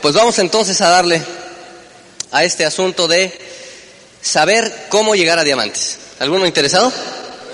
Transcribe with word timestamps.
Pues 0.00 0.14
vamos 0.14 0.38
entonces 0.38 0.80
a 0.80 0.90
darle 0.90 1.20
a 2.30 2.44
este 2.44 2.64
asunto 2.64 3.08
de 3.08 3.36
saber 4.22 4.86
cómo 4.90 5.16
llegar 5.16 5.40
a 5.40 5.42
diamantes. 5.42 5.98
¿Alguno 6.20 6.46
interesado? 6.46 6.92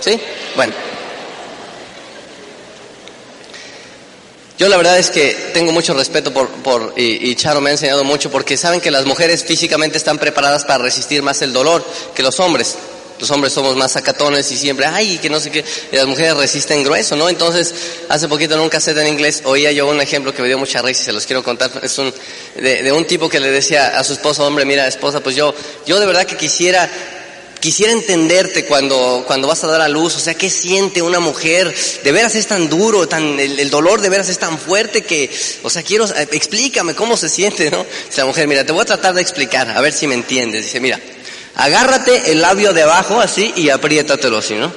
¿Sí? 0.01 0.21
Bueno. 0.55 0.75
Yo 4.59 4.69
la 4.69 4.77
verdad 4.77 4.99
es 4.99 5.09
que 5.09 5.53
tengo 5.55 5.73
mucho 5.73 5.95
respeto 5.95 6.35
por, 6.35 6.51
por 6.51 6.93
y, 6.99 7.31
y, 7.31 7.35
Charo 7.35 7.63
me 7.63 7.71
ha 7.71 7.73
enseñado 7.73 8.05
mucho 8.05 8.31
porque 8.31 8.59
saben 8.59 8.83
que 8.83 8.91
las 8.91 9.07
mujeres 9.07 9.43
físicamente 9.43 9.97
están 9.97 10.19
preparadas 10.19 10.67
para 10.67 10.85
resistir 10.85 11.23
más 11.23 11.41
el 11.41 11.55
dolor 11.55 11.83
que 12.15 12.23
los 12.23 12.39
hombres 12.41 12.77
los 13.19 13.31
hombres 13.31 13.53
somos 13.53 13.77
más 13.77 13.93
sacatones 13.93 14.51
y 14.51 14.57
siempre, 14.57 14.87
ay, 14.87 15.19
que 15.19 15.31
no 15.31 15.41
sé 15.41 15.51
qué, 15.51 15.65
y 15.93 15.97
las 15.97 16.07
mujeres 16.07 16.37
resisten 16.37 16.83
grueso, 16.83 17.17
¿no? 17.17 17.29
Entonces, 17.29 17.75
hace 18.09 18.29
poquito 18.29 18.55
en 18.55 18.61
un 18.61 18.69
cassette 18.69 18.99
en 18.99 19.09
inglés 19.09 19.43
oía 19.45 19.73
yo 19.73 19.87
un 19.87 20.01
ejemplo 20.01 20.35
que 20.35 20.43
me 20.43 20.49
dio 20.49 20.59
mucha 20.59 20.83
risa 20.83 21.03
y 21.03 21.05
se 21.07 21.13
los 21.13 21.27
quiero 21.27 21.43
contar. 21.43 21.71
Es 21.83 21.99
un, 21.99 22.13
de, 22.57 22.83
de 22.83 22.93
un 22.93 23.07
tipo 23.07 23.29
que 23.29 23.41
le 23.41 23.51
decía 23.51 23.99
a 23.99 24.05
su 24.05 24.15
esposa, 24.15 24.43
hombre, 24.43 24.65
mira, 24.65 24.87
esposa, 24.87 25.21
pues 25.21 25.37
yo, 25.37 25.55
yo 25.87 26.01
de 26.01 26.07
verdad 26.07 26.25
que 26.25 26.37
quisiera 26.37 26.89
quisiera 27.65 27.93
entenderte 27.95 28.67
cuando, 28.67 29.25
cuando 29.27 29.49
vas 29.49 29.65
a 29.65 29.69
dar 29.69 29.81
a 29.81 29.89
luz, 29.89 30.15
o 30.17 30.21
sea, 30.21 30.35
¿qué 30.35 30.51
siente 30.51 31.01
una 31.01 31.19
mujer? 31.19 31.75
De 32.05 32.13
veras 32.13 32.35
es 32.35 32.47
tan 32.47 32.69
duro, 32.69 33.09
tan, 33.09 33.41
el, 33.41 33.59
el, 33.59 33.71
dolor 33.71 34.03
de 34.03 34.11
veras 34.11 34.29
es 34.29 34.39
tan 34.39 34.59
fuerte 34.59 35.01
que, 35.01 35.31
o 35.63 35.71
sea, 35.71 35.83
quiero, 35.83 36.05
explícame 36.05 36.95
cómo 36.95 37.17
se 37.17 37.31
siente, 37.31 37.71
¿no? 37.71 37.87
Dice 38.07 38.21
la 38.21 38.27
mujer, 38.27 38.47
mira, 38.49 38.67
te 38.67 38.73
voy 38.73 38.83
a 38.83 38.85
tratar 38.85 39.15
de 39.15 39.23
explicar, 39.23 39.71
a 39.71 39.81
ver 39.81 39.95
si 39.95 40.07
me 40.07 40.15
entiendes. 40.15 40.65
Dice, 40.65 40.79
mira, 40.79 41.01
agárrate 41.57 42.33
el 42.33 42.41
labio 42.41 42.73
de 42.73 42.83
abajo 42.83 43.21
así 43.21 43.53
y 43.57 43.71
apriétatelo 43.71 44.39
así, 44.39 44.55
¿no? 44.55 44.73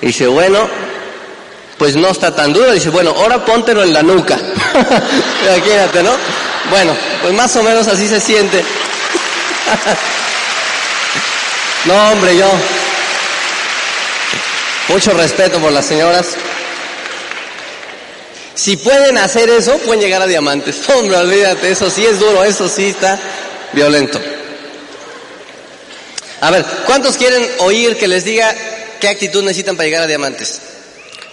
Dice, 0.00 0.26
bueno, 0.26 0.68
pues 1.78 1.96
no 1.96 2.08
está 2.08 2.34
tan 2.34 2.52
duro. 2.52 2.72
Dice, 2.72 2.90
bueno, 2.90 3.14
ahora 3.16 3.44
póntelo 3.44 3.82
en 3.82 3.92
la 3.92 4.02
nuca. 4.02 4.36
Imagínate, 5.46 6.02
¿no? 6.02 6.12
Bueno, 6.70 6.96
pues 7.22 7.34
más 7.34 7.54
o 7.56 7.62
menos 7.62 7.86
así 7.88 8.08
se 8.08 8.20
siente. 8.20 8.62
no, 11.84 12.10
hombre, 12.10 12.36
yo. 12.36 12.50
Mucho 14.88 15.12
respeto 15.12 15.58
por 15.58 15.72
las 15.72 15.86
señoras. 15.86 16.26
Si 18.54 18.76
pueden 18.76 19.16
hacer 19.18 19.48
eso, 19.50 19.78
pueden 19.78 20.02
llegar 20.02 20.22
a 20.22 20.26
diamantes. 20.26 20.88
Hombre, 20.94 21.16
olvídate, 21.16 21.70
eso 21.70 21.90
sí 21.90 22.04
es 22.04 22.20
duro, 22.20 22.44
eso 22.44 22.68
sí 22.68 22.86
está 22.86 23.18
violento. 23.72 24.20
A 26.42 26.50
ver, 26.50 26.66
¿cuántos 26.86 27.16
quieren 27.16 27.48
oír 27.60 27.96
que 27.96 28.08
les 28.08 28.24
diga 28.24 28.52
qué 29.00 29.08
actitud 29.08 29.44
necesitan 29.44 29.76
para 29.76 29.86
llegar 29.86 30.02
a 30.02 30.08
diamantes? 30.08 30.60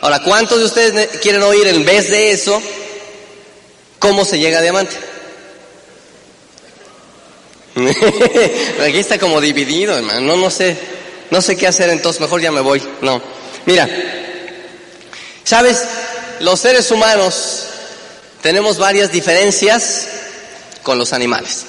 Ahora, 0.01 0.21
¿cuántos 0.21 0.59
de 0.59 0.65
ustedes 0.65 1.17
quieren 1.17 1.41
oír 1.41 1.65
en 1.65 1.83
vez 1.83 2.11
de 2.11 2.29
eso 2.29 2.61
cómo 3.97 4.23
se 4.23 4.37
llega 4.37 4.59
a 4.59 4.61
diamante? 4.61 4.95
Aquí 8.85 8.99
está 8.99 9.17
como 9.17 9.41
dividido, 9.41 9.97
hermano. 9.97 10.21
No, 10.21 10.37
no 10.37 10.51
sé, 10.51 10.77
no 11.31 11.41
sé 11.41 11.57
qué 11.57 11.65
hacer, 11.65 11.89
entonces 11.89 12.21
mejor 12.21 12.39
ya 12.39 12.51
me 12.51 12.61
voy. 12.61 12.79
No. 13.01 13.19
Mira, 13.65 13.89
¿sabes? 15.43 15.85
Los 16.39 16.59
seres 16.59 16.91
humanos 16.91 17.63
tenemos 18.43 18.77
varias 18.77 19.11
diferencias 19.11 20.07
con 20.83 20.99
los 20.99 21.13
animales, 21.13 21.65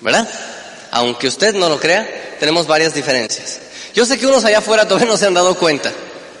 ¿verdad? 0.00 0.28
Aunque 0.96 1.28
usted 1.28 1.54
no 1.54 1.68
lo 1.68 1.78
crea, 1.78 2.36
tenemos 2.40 2.66
varias 2.66 2.94
diferencias. 2.94 3.58
Yo 3.94 4.06
sé 4.06 4.18
que 4.18 4.26
unos 4.26 4.46
allá 4.46 4.58
afuera 4.58 4.88
todavía 4.88 5.06
no 5.06 5.18
se 5.18 5.26
han 5.26 5.34
dado 5.34 5.54
cuenta, 5.58 5.92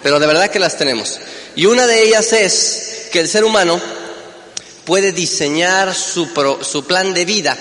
pero 0.02 0.18
de 0.18 0.26
verdad 0.26 0.50
que 0.50 0.58
las 0.58 0.78
tenemos. 0.78 1.18
Y 1.54 1.66
una 1.66 1.86
de 1.86 2.02
ellas 2.02 2.32
es 2.32 3.08
que 3.12 3.20
el 3.20 3.28
ser 3.28 3.44
humano 3.44 3.78
puede 4.86 5.12
diseñar 5.12 5.94
su, 5.94 6.32
pro, 6.32 6.64
su 6.64 6.86
plan 6.86 7.12
de 7.12 7.26
vida 7.26 7.54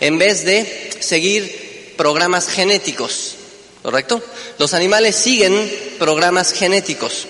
en 0.00 0.18
vez 0.18 0.44
de 0.44 0.90
seguir 1.00 1.94
programas 1.96 2.48
genéticos, 2.48 3.36
¿correcto? 3.82 4.22
Los 4.58 4.74
animales 4.74 5.16
siguen 5.16 5.72
programas 5.98 6.52
genéticos. 6.52 7.26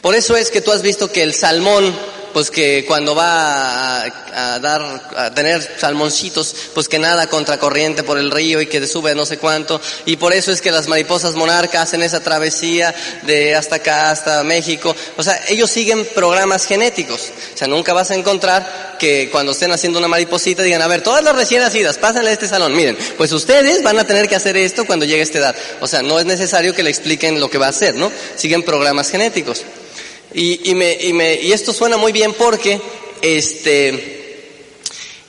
Por 0.00 0.14
eso 0.14 0.36
es 0.36 0.52
que 0.52 0.60
tú 0.60 0.70
has 0.70 0.82
visto 0.82 1.10
que 1.10 1.24
el 1.24 1.34
salmón 1.34 1.92
pues 2.36 2.50
que 2.50 2.84
cuando 2.86 3.14
va 3.14 4.02
a, 4.02 4.04
a, 4.34 4.58
dar, 4.58 4.82
a 5.16 5.32
tener 5.32 5.66
salmoncitos, 5.78 6.54
pues 6.74 6.86
que 6.86 6.98
nada 6.98 7.28
contracorriente 7.28 8.02
por 8.02 8.18
el 8.18 8.30
río 8.30 8.60
y 8.60 8.66
que 8.66 8.86
sube 8.86 9.14
no 9.14 9.24
sé 9.24 9.38
cuánto. 9.38 9.80
Y 10.04 10.16
por 10.16 10.34
eso 10.34 10.52
es 10.52 10.60
que 10.60 10.70
las 10.70 10.86
mariposas 10.86 11.34
monarcas 11.34 11.84
hacen 11.84 12.02
esa 12.02 12.20
travesía 12.20 12.94
de 13.22 13.54
hasta 13.54 13.76
acá, 13.76 14.10
hasta 14.10 14.44
México. 14.44 14.94
O 15.16 15.22
sea, 15.22 15.40
ellos 15.48 15.70
siguen 15.70 16.06
programas 16.14 16.66
genéticos. 16.66 17.32
O 17.54 17.56
sea, 17.56 17.68
nunca 17.68 17.94
vas 17.94 18.10
a 18.10 18.14
encontrar 18.14 18.98
que 18.98 19.30
cuando 19.32 19.52
estén 19.52 19.72
haciendo 19.72 19.98
una 19.98 20.08
mariposita 20.08 20.62
digan, 20.62 20.82
a 20.82 20.88
ver, 20.88 21.00
todas 21.00 21.24
las 21.24 21.34
recién 21.34 21.62
nacidas, 21.62 21.96
pásenle 21.96 22.28
a 22.28 22.32
este 22.34 22.48
salón. 22.48 22.76
Miren, 22.76 22.98
pues 23.16 23.32
ustedes 23.32 23.82
van 23.82 23.98
a 23.98 24.06
tener 24.06 24.28
que 24.28 24.36
hacer 24.36 24.58
esto 24.58 24.84
cuando 24.84 25.06
llegue 25.06 25.20
a 25.20 25.24
esta 25.24 25.38
edad. 25.38 25.56
O 25.80 25.88
sea, 25.88 26.02
no 26.02 26.20
es 26.20 26.26
necesario 26.26 26.74
que 26.74 26.82
le 26.82 26.90
expliquen 26.90 27.40
lo 27.40 27.48
que 27.48 27.56
va 27.56 27.64
a 27.64 27.70
hacer, 27.70 27.94
¿no? 27.94 28.12
Siguen 28.36 28.62
programas 28.62 29.08
genéticos. 29.08 29.64
Y, 30.36 30.70
y, 30.70 30.74
me, 30.74 30.92
y, 31.00 31.14
me, 31.14 31.34
y 31.34 31.52
esto 31.52 31.72
suena 31.72 31.96
muy 31.96 32.12
bien 32.12 32.34
porque 32.34 32.78
este, 33.22 33.88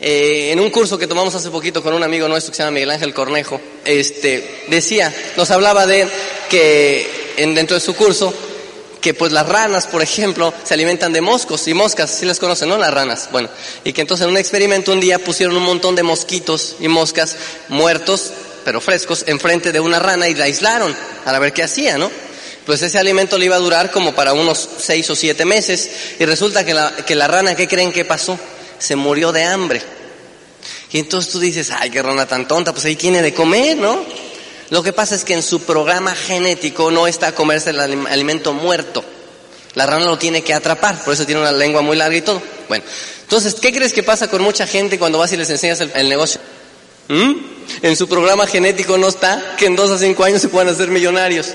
eh, 0.02 0.50
en 0.52 0.60
un 0.60 0.70
curso 0.70 0.98
que 0.98 1.08
tomamos 1.08 1.34
hace 1.34 1.50
poquito 1.50 1.82
con 1.82 1.94
un 1.94 2.04
amigo 2.04 2.28
nuestro 2.28 2.52
que 2.52 2.58
se 2.58 2.64
llama 2.64 2.74
Miguel 2.74 2.92
Ángel 2.92 3.14
Cornejo, 3.14 3.62
este, 3.86 4.66
decía, 4.68 5.16
nos 5.38 5.50
hablaba 5.50 5.88
de 5.88 6.06
que 6.50 7.34
en, 7.38 7.56
dentro 7.56 7.76
de 7.76 7.80
su 7.80 7.96
curso, 7.96 8.34
que 9.00 9.14
pues 9.14 9.32
las 9.32 9.48
ranas, 9.48 9.88
por 9.88 10.02
ejemplo, 10.02 10.54
se 10.66 10.74
alimentan 10.74 11.14
de 11.14 11.22
moscos 11.22 11.66
y 11.70 11.74
moscas, 11.74 12.12
si 12.12 12.20
¿sí 12.20 12.26
las 12.26 12.38
conocen, 12.38 12.68
¿no? 12.68 12.78
Las 12.78 12.94
ranas. 12.94 13.30
Bueno, 13.32 13.48
y 13.86 13.94
que 13.94 14.02
entonces 14.02 14.26
en 14.26 14.32
un 14.32 14.38
experimento 14.38 14.92
un 14.92 15.00
día 15.00 15.20
pusieron 15.20 15.56
un 15.56 15.64
montón 15.64 15.96
de 15.96 16.04
mosquitos 16.04 16.76
y 16.82 16.90
moscas 16.90 17.38
muertos, 17.70 18.34
pero 18.66 18.82
frescos, 18.82 19.24
enfrente 19.28 19.72
de 19.72 19.80
una 19.80 20.00
rana 20.00 20.28
y 20.28 20.36
la 20.36 20.44
aislaron 20.44 20.94
para 21.24 21.40
ver 21.40 21.54
qué 21.54 21.64
hacía, 21.64 21.98
¿no? 21.98 22.12
Pues 22.68 22.82
ese 22.82 23.00
alimento 23.00 23.38
le 23.38 23.46
iba 23.46 23.56
a 23.56 23.60
durar 23.60 23.92
como 23.92 24.14
para 24.14 24.34
unos 24.34 24.68
seis 24.78 25.10
o 25.10 25.16
siete 25.16 25.46
meses 25.46 25.90
y 26.20 26.26
resulta 26.26 26.66
que 26.66 26.74
la, 26.74 26.94
que 26.98 27.16
la 27.16 27.26
rana, 27.26 27.56
¿qué 27.56 27.66
creen 27.66 27.94
que 27.94 28.04
pasó? 28.04 28.38
Se 28.78 28.98
murió 28.98 29.32
de 29.32 29.46
hambre. 29.46 29.82
Y 30.92 31.00
entonces 31.00 31.32
tú 31.32 31.40
dices, 31.40 31.72
ay, 31.72 31.90
qué 31.90 32.04
rana 32.04 32.28
tan 32.28 32.46
tonta, 32.46 32.74
pues 32.74 32.84
ahí 32.84 32.98
tiene 32.98 33.22
de 33.22 33.34
comer, 33.34 33.78
¿no? 33.78 33.98
Lo 34.70 34.84
que 34.84 34.92
pasa 34.92 35.16
es 35.16 35.24
que 35.24 35.34
en 35.34 35.44
su 35.44 35.62
programa 35.62 36.14
genético 36.14 36.92
no 36.92 37.08
está 37.08 37.32
comerse 37.32 37.70
el 37.70 37.80
alimento 37.80 38.52
muerto. 38.52 39.02
La 39.76 39.86
rana 39.86 40.06
lo 40.06 40.18
tiene 40.18 40.42
que 40.42 40.54
atrapar, 40.54 41.02
por 41.06 41.14
eso 41.14 41.26
tiene 41.26 41.40
una 41.40 41.54
lengua 41.54 41.82
muy 41.82 41.96
larga 41.96 42.18
y 42.18 42.22
todo. 42.22 42.42
Bueno, 42.68 42.84
entonces, 43.22 43.56
¿qué 43.56 43.72
crees 43.72 43.94
que 43.94 44.04
pasa 44.04 44.28
con 44.28 44.42
mucha 44.42 44.68
gente 44.68 45.00
cuando 45.00 45.20
vas 45.20 45.32
y 45.32 45.38
les 45.38 45.50
enseñas 45.50 45.80
el, 45.80 45.92
el 45.96 46.10
negocio? 46.10 46.42
¿Mm? 47.08 47.34
En 47.82 47.96
su 47.96 48.10
programa 48.10 48.46
genético 48.46 48.98
no 48.98 49.08
está 49.08 49.56
que 49.58 49.68
en 49.68 49.78
dos 49.78 49.90
a 49.90 49.98
cinco 49.98 50.26
años 50.26 50.42
se 50.42 50.50
puedan 50.50 50.68
hacer 50.74 50.90
millonarios. 50.90 51.54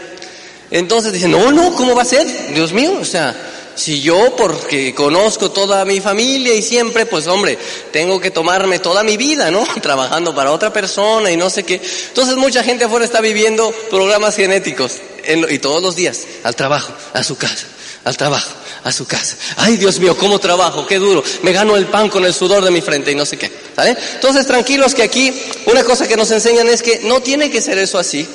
Entonces 0.72 1.12
dicen, 1.12 1.30
no, 1.30 1.52
no, 1.52 1.74
¿cómo 1.76 1.94
va 1.94 2.02
a 2.02 2.06
ser? 2.06 2.26
Dios 2.54 2.72
mío, 2.72 2.98
o 2.98 3.04
sea, 3.04 3.36
si 3.74 4.00
yo, 4.00 4.34
porque 4.36 4.94
conozco 4.94 5.50
toda 5.50 5.84
mi 5.84 6.00
familia 6.00 6.54
y 6.54 6.62
siempre, 6.62 7.06
pues 7.06 7.26
hombre, 7.26 7.58
tengo 7.92 8.20
que 8.20 8.30
tomarme 8.30 8.78
toda 8.78 9.02
mi 9.02 9.18
vida, 9.18 9.50
¿no? 9.50 9.64
Trabajando 9.82 10.34
para 10.34 10.50
otra 10.50 10.72
persona 10.72 11.30
y 11.30 11.36
no 11.36 11.50
sé 11.50 11.64
qué. 11.64 11.80
Entonces 12.08 12.36
mucha 12.36 12.62
gente 12.62 12.84
afuera 12.84 13.04
está 13.04 13.20
viviendo 13.20 13.70
programas 13.90 14.34
genéticos 14.34 14.94
en, 15.24 15.46
y 15.50 15.58
todos 15.58 15.82
los 15.82 15.94
días, 15.94 16.20
al 16.42 16.56
trabajo, 16.56 16.92
a 17.12 17.22
su 17.22 17.36
casa, 17.36 17.66
al 18.04 18.16
trabajo, 18.16 18.52
a 18.84 18.92
su 18.92 19.06
casa. 19.06 19.36
Ay, 19.56 19.76
Dios 19.76 19.98
mío, 20.00 20.16
cómo 20.16 20.38
trabajo, 20.38 20.86
qué 20.86 20.98
duro. 20.98 21.22
Me 21.42 21.52
gano 21.52 21.76
el 21.76 21.86
pan 21.86 22.08
con 22.08 22.24
el 22.24 22.32
sudor 22.32 22.64
de 22.64 22.70
mi 22.70 22.80
frente 22.80 23.12
y 23.12 23.14
no 23.14 23.26
sé 23.26 23.36
qué. 23.36 23.52
¿Sale? 23.76 23.96
Entonces 24.14 24.46
tranquilos 24.46 24.94
que 24.94 25.02
aquí 25.02 25.32
una 25.66 25.84
cosa 25.84 26.08
que 26.08 26.16
nos 26.16 26.30
enseñan 26.30 26.68
es 26.68 26.82
que 26.82 27.00
no 27.04 27.20
tiene 27.20 27.50
que 27.50 27.60
ser 27.60 27.78
eso 27.78 27.98
así. 27.98 28.26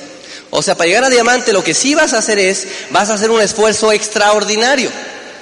O 0.50 0.62
sea, 0.62 0.76
para 0.76 0.88
llegar 0.88 1.04
a 1.04 1.10
diamante 1.10 1.54
lo 1.54 1.64
que 1.64 1.74
sí 1.74 1.96
vas 1.96 2.14
a 2.14 2.20
hacer 2.20 2.40
es, 2.40 2.68
vas 2.92 3.10
a 3.10 3.16
hacer 3.16 3.30
un 3.30 3.42
esfuerzo 3.42 3.92
extraordinario. 3.92 4.90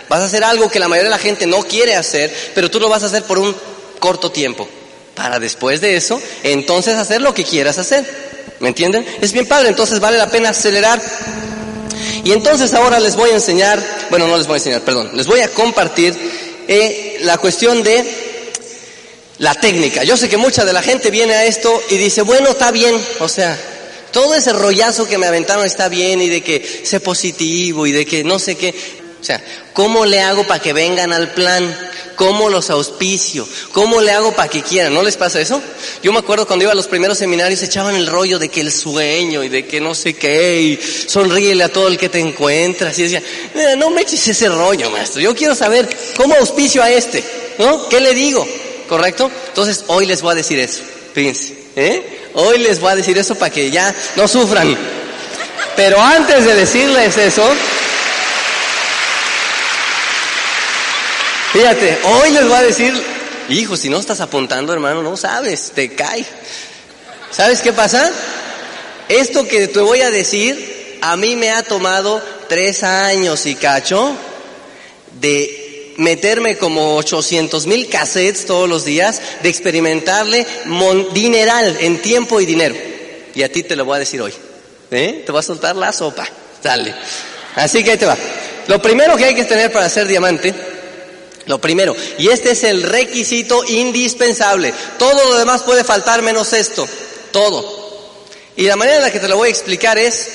Vas 0.09 0.21
a 0.21 0.25
hacer 0.25 0.43
algo 0.43 0.69
que 0.69 0.79
la 0.79 0.87
mayoría 0.87 1.09
de 1.09 1.15
la 1.15 1.21
gente 1.21 1.47
no 1.47 1.63
quiere 1.63 1.95
hacer, 1.95 2.33
pero 2.53 2.69
tú 2.69 2.79
lo 2.79 2.89
vas 2.89 3.03
a 3.03 3.07
hacer 3.07 3.23
por 3.23 3.39
un 3.39 3.55
corto 3.99 4.31
tiempo. 4.31 4.67
Para 5.15 5.39
después 5.39 5.81
de 5.81 5.95
eso, 5.95 6.21
entonces 6.43 6.95
hacer 6.95 7.21
lo 7.21 7.33
que 7.33 7.43
quieras 7.43 7.77
hacer. 7.77 8.05
¿Me 8.59 8.69
entienden? 8.69 9.05
Es 9.21 9.31
bien 9.31 9.47
padre, 9.47 9.69
entonces 9.69 9.99
vale 9.99 10.17
la 10.17 10.29
pena 10.29 10.49
acelerar. 10.49 11.01
Y 12.23 12.31
entonces 12.31 12.73
ahora 12.73 12.99
les 12.99 13.15
voy 13.15 13.29
a 13.29 13.35
enseñar, 13.35 13.81
bueno, 14.09 14.27
no 14.27 14.37
les 14.37 14.47
voy 14.47 14.55
a 14.55 14.57
enseñar, 14.57 14.81
perdón, 14.81 15.11
les 15.13 15.27
voy 15.27 15.41
a 15.41 15.49
compartir 15.49 16.15
eh, 16.67 17.19
la 17.21 17.37
cuestión 17.37 17.83
de 17.83 18.03
la 19.37 19.53
técnica. 19.55 20.03
Yo 20.03 20.17
sé 20.17 20.29
que 20.29 20.37
mucha 20.37 20.65
de 20.65 20.73
la 20.73 20.81
gente 20.81 21.11
viene 21.11 21.33
a 21.33 21.45
esto 21.45 21.81
y 21.89 21.97
dice, 21.97 22.21
bueno, 22.21 22.49
está 22.49 22.71
bien, 22.71 22.99
o 23.19 23.29
sea, 23.29 23.57
todo 24.15 24.33
ese 24.33 24.53
rollazo 24.53 25.09
que 25.09 25.17
me 25.17 25.25
aventaron 25.25 25.65
está 25.65 25.89
bien 25.89 26.21
y 26.21 26.29
de 26.29 26.39
que 26.39 26.65
sé 26.85 27.01
positivo 27.01 27.85
y 27.85 27.91
de 27.91 28.05
que 28.05 28.23
no 28.23 28.39
sé 28.39 28.55
qué. 28.55 28.73
O 29.19 29.23
sea, 29.25 29.43
¿cómo 29.73 30.05
le 30.05 30.21
hago 30.21 30.47
para 30.47 30.61
que 30.61 30.71
vengan 30.71 31.11
al 31.11 31.33
plan? 31.33 31.77
¿Cómo 32.15 32.47
los 32.47 32.69
auspicio? 32.69 33.45
¿Cómo 33.73 33.99
le 33.99 34.11
hago 34.11 34.33
para 34.33 34.47
que 34.47 34.61
quieran? 34.61 34.93
¿No 34.93 35.03
les 35.03 35.17
pasa 35.17 35.41
eso? 35.41 35.61
Yo 36.01 36.13
me 36.13 36.19
acuerdo 36.19 36.47
cuando 36.47 36.63
iba 36.63 36.71
a 36.71 36.75
los 36.75 36.87
primeros 36.87 37.17
seminarios 37.17 37.61
echaban 37.61 37.93
el 37.93 38.07
rollo 38.07 38.39
de 38.39 38.47
que 38.47 38.61
el 38.61 38.71
sueño 38.71 39.43
y 39.43 39.49
de 39.49 39.65
que 39.65 39.81
no 39.81 39.93
sé 39.93 40.13
qué 40.13 40.61
y 40.61 40.79
sonríele 41.09 41.65
a 41.65 41.73
todo 41.73 41.89
el 41.89 41.97
que 41.97 42.07
te 42.07 42.19
encuentras 42.21 42.97
y 42.97 43.03
decía, 43.03 43.21
no 43.75 43.89
me 43.89 44.03
eches 44.03 44.25
ese 44.29 44.47
rollo, 44.47 44.91
maestro. 44.91 45.19
Yo 45.19 45.35
quiero 45.35 45.55
saber 45.55 45.89
cómo 46.15 46.35
auspicio 46.35 46.81
a 46.81 46.89
este, 46.89 47.21
¿no? 47.59 47.89
¿Qué 47.89 47.99
le 47.99 48.13
digo? 48.13 48.47
¿Correcto? 48.87 49.29
Entonces 49.49 49.83
hoy 49.87 50.05
les 50.05 50.21
voy 50.21 50.31
a 50.31 50.35
decir 50.35 50.57
eso. 50.57 50.83
Fíjense, 51.13 51.53
¿eh? 51.75 52.14
Hoy 52.35 52.59
les 52.59 52.79
voy 52.79 52.91
a 52.91 52.95
decir 52.95 53.17
eso 53.17 53.35
para 53.35 53.51
que 53.51 53.71
ya 53.71 53.95
no 54.15 54.27
sufran. 54.27 54.77
Pero 55.75 56.01
antes 56.01 56.45
de 56.45 56.55
decirles 56.55 57.17
eso, 57.17 57.43
Fíjate, 61.55 61.97
hoy 62.03 62.31
les 62.31 62.43
voy 62.49 62.57
a 62.57 62.63
decir, 62.63 62.93
hijo, 63.47 63.77
si 63.77 63.87
no 63.87 63.97
estás 63.97 64.19
apuntando, 64.19 64.73
hermano, 64.73 65.01
no 65.01 65.15
sabes, 65.15 65.71
te 65.73 65.95
cae. 65.95 66.25
¿Sabes 67.31 67.61
qué 67.61 67.71
pasa? 67.71 68.11
Esto 69.07 69.47
que 69.47 69.69
te 69.69 69.79
voy 69.79 70.01
a 70.01 70.09
decir, 70.09 70.97
a 71.01 71.15
mí 71.15 71.37
me 71.37 71.51
ha 71.51 71.63
tomado 71.63 72.21
tres 72.49 72.83
años 72.83 73.45
y 73.45 73.55
cacho 73.55 74.17
de 75.21 75.64
meterme 75.97 76.57
como 76.57 76.97
800 76.97 77.67
mil 77.67 77.87
cassettes 77.89 78.45
todos 78.45 78.67
los 78.67 78.85
días, 78.85 79.21
de 79.41 79.49
experimentarle 79.49 80.45
dineral 81.13 81.77
en 81.79 82.01
tiempo 82.01 82.41
y 82.41 82.45
dinero. 82.45 82.75
Y 83.33 83.43
a 83.43 83.51
ti 83.51 83.63
te 83.63 83.75
lo 83.75 83.85
voy 83.85 83.97
a 83.97 83.99
decir 83.99 84.21
hoy. 84.21 84.33
¿Eh? 84.91 85.23
Te 85.25 85.31
voy 85.31 85.39
a 85.39 85.43
soltar 85.43 85.75
la 85.75 85.91
sopa. 85.91 86.27
Dale. 86.61 86.93
Así 87.55 87.83
que 87.83 87.91
ahí 87.91 87.97
te 87.97 88.05
va. 88.05 88.17
Lo 88.67 88.81
primero 88.81 89.15
que 89.17 89.25
hay 89.25 89.35
que 89.35 89.45
tener 89.45 89.71
para 89.71 89.89
ser 89.89 90.07
diamante 90.07 90.53
lo 91.45 91.61
primero, 91.61 91.95
y 92.17 92.29
este 92.29 92.51
es 92.51 92.63
el 92.63 92.81
requisito 92.81 93.63
indispensable. 93.65 94.73
Todo 94.97 95.29
lo 95.29 95.37
demás 95.37 95.61
puede 95.61 95.83
faltar 95.83 96.23
menos 96.23 96.53
esto, 96.53 96.87
todo. 97.31 97.85
Y 98.55 98.63
la 98.63 98.75
manera 98.75 98.97
en 98.97 99.03
la 99.03 99.11
que 99.11 99.19
te 99.19 99.27
lo 99.27 99.37
voy 99.37 99.49
a 99.49 99.51
explicar 99.51 99.97
es 99.99 100.27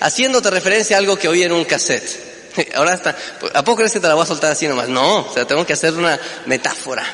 haciéndote 0.00 0.50
referencia 0.50 0.96
a 0.96 1.00
algo 1.00 1.16
que 1.16 1.26
oí 1.26 1.42
en 1.42 1.52
un 1.52 1.64
cassette. 1.64 2.31
Ahora 2.74 2.94
está, 2.94 3.16
¿a 3.54 3.64
poco 3.64 3.78
crees 3.78 3.92
que 3.92 4.00
te 4.00 4.08
la 4.08 4.14
voy 4.14 4.24
a 4.24 4.26
soltar 4.26 4.52
así 4.52 4.66
nomás? 4.66 4.88
No, 4.88 5.26
o 5.26 5.32
sea, 5.32 5.46
tengo 5.46 5.64
que 5.66 5.72
hacer 5.72 5.94
una 5.94 6.18
metáfora. 6.46 7.04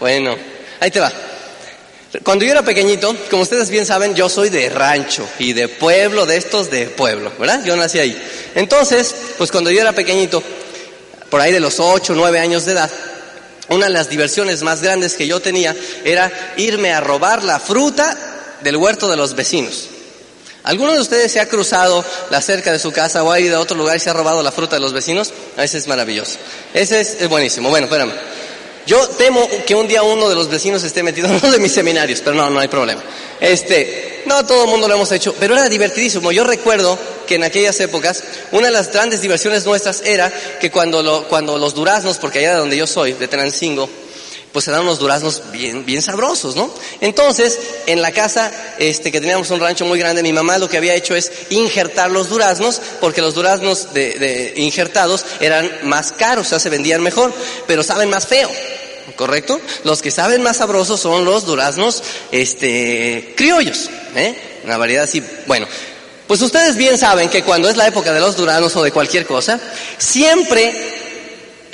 Bueno, 0.00 0.36
ahí 0.80 0.90
te 0.90 1.00
va. 1.00 1.12
Cuando 2.22 2.44
yo 2.44 2.52
era 2.52 2.62
pequeñito, 2.62 3.14
como 3.28 3.42
ustedes 3.42 3.70
bien 3.70 3.86
saben, 3.86 4.14
yo 4.14 4.28
soy 4.28 4.48
de 4.48 4.68
rancho 4.68 5.28
y 5.40 5.52
de 5.52 5.66
pueblo, 5.66 6.26
de 6.26 6.36
estos 6.36 6.70
de 6.70 6.86
pueblo, 6.86 7.32
¿verdad? 7.38 7.64
Yo 7.64 7.76
nací 7.76 7.98
ahí. 7.98 8.16
Entonces, 8.54 9.14
pues 9.36 9.50
cuando 9.50 9.70
yo 9.70 9.80
era 9.80 9.92
pequeñito, 9.92 10.40
por 11.28 11.40
ahí 11.40 11.52
de 11.52 11.58
los 11.58 11.80
8, 11.80 12.12
9 12.14 12.38
años 12.38 12.66
de 12.66 12.72
edad, 12.72 12.90
una 13.68 13.86
de 13.86 13.92
las 13.92 14.08
diversiones 14.08 14.62
más 14.62 14.82
grandes 14.82 15.14
que 15.14 15.26
yo 15.26 15.40
tenía 15.40 15.74
era 16.04 16.30
irme 16.56 16.92
a 16.92 17.00
robar 17.00 17.42
la 17.42 17.58
fruta 17.58 18.16
del 18.60 18.76
huerto 18.76 19.08
de 19.08 19.16
los 19.16 19.34
vecinos. 19.34 19.88
¿Alguno 20.64 20.94
de 20.94 21.00
ustedes 21.00 21.30
se 21.30 21.40
ha 21.40 21.48
cruzado 21.48 22.02
la 22.30 22.40
cerca 22.40 22.72
de 22.72 22.78
su 22.78 22.90
casa 22.90 23.22
o 23.22 23.30
ha 23.30 23.38
ido 23.38 23.58
a 23.58 23.60
otro 23.60 23.76
lugar 23.76 23.98
y 23.98 24.00
se 24.00 24.08
ha 24.08 24.14
robado 24.14 24.42
la 24.42 24.50
fruta 24.50 24.76
de 24.76 24.80
los 24.80 24.94
vecinos? 24.94 25.30
Ese 25.58 25.76
es 25.76 25.86
maravilloso. 25.86 26.38
Ese 26.72 27.02
es, 27.02 27.28
buenísimo. 27.28 27.68
Bueno, 27.68 27.84
espérame. 27.84 28.12
Yo 28.86 29.06
temo 29.10 29.46
que 29.66 29.74
un 29.74 29.86
día 29.86 30.02
uno 30.02 30.26
de 30.26 30.34
los 30.34 30.48
vecinos 30.48 30.82
esté 30.82 31.02
metido 31.02 31.28
en 31.28 31.34
uno 31.34 31.50
de 31.50 31.58
mis 31.58 31.72
seminarios, 31.72 32.22
pero 32.24 32.34
no, 32.34 32.48
no 32.48 32.60
hay 32.60 32.68
problema. 32.68 33.02
Este, 33.40 34.22
no 34.24 34.46
todo 34.46 34.64
el 34.64 34.70
mundo 34.70 34.88
lo 34.88 34.94
hemos 34.94 35.12
hecho, 35.12 35.34
pero 35.38 35.54
era 35.54 35.68
divertidísimo. 35.68 36.32
Yo 36.32 36.44
recuerdo 36.44 36.98
que 37.26 37.34
en 37.34 37.44
aquellas 37.44 37.78
épocas 37.80 38.24
una 38.52 38.68
de 38.68 38.72
las 38.72 38.90
grandes 38.90 39.20
diversiones 39.20 39.66
nuestras 39.66 40.00
era 40.02 40.32
que 40.60 40.70
cuando, 40.70 41.26
cuando 41.28 41.58
los 41.58 41.74
duraznos, 41.74 42.16
porque 42.16 42.38
allá 42.38 42.52
de 42.52 42.58
donde 42.58 42.76
yo 42.78 42.86
soy, 42.86 43.12
de 43.12 43.28
Tenancingo, 43.28 43.88
pues 44.54 44.66
se 44.66 44.70
dan 44.70 44.82
unos 44.82 45.00
duraznos 45.00 45.42
bien, 45.50 45.84
bien 45.84 46.00
sabrosos, 46.00 46.54
¿no? 46.54 46.72
Entonces, 47.00 47.58
en 47.86 48.00
la 48.00 48.12
casa, 48.12 48.52
este, 48.78 49.10
que 49.10 49.20
teníamos 49.20 49.50
un 49.50 49.58
rancho 49.58 49.84
muy 49.84 49.98
grande, 49.98 50.22
mi 50.22 50.32
mamá 50.32 50.58
lo 50.58 50.68
que 50.68 50.76
había 50.76 50.94
hecho 50.94 51.16
es 51.16 51.32
injertar 51.50 52.12
los 52.12 52.28
duraznos, 52.28 52.80
porque 53.00 53.20
los 53.20 53.34
duraznos 53.34 53.92
de, 53.92 54.14
de 54.14 54.54
injertados 54.58 55.26
eran 55.40 55.68
más 55.82 56.12
caros, 56.12 56.46
o 56.46 56.50
sea, 56.50 56.60
se 56.60 56.70
vendían 56.70 57.02
mejor, 57.02 57.34
pero 57.66 57.82
saben 57.82 58.08
más 58.08 58.28
feo. 58.28 58.48
¿correcto? 59.16 59.60
Los 59.82 60.02
que 60.02 60.12
saben 60.12 60.40
más 60.42 60.58
sabrosos 60.58 61.00
son 61.00 61.24
los 61.24 61.46
duraznos, 61.46 62.04
este, 62.30 63.34
criollos, 63.36 63.90
¿eh? 64.14 64.36
Una 64.64 64.76
variedad 64.76 65.02
así, 65.02 65.20
bueno. 65.46 65.66
Pues 66.28 66.40
ustedes 66.40 66.76
bien 66.76 66.96
saben 66.96 67.28
que 67.28 67.42
cuando 67.42 67.68
es 67.68 67.76
la 67.76 67.86
época 67.86 68.12
de 68.12 68.20
los 68.20 68.36
duraznos 68.36 68.74
o 68.76 68.82
de 68.82 68.92
cualquier 68.92 69.26
cosa, 69.26 69.60
siempre 69.98 71.03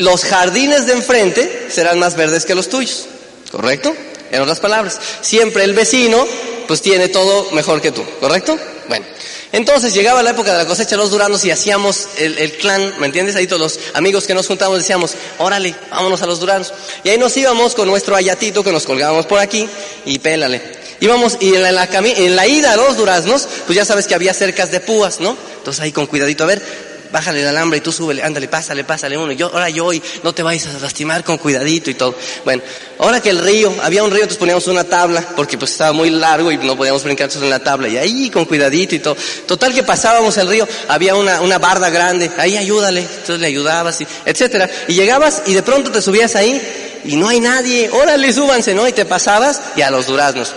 los 0.00 0.24
jardines 0.24 0.86
de 0.86 0.94
enfrente 0.94 1.68
serán 1.70 1.98
más 1.98 2.16
verdes 2.16 2.44
que 2.44 2.54
los 2.54 2.68
tuyos, 2.68 3.06
¿correcto? 3.50 3.94
En 4.32 4.40
otras 4.40 4.60
palabras, 4.60 4.98
siempre 5.20 5.64
el 5.64 5.74
vecino 5.74 6.26
pues 6.66 6.82
tiene 6.82 7.08
todo 7.08 7.50
mejor 7.52 7.80
que 7.80 7.90
tú, 7.90 8.04
¿correcto? 8.20 8.58
Bueno, 8.88 9.04
entonces 9.52 9.92
llegaba 9.92 10.22
la 10.22 10.30
época 10.30 10.52
de 10.52 10.58
la 10.58 10.66
cosecha 10.66 10.90
de 10.90 10.98
los 10.98 11.10
duranos 11.10 11.44
y 11.44 11.50
hacíamos 11.50 12.08
el, 12.16 12.52
clan, 12.58 12.94
¿me 13.00 13.06
entiendes? 13.06 13.34
Ahí 13.34 13.46
todos 13.46 13.60
los 13.60 13.78
amigos 13.94 14.24
que 14.26 14.34
nos 14.34 14.46
juntamos 14.46 14.78
decíamos, 14.78 15.14
órale, 15.38 15.74
vámonos 15.90 16.22
a 16.22 16.26
los 16.26 16.38
duranos. 16.38 16.72
Y 17.02 17.08
ahí 17.08 17.18
nos 17.18 17.36
íbamos 17.36 17.74
con 17.74 17.88
nuestro 17.88 18.14
ayatito 18.14 18.62
que 18.62 18.70
nos 18.70 18.84
colgábamos 18.84 19.26
por 19.26 19.40
aquí 19.40 19.68
y 20.04 20.20
pélale. 20.20 20.62
Íbamos 21.00 21.38
y 21.40 21.54
en 21.54 21.62
la, 21.74 21.88
en 21.92 22.36
la 22.36 22.46
ida 22.46 22.72
a 22.72 22.76
los 22.76 22.96
duraznos, 22.96 23.48
pues 23.66 23.74
ya 23.74 23.84
sabes 23.84 24.06
que 24.06 24.14
había 24.14 24.32
cercas 24.32 24.70
de 24.70 24.80
púas, 24.80 25.18
¿no? 25.18 25.36
Entonces 25.58 25.82
ahí 25.82 25.90
con 25.90 26.06
cuidadito, 26.06 26.44
a 26.44 26.46
ver, 26.46 26.62
bájale 27.12 27.42
el 27.42 27.48
alambre 27.48 27.78
y 27.78 27.80
tú 27.80 27.92
súbele, 27.92 28.22
ándale, 28.22 28.48
pásale, 28.48 28.84
pásale 28.84 29.16
uno. 29.16 29.32
Yo, 29.32 29.50
ahora 29.52 29.68
yo 29.68 29.86
hoy 29.86 30.02
no 30.22 30.32
te 30.32 30.42
vayas 30.42 30.66
a 30.66 30.78
lastimar 30.78 31.24
con 31.24 31.38
cuidadito 31.38 31.90
y 31.90 31.94
todo. 31.94 32.14
Bueno, 32.44 32.62
ahora 32.98 33.20
que 33.20 33.30
el 33.30 33.38
río, 33.38 33.72
había 33.82 34.02
un 34.02 34.10
río, 34.10 34.22
entonces 34.22 34.38
poníamos 34.38 34.66
una 34.66 34.84
tabla, 34.84 35.24
porque 35.36 35.58
pues 35.58 35.72
estaba 35.72 35.92
muy 35.92 36.10
largo 36.10 36.50
y 36.52 36.58
no 36.58 36.76
podíamos 36.76 37.04
brincar 37.04 37.30
en 37.32 37.50
la 37.50 37.58
tabla. 37.58 37.88
Y 37.88 37.96
ahí 37.96 38.30
con 38.30 38.44
cuidadito 38.44 38.94
y 38.94 38.98
todo. 38.98 39.16
Total 39.46 39.74
que 39.74 39.82
pasábamos 39.82 40.36
el 40.38 40.48
río, 40.48 40.66
había 40.88 41.14
una, 41.14 41.40
una 41.40 41.58
barda 41.58 41.90
grande, 41.90 42.30
ahí 42.38 42.56
ayúdale, 42.56 43.00
entonces 43.00 43.40
le 43.40 43.46
ayudabas, 43.46 44.00
y, 44.00 44.06
etcétera. 44.24 44.70
Y 44.88 44.94
llegabas 44.94 45.42
y 45.46 45.54
de 45.54 45.62
pronto 45.62 45.90
te 45.90 46.02
subías 46.02 46.36
ahí 46.36 46.60
y 47.04 47.16
no 47.16 47.28
hay 47.28 47.40
nadie, 47.40 47.90
órale, 47.90 48.32
súbanse, 48.32 48.74
¿no? 48.74 48.86
Y 48.86 48.92
te 48.92 49.04
pasabas 49.04 49.60
y 49.76 49.82
a 49.82 49.90
los 49.90 50.06
duraznos. 50.06 50.52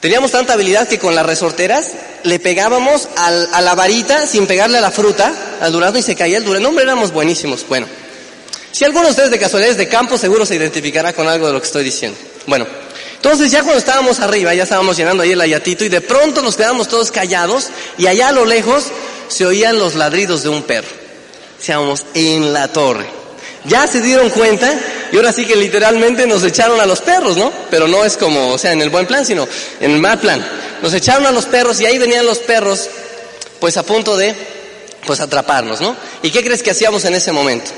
Teníamos 0.00 0.30
tanta 0.30 0.52
habilidad 0.52 0.86
que 0.86 0.98
con 0.98 1.14
las 1.14 1.26
resorteras 1.26 1.88
le 2.22 2.38
pegábamos 2.38 3.08
a 3.16 3.60
la 3.60 3.74
varita 3.74 4.26
sin 4.26 4.46
pegarle 4.46 4.78
a 4.78 4.80
la 4.80 4.92
fruta, 4.92 5.32
al 5.60 5.72
durazno 5.72 5.98
y 5.98 6.02
se 6.02 6.14
caía 6.14 6.38
el 6.38 6.44
durazno. 6.44 6.68
hombre, 6.68 6.84
éramos 6.84 7.12
buenísimos. 7.12 7.66
Bueno, 7.68 7.88
si 8.70 8.84
alguno 8.84 9.06
de 9.06 9.10
ustedes 9.10 9.30
de 9.30 9.38
casualidades 9.40 9.76
de 9.76 9.88
campo 9.88 10.16
seguro 10.16 10.46
se 10.46 10.54
identificará 10.54 11.12
con 11.12 11.26
algo 11.26 11.48
de 11.48 11.52
lo 11.52 11.60
que 11.60 11.66
estoy 11.66 11.82
diciendo. 11.82 12.16
Bueno, 12.46 12.64
entonces 13.16 13.50
ya 13.50 13.62
cuando 13.62 13.78
estábamos 13.78 14.20
arriba, 14.20 14.54
ya 14.54 14.62
estábamos 14.62 14.96
llenando 14.96 15.24
ahí 15.24 15.32
el 15.32 15.40
ayatito 15.40 15.84
y 15.84 15.88
de 15.88 16.00
pronto 16.00 16.42
nos 16.42 16.56
quedamos 16.56 16.86
todos 16.86 17.10
callados 17.10 17.68
y 17.98 18.06
allá 18.06 18.28
a 18.28 18.32
lo 18.32 18.44
lejos 18.44 18.84
se 19.26 19.46
oían 19.46 19.80
los 19.80 19.96
ladridos 19.96 20.44
de 20.44 20.48
un 20.48 20.62
perro. 20.62 20.88
Seamos 21.60 22.06
en 22.14 22.52
la 22.52 22.68
torre 22.68 23.18
ya 23.64 23.86
se 23.86 24.00
dieron 24.00 24.30
cuenta 24.30 24.78
y 25.12 25.16
ahora 25.16 25.32
sí 25.32 25.46
que 25.46 25.56
literalmente 25.56 26.26
nos 26.26 26.44
echaron 26.44 26.80
a 26.80 26.86
los 26.86 27.00
perros, 27.00 27.36
¿no? 27.36 27.52
Pero 27.70 27.88
no 27.88 28.04
es 28.04 28.16
como, 28.16 28.52
o 28.52 28.58
sea, 28.58 28.72
en 28.72 28.82
el 28.82 28.90
buen 28.90 29.06
plan, 29.06 29.24
sino 29.24 29.46
en 29.80 29.92
el 29.92 29.98
mal 29.98 30.18
plan. 30.18 30.44
Nos 30.82 30.92
echaron 30.94 31.26
a 31.26 31.30
los 31.30 31.46
perros 31.46 31.80
y 31.80 31.86
ahí 31.86 31.98
venían 31.98 32.26
los 32.26 32.38
perros, 32.38 32.88
pues 33.60 33.76
a 33.76 33.82
punto 33.82 34.16
de, 34.16 34.34
pues 35.06 35.20
atraparnos, 35.20 35.80
¿no? 35.80 35.96
¿Y 36.22 36.30
qué 36.30 36.44
crees 36.44 36.62
que 36.62 36.70
hacíamos 36.70 37.04
en 37.04 37.14
ese 37.14 37.32
momento? 37.32 37.70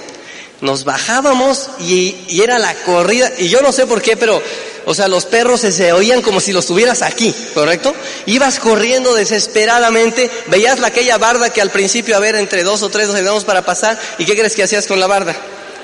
Nos 0.61 0.85
bajábamos 0.85 1.69
y, 1.81 2.15
era 2.41 2.59
la 2.59 2.75
corrida, 2.75 3.33
y 3.39 3.49
yo 3.49 3.63
no 3.63 3.73
sé 3.73 3.87
por 3.87 4.03
qué, 4.03 4.17
pero, 4.17 4.43
o 4.85 4.95
sea, 4.95 5.09
los 5.09 5.25
perros 5.25 5.61
se, 5.61 5.93
oían 5.93 6.21
como 6.21 6.41
si 6.41 6.53
los 6.53 6.67
tuvieras 6.67 7.01
aquí, 7.01 7.35
¿correcto? 7.55 7.95
Ibas 8.27 8.59
corriendo 8.59 9.15
desesperadamente, 9.15 10.31
veías 10.49 10.79
la, 10.79 10.89
aquella 10.89 11.17
barda 11.17 11.51
que 11.51 11.63
al 11.63 11.71
principio, 11.71 12.17
a 12.17 12.21
ver, 12.21 12.35
entre 12.35 12.63
dos 12.63 12.83
o 12.83 12.91
tres 12.91 13.07
nos 13.07 13.17
ayudamos 13.17 13.45
para 13.45 13.65
pasar, 13.65 13.99
¿y 14.19 14.27
qué 14.27 14.37
crees 14.37 14.55
que 14.55 14.65
hacías 14.65 14.87
con 14.87 15.01
la 15.01 15.07
barda? 15.07 15.35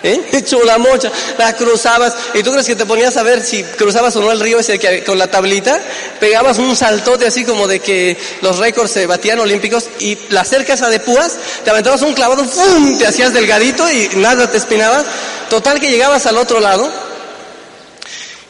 ¿Eh? 0.03 0.45
la 0.65 0.79
mocha, 0.79 1.11
la 1.39 1.55
cruzabas, 1.55 2.15
y 2.35 2.43
tú 2.43 2.53
crees 2.53 2.67
que 2.67 2.77
te 2.77 2.87
ponías 2.87 3.17
a 3.17 3.23
ver 3.23 3.43
si 3.43 3.63
cruzabas 3.63 4.15
o 4.17 4.21
no 4.21 4.33
el 4.33 4.41
río 4.41 4.59
ese 4.59 4.79
que 4.79 5.05
con 5.05 5.19
la 5.19 5.29
tablita, 5.29 5.81
pegabas 6.21 6.59
un 6.59 6.77
saltote 6.77 7.27
así 7.27 7.45
como 7.45 7.67
de 7.67 7.81
que 7.81 8.17
los 8.43 8.59
récords 8.59 8.91
se 8.91 9.07
batían 9.07 9.41
olímpicos, 9.41 9.89
y 9.99 10.19
la 10.31 10.45
cerca 10.45 10.75
esa 10.75 10.89
de 10.89 11.01
púas, 11.01 11.37
te 11.65 11.71
aventabas 11.71 12.03
un 12.03 12.15
clavado, 12.15 12.45
¡fum! 12.45 12.99
te 12.99 13.07
hacías 13.07 13.33
delgadito 13.33 13.91
y 13.91 14.11
nada 14.17 14.51
te 14.51 14.59
espinabas, 14.59 15.05
total 15.51 15.81
que 15.81 15.91
llegabas 15.91 16.27
al 16.27 16.39
otro 16.39 16.61
lado, 16.61 16.91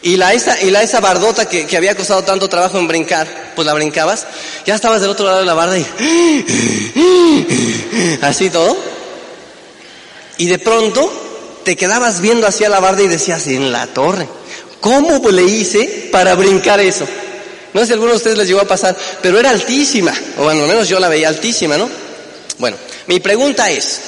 y 0.02 0.16
la 0.16 0.34
esa, 0.34 0.60
y 0.62 0.70
la 0.70 0.82
esa 0.82 1.00
bardota 1.00 1.48
que, 1.48 1.66
que 1.66 1.76
había 1.76 1.96
costado 1.96 2.22
tanto 2.22 2.48
trabajo 2.48 2.78
en 2.78 2.86
brincar, 2.86 3.26
pues 3.56 3.66
la 3.66 3.74
brincabas, 3.74 4.26
ya 4.64 4.76
estabas 4.76 5.00
del 5.00 5.10
otro 5.10 5.26
lado 5.26 5.40
de 5.40 5.46
la 5.46 5.54
barda 5.54 5.76
y 5.78 5.84
así 8.22 8.50
todo. 8.50 8.76
Y 10.38 10.46
de 10.46 10.58
pronto 10.58 11.25
te 11.66 11.74
quedabas 11.74 12.20
viendo 12.20 12.46
hacia 12.46 12.68
la 12.68 12.78
barda 12.78 13.02
y 13.02 13.08
decías, 13.08 13.48
en 13.48 13.72
la 13.72 13.88
torre, 13.88 14.28
¿Cómo 14.80 15.18
le 15.30 15.42
hice 15.42 16.10
para 16.12 16.36
brincar 16.36 16.78
eso? 16.78 17.04
No 17.74 17.80
sé 17.80 17.86
si 17.86 17.92
a 17.92 17.94
alguno 17.94 18.12
de 18.12 18.18
ustedes 18.18 18.38
les 18.38 18.46
llegó 18.46 18.60
a 18.60 18.68
pasar, 18.68 18.96
pero 19.20 19.36
era 19.36 19.50
altísima, 19.50 20.14
o 20.38 20.48
al 20.48 20.58
menos 20.58 20.88
yo 20.88 21.00
la 21.00 21.08
veía 21.08 21.26
altísima, 21.26 21.76
¿no? 21.76 21.90
Bueno, 22.58 22.76
mi 23.08 23.18
pregunta 23.18 23.68
es, 23.68 24.00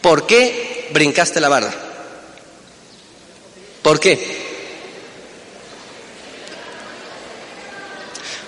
¿por 0.00 0.26
qué 0.26 0.88
brincaste 0.92 1.40
la 1.40 1.48
barda? 1.48 1.72
¿Por 3.80 4.00
qué? 4.00 4.42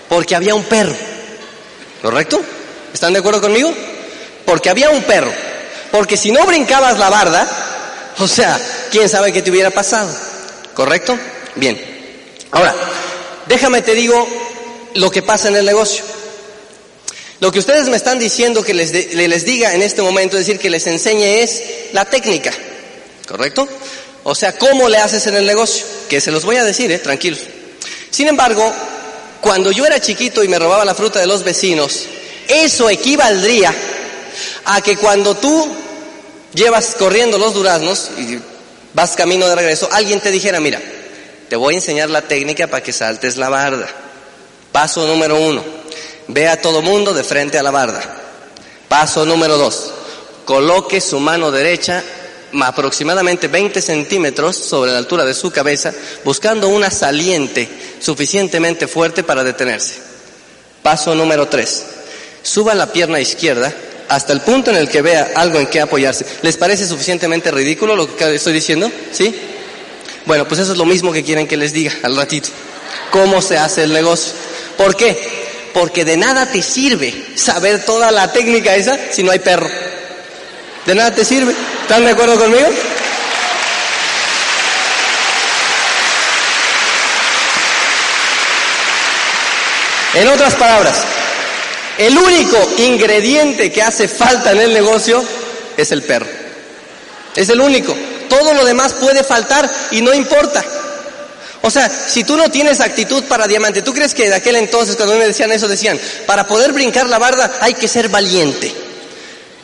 Porque 0.08 0.34
había 0.34 0.56
un 0.56 0.64
perro, 0.64 0.96
¿correcto? 2.02 2.40
¿Están 2.92 3.12
de 3.12 3.20
acuerdo 3.20 3.40
conmigo? 3.40 3.72
Porque 4.44 4.70
había 4.70 4.90
un 4.90 5.04
perro. 5.04 5.32
Porque 5.92 6.16
si 6.16 6.32
no 6.32 6.44
brincabas 6.46 6.98
la 6.98 7.10
barda, 7.10 7.48
o 8.18 8.28
sea, 8.28 8.58
quién 8.90 9.08
sabe 9.08 9.32
qué 9.32 9.42
te 9.42 9.50
hubiera 9.50 9.70
pasado, 9.70 10.08
¿correcto? 10.74 11.18
Bien. 11.56 11.78
Ahora, 12.50 12.74
déjame 13.46 13.82
te 13.82 13.94
digo 13.94 14.26
lo 14.94 15.10
que 15.10 15.22
pasa 15.22 15.48
en 15.48 15.56
el 15.56 15.66
negocio. 15.66 16.04
Lo 17.40 17.52
que 17.52 17.58
ustedes 17.58 17.88
me 17.88 17.96
están 17.96 18.18
diciendo 18.18 18.62
que 18.62 18.72
les, 18.72 18.92
les 18.92 19.44
diga 19.44 19.74
en 19.74 19.82
este 19.82 20.00
momento, 20.00 20.38
es 20.38 20.46
decir, 20.46 20.58
que 20.58 20.70
les 20.70 20.86
enseñe 20.86 21.42
es 21.42 21.62
la 21.92 22.06
técnica, 22.06 22.50
¿correcto? 23.28 23.68
O 24.24 24.34
sea, 24.34 24.56
cómo 24.56 24.88
le 24.88 24.96
haces 24.96 25.26
en 25.26 25.36
el 25.36 25.46
negocio, 25.46 25.84
que 26.08 26.20
se 26.20 26.30
los 26.30 26.44
voy 26.44 26.56
a 26.56 26.64
decir, 26.64 26.90
¿eh? 26.90 26.98
tranquilos. 26.98 27.40
Sin 28.10 28.28
embargo, 28.28 28.72
cuando 29.42 29.70
yo 29.70 29.84
era 29.84 30.00
chiquito 30.00 30.42
y 30.42 30.48
me 30.48 30.58
robaba 30.58 30.84
la 30.84 30.94
fruta 30.94 31.20
de 31.20 31.26
los 31.26 31.44
vecinos, 31.44 32.06
eso 32.48 32.88
equivaldría 32.88 33.74
a 34.64 34.80
que 34.80 34.96
cuando 34.96 35.36
tú 35.36 35.76
llevas 36.56 36.96
corriendo 36.98 37.38
los 37.38 37.54
duraznos 37.54 38.10
y 38.18 38.40
vas 38.94 39.14
camino 39.14 39.46
de 39.46 39.54
regreso, 39.54 39.88
alguien 39.92 40.20
te 40.20 40.30
dijera, 40.30 40.58
mira, 40.58 40.80
te 41.48 41.54
voy 41.54 41.74
a 41.74 41.76
enseñar 41.76 42.10
la 42.10 42.22
técnica 42.22 42.66
para 42.66 42.82
que 42.82 42.92
saltes 42.92 43.36
la 43.36 43.48
barda. 43.48 43.86
Paso 44.72 45.06
número 45.06 45.36
uno, 45.38 45.62
ve 46.28 46.48
a 46.48 46.60
todo 46.60 46.82
mundo 46.82 47.14
de 47.14 47.22
frente 47.22 47.58
a 47.58 47.62
la 47.62 47.70
barda. 47.70 48.02
Paso 48.88 49.24
número 49.26 49.58
dos, 49.58 49.92
coloque 50.44 51.00
su 51.00 51.20
mano 51.20 51.50
derecha 51.52 52.02
aproximadamente 52.62 53.48
20 53.48 53.82
centímetros 53.82 54.56
sobre 54.56 54.92
la 54.92 54.98
altura 54.98 55.24
de 55.26 55.34
su 55.34 55.50
cabeza, 55.50 55.92
buscando 56.24 56.68
una 56.68 56.90
saliente 56.90 57.68
suficientemente 58.00 58.88
fuerte 58.88 59.22
para 59.22 59.44
detenerse. 59.44 59.96
Paso 60.82 61.14
número 61.14 61.48
3. 61.48 61.84
Suba 62.42 62.74
la 62.74 62.92
pierna 62.92 63.20
izquierda 63.20 63.74
hasta 64.08 64.32
el 64.32 64.40
punto 64.40 64.70
en 64.70 64.76
el 64.76 64.88
que 64.88 65.02
vea 65.02 65.32
algo 65.34 65.58
en 65.58 65.66
que 65.66 65.80
apoyarse. 65.80 66.24
¿Les 66.42 66.56
parece 66.56 66.86
suficientemente 66.86 67.50
ridículo 67.50 67.96
lo 67.96 68.16
que 68.16 68.34
estoy 68.34 68.52
diciendo? 68.52 68.90
¿Sí? 69.12 69.34
Bueno, 70.26 70.46
pues 70.46 70.60
eso 70.60 70.72
es 70.72 70.78
lo 70.78 70.84
mismo 70.84 71.12
que 71.12 71.22
quieren 71.22 71.46
que 71.46 71.56
les 71.56 71.72
diga 71.72 71.92
al 72.02 72.16
ratito. 72.16 72.48
¿Cómo 73.10 73.40
se 73.40 73.58
hace 73.58 73.84
el 73.84 73.92
negocio? 73.92 74.32
¿Por 74.76 74.96
qué? 74.96 75.16
Porque 75.72 76.04
de 76.04 76.16
nada 76.16 76.50
te 76.50 76.62
sirve 76.62 77.14
saber 77.36 77.84
toda 77.84 78.10
la 78.10 78.32
técnica 78.32 78.74
esa 78.74 78.98
si 79.12 79.22
no 79.22 79.30
hay 79.30 79.38
perro. 79.38 79.68
De 80.84 80.94
nada 80.94 81.14
te 81.14 81.24
sirve. 81.24 81.54
¿Están 81.82 82.04
de 82.04 82.10
acuerdo 82.10 82.38
conmigo? 82.38 82.66
En 90.14 90.28
otras 90.28 90.54
palabras, 90.54 91.04
el 91.98 92.16
único 92.16 92.58
ingrediente 92.78 93.72
que 93.72 93.82
hace 93.82 94.08
falta 94.08 94.52
en 94.52 94.60
el 94.60 94.72
negocio 94.72 95.22
es 95.76 95.92
el 95.92 96.02
perro. 96.02 96.26
Es 97.34 97.48
el 97.48 97.60
único. 97.60 97.94
Todo 98.28 98.54
lo 98.54 98.64
demás 98.64 98.94
puede 98.94 99.22
faltar 99.22 99.70
y 99.90 100.02
no 100.02 100.12
importa. 100.12 100.64
O 101.62 101.70
sea, 101.70 101.88
si 101.88 102.24
tú 102.24 102.36
no 102.36 102.50
tienes 102.50 102.80
actitud 102.80 103.24
para 103.24 103.46
diamante, 103.46 103.82
¿tú 103.82 103.92
crees 103.92 104.14
que 104.14 104.28
de 104.28 104.34
aquel 104.34 104.56
entonces 104.56 104.96
cuando 104.96 105.16
me 105.16 105.26
decían 105.26 105.50
eso 105.52 105.68
decían, 105.68 105.98
para 106.26 106.46
poder 106.46 106.72
brincar 106.72 107.08
la 107.08 107.18
barda 107.18 107.58
hay 107.60 107.74
que 107.74 107.88
ser 107.88 108.08
valiente? 108.08 108.72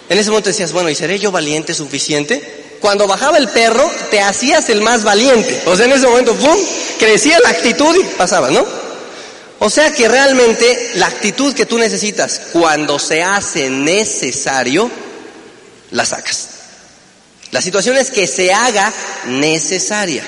En 0.08 0.18
ese 0.18 0.30
momento 0.30 0.48
decías, 0.48 0.72
bueno, 0.72 0.90
¿y 0.90 0.94
seré 0.94 1.18
yo 1.18 1.30
valiente 1.30 1.74
suficiente? 1.74 2.62
Cuando 2.80 3.06
bajaba 3.06 3.38
el 3.38 3.48
perro, 3.48 3.88
te 4.10 4.20
hacías 4.20 4.68
el 4.68 4.80
más 4.80 5.04
valiente. 5.04 5.62
O 5.66 5.76
sea, 5.76 5.86
en 5.86 5.92
ese 5.92 6.06
momento, 6.06 6.34
¡pum!, 6.34 6.56
crecía 6.98 7.38
la 7.38 7.50
actitud 7.50 7.94
y 7.96 8.02
pasaba, 8.16 8.50
¿no? 8.50 8.81
O 9.64 9.70
sea 9.70 9.92
que 9.92 10.08
realmente 10.08 10.90
la 10.96 11.06
actitud 11.06 11.54
que 11.54 11.66
tú 11.66 11.78
necesitas 11.78 12.40
cuando 12.52 12.98
se 12.98 13.22
hace 13.22 13.70
necesario, 13.70 14.90
la 15.92 16.04
sacas. 16.04 16.48
La 17.52 17.62
situación 17.62 17.96
es 17.96 18.10
que 18.10 18.26
se 18.26 18.52
haga 18.52 18.92
necesaria. 19.26 20.24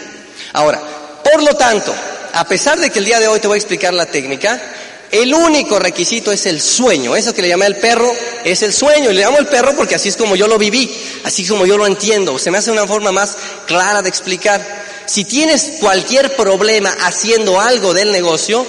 Ahora, 0.53 0.81
por 1.25 1.43
lo 1.43 1.53
tanto, 1.57 1.93
a 2.33 2.47
pesar 2.47 2.79
de 2.79 2.91
que 2.91 3.01
el 3.01 3.07
día 3.07 3.19
de 3.19 3.27
hoy 3.27 3.41
te 3.41 3.49
voy 3.49 3.57
a 3.57 3.59
explicar 3.59 3.93
la 3.93 4.07
técnica, 4.07 4.63
el 5.11 5.35
único 5.35 5.81
requisito 5.81 6.31
es 6.31 6.47
el 6.47 6.61
sueño. 6.61 7.17
Eso 7.17 7.35
que 7.35 7.43
le 7.43 7.49
llamé 7.49 7.67
el 7.67 7.79
perro 7.79 8.13
es 8.45 8.63
el 8.63 8.73
sueño. 8.73 9.11
Y 9.11 9.15
le 9.15 9.23
llamo 9.23 9.39
el 9.39 9.49
perro 9.49 9.75
porque 9.75 9.97
así 9.97 10.11
es 10.11 10.17
como 10.17 10.37
yo 10.37 10.47
lo 10.47 10.59
viví, 10.59 10.89
así 11.25 11.45
como 11.45 11.67
yo 11.67 11.77
lo 11.77 11.89
entiendo. 11.89 12.39
Se 12.39 12.53
me 12.53 12.59
hace 12.59 12.71
una 12.71 12.87
forma 12.87 13.11
más 13.11 13.37
clara 13.67 14.01
de 14.01 14.09
explicar. 14.09 14.65
Si 15.07 15.25
tienes 15.25 15.73
cualquier 15.81 16.37
problema 16.37 16.95
haciendo 17.01 17.61
algo 17.61 17.95
del 17.95 18.13
negocio, 18.13 18.65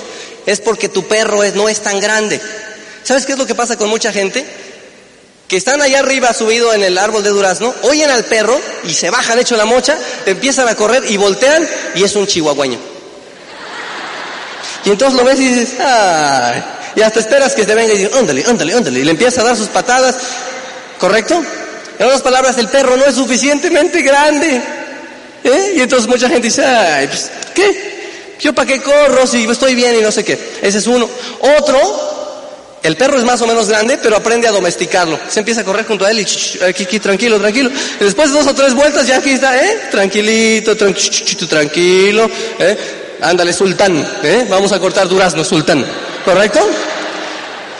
es 0.46 0.60
porque 0.60 0.90
tu 0.90 1.08
perro 1.08 1.42
no 1.54 1.70
es 1.70 1.82
tan 1.82 2.00
grande. 2.00 2.40
¿Sabes 3.04 3.26
qué 3.26 3.34
es 3.34 3.38
lo 3.38 3.46
que 3.46 3.56
pasa 3.56 3.78
con 3.78 3.90
mucha 3.90 4.12
gente? 4.12 4.46
Que 5.48 5.58
están 5.58 5.82
allá 5.82 6.00
arriba 6.00 6.34
subido 6.34 6.74
en 6.74 6.84
el 6.84 6.98
árbol 6.98 7.24
de 7.24 7.30
durazno, 7.30 7.74
oyen 7.84 8.10
al 8.10 8.24
perro 8.26 8.60
y 8.84 8.94
se 8.94 9.10
bajan 9.10 9.38
hecho 9.38 9.56
la 9.56 9.66
mocha, 9.66 9.98
empiezan 10.26 10.68
a 10.68 10.76
correr 10.76 11.04
y 11.10 11.18
voltean 11.18 11.68
y 11.96 12.04
es 12.04 12.16
un 12.16 12.26
chihuahueño. 12.26 12.80
Y 14.86 14.90
entonces 14.92 15.18
lo 15.18 15.26
ves 15.26 15.40
y 15.40 15.50
dices, 15.50 15.80
¡ay! 15.80 16.64
Y 16.96 17.02
hasta 17.02 17.20
esperas 17.20 17.54
que 17.54 17.66
te 17.66 17.76
venga 17.76 17.94
y 17.94 17.98
diga, 17.98 18.18
ándale, 18.18 18.44
ándale, 18.46 18.74
ándale. 18.74 19.00
Y 19.00 19.04
le 19.04 19.12
empieza 19.12 19.42
a 19.42 19.46
dar 19.46 19.58
sus 19.58 19.68
patadas, 19.68 20.16
¿correcto? 21.00 21.44
En 22.00 22.06
otras 22.06 22.22
palabras, 22.22 22.58
el 22.58 22.68
perro 22.68 22.96
no 22.96 23.06
es 23.06 23.16
suficientemente 23.16 24.02
grande. 24.02 24.62
¿Eh? 25.44 25.74
Y 25.76 25.82
entonces 25.82 26.08
mucha 26.08 26.28
gente 26.28 26.48
dice, 26.48 26.66
ay, 26.66 27.08
pues, 27.08 27.30
¿qué? 27.54 27.96
Yo 28.40 28.54
para 28.54 28.68
qué 28.68 28.82
corro 28.82 29.26
si 29.26 29.46
estoy 29.46 29.76
bien 29.76 29.96
y 29.98 30.02
no 30.02 30.12
sé 30.12 30.24
qué. 30.24 30.38
Ese 30.62 30.78
es 30.80 30.88
uno. 30.88 31.10
Otro, 31.58 31.80
el 32.84 32.96
perro 32.98 33.18
es 33.18 33.24
más 33.24 33.42
o 33.42 33.48
menos 33.48 33.68
grande, 33.68 33.98
pero 33.98 34.16
aprende 34.16 34.48
a 34.48 34.52
domesticarlo. 34.52 35.20
Se 35.30 35.40
empieza 35.40 35.62
a 35.62 35.64
correr 35.64 35.86
junto 35.86 36.06
a 36.06 36.12
él 36.12 36.20
y 36.20 37.00
tranquilo, 37.00 37.40
tranquilo. 37.40 37.72
Después 38.00 38.32
de 38.32 38.38
dos 38.38 38.48
o 38.48 38.54
tres 38.54 38.74
vueltas 38.74 39.08
ya 39.08 39.18
aquí 39.18 39.32
está, 39.32 39.58
¿eh? 39.58 39.88
Tranquilito, 39.90 40.76
tranquilo, 40.76 41.48
tranquilo, 41.48 42.30
¿eh? 42.60 42.78
Ándale, 43.22 43.54
sultán, 43.54 43.98
¿eh? 44.24 44.46
Vamos 44.50 44.72
a 44.72 44.80
cortar 44.80 45.08
durazno, 45.08 45.44
sultán. 45.44 45.86
¿Correcto? 46.24 46.60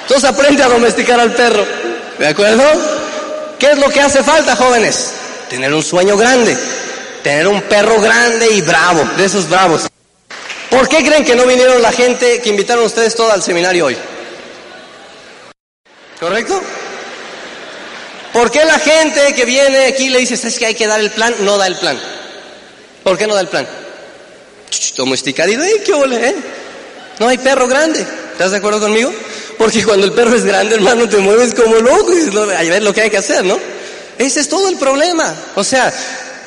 Entonces 0.02 0.30
aprende 0.30 0.64
a 0.64 0.70
domesticar 0.70 1.20
al 1.20 1.34
perro. 1.34 1.66
¿De 2.18 2.28
acuerdo? 2.28 2.64
¿Qué 3.60 3.72
es 3.72 3.78
lo 3.78 3.90
que 3.90 4.02
hace 4.02 4.24
falta, 4.24 4.56
jóvenes? 4.56 5.12
Tener 5.50 5.74
un 5.74 5.84
sueño 5.84 6.18
grande. 6.18 6.58
Tener 7.24 7.48
un 7.48 7.62
perro 7.64 8.00
grande 8.00 8.52
y 8.52 8.62
bravo, 8.62 9.04
de 9.18 9.26
esos 9.26 9.50
bravos. 9.50 9.84
¿Por 10.70 10.90
qué 10.90 11.04
creen 11.04 11.24
que 11.24 11.36
no 11.36 11.46
vinieron 11.46 11.82
la 11.82 11.92
gente 11.92 12.42
que 12.42 12.50
invitaron 12.50 12.86
ustedes 12.86 13.16
toda 13.16 13.34
al 13.34 13.44
seminario 13.44 13.86
hoy? 13.86 13.98
¿Correcto? 16.20 16.62
¿Por 18.34 18.52
qué 18.52 18.66
la 18.66 18.80
gente 18.80 19.34
que 19.34 19.46
viene 19.46 19.86
aquí 19.86 20.10
le 20.10 20.20
dice, 20.20 20.36
es 20.36 20.60
que 20.60 20.66
hay 20.66 20.76
que 20.76 20.88
dar 20.88 21.00
el 21.00 21.12
plan? 21.12 21.34
No 21.40 21.58
da 21.58 21.68
el 21.68 21.76
plan. 21.76 21.98
¿Por 23.04 23.18
qué 23.18 23.28
no 23.28 23.36
da 23.36 23.42
el 23.42 23.48
plan? 23.48 23.68
Domesticadito, 24.98 25.64
¿eh? 25.64 25.82
¿Qué 25.86 25.94
ole, 25.94 26.30
eh? 26.30 26.36
No 27.20 27.28
hay 27.28 27.38
perro 27.38 27.68
grande. 27.68 28.06
¿Estás 28.32 28.52
de 28.52 28.58
acuerdo 28.58 28.82
conmigo? 28.82 29.14
Porque 29.58 29.84
cuando 29.86 30.06
el 30.06 30.12
perro 30.12 30.36
es 30.36 30.44
grande, 30.44 30.76
hermano, 30.76 31.08
te 31.08 31.18
mueves 31.18 31.54
como 31.54 31.76
loco 31.76 32.12
y 32.12 32.16
dices, 32.18 32.34
lo 32.34 32.94
que 32.94 33.02
hay 33.02 33.10
que 33.10 33.18
hacer, 33.18 33.46
¿no? 33.46 33.58
Ese 34.18 34.42
es 34.42 34.50
todo 34.50 34.68
el 34.68 34.78
problema. 34.78 35.34
O 35.56 35.64
sea, 35.64 35.94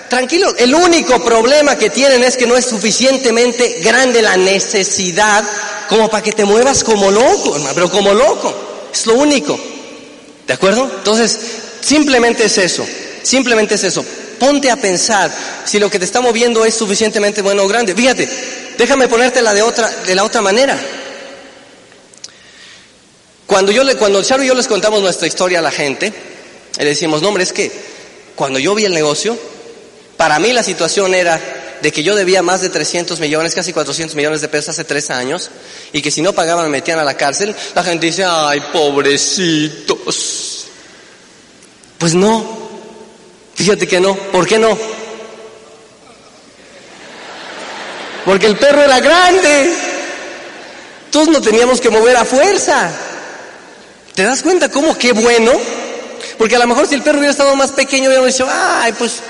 Tranquilo, 0.08 0.54
el 0.56 0.74
único 0.74 1.22
problema 1.22 1.76
que 1.76 1.90
tienen 1.90 2.24
es 2.24 2.36
que 2.36 2.46
no 2.46 2.56
es 2.56 2.64
suficientemente 2.64 3.80
grande 3.82 4.22
la 4.22 4.36
necesidad 4.36 5.44
como 5.88 6.08
para 6.08 6.22
que 6.22 6.32
te 6.32 6.44
muevas 6.44 6.82
como 6.82 7.10
loco, 7.10 7.56
hermano, 7.56 7.74
pero 7.74 7.90
como 7.90 8.14
loco. 8.14 8.54
Es 8.92 9.06
lo 9.06 9.14
único. 9.14 9.58
¿De 10.46 10.54
acuerdo? 10.54 10.90
Entonces, 10.98 11.38
simplemente 11.82 12.44
es 12.44 12.56
eso. 12.56 12.86
Simplemente 13.22 13.74
es 13.74 13.84
eso. 13.84 14.04
Ponte 14.38 14.70
a 14.70 14.76
pensar 14.76 15.30
si 15.64 15.78
lo 15.78 15.90
que 15.90 15.98
te 15.98 16.06
está 16.06 16.20
moviendo 16.20 16.64
es 16.64 16.74
suficientemente 16.74 17.42
bueno 17.42 17.64
o 17.64 17.68
grande. 17.68 17.94
Fíjate, 17.94 18.28
déjame 18.78 19.08
ponértela 19.08 19.52
de 19.52 19.62
otra, 19.62 19.90
de 20.06 20.14
la 20.14 20.24
otra 20.24 20.40
manera. 20.40 20.78
Cuando 23.46 23.72
yo 23.72 23.84
le, 23.84 23.96
cuando 23.96 24.22
Charo 24.22 24.42
y 24.42 24.46
yo 24.46 24.54
les 24.54 24.68
contamos 24.68 25.02
nuestra 25.02 25.26
historia 25.26 25.58
a 25.58 25.62
la 25.62 25.70
gente, 25.70 26.12
le 26.78 26.84
decimos, 26.84 27.20
no 27.20 27.28
hombre, 27.28 27.44
es 27.44 27.52
que 27.52 27.70
cuando 28.36 28.58
yo 28.58 28.74
vi 28.74 28.84
el 28.84 28.94
negocio, 28.94 29.38
para 30.18 30.38
mí 30.38 30.52
la 30.52 30.62
situación 30.62 31.14
era 31.14 31.40
de 31.80 31.92
que 31.92 32.02
yo 32.02 32.14
debía 32.16 32.42
más 32.42 32.60
de 32.60 32.68
300 32.68 33.20
millones, 33.20 33.54
casi 33.54 33.72
400 33.72 34.16
millones 34.16 34.40
de 34.40 34.48
pesos 34.48 34.70
hace 34.70 34.84
tres 34.84 35.10
años, 35.10 35.48
y 35.92 36.02
que 36.02 36.10
si 36.10 36.20
no 36.20 36.32
pagaban 36.32 36.64
me 36.64 36.70
metían 36.70 36.98
a 36.98 37.04
la 37.04 37.14
cárcel, 37.16 37.54
la 37.74 37.84
gente 37.84 38.06
dice, 38.06 38.24
ay, 38.24 38.60
pobrecitos. 38.72 40.66
Pues 41.96 42.14
no, 42.14 42.44
fíjate 43.54 43.86
que 43.86 44.00
no, 44.00 44.14
¿por 44.14 44.46
qué 44.46 44.58
no? 44.58 44.76
Porque 48.24 48.46
el 48.46 48.58
perro 48.58 48.82
era 48.82 48.98
grande. 49.00 49.72
Todos 51.12 51.28
nos 51.28 51.42
teníamos 51.42 51.80
que 51.80 51.90
mover 51.90 52.16
a 52.16 52.24
fuerza. 52.24 52.90
¿Te 54.14 54.24
das 54.24 54.42
cuenta 54.42 54.68
cómo 54.68 54.98
qué 54.98 55.12
bueno? 55.12 55.52
Porque 56.36 56.56
a 56.56 56.58
lo 56.58 56.66
mejor 56.66 56.88
si 56.88 56.96
el 56.96 57.02
perro 57.02 57.18
hubiera 57.18 57.30
estado 57.30 57.54
más 57.56 57.70
pequeño, 57.70 58.08
hubiéramos 58.08 58.32
dicho, 58.32 58.48
ay, 58.50 58.92
pues, 58.92 59.20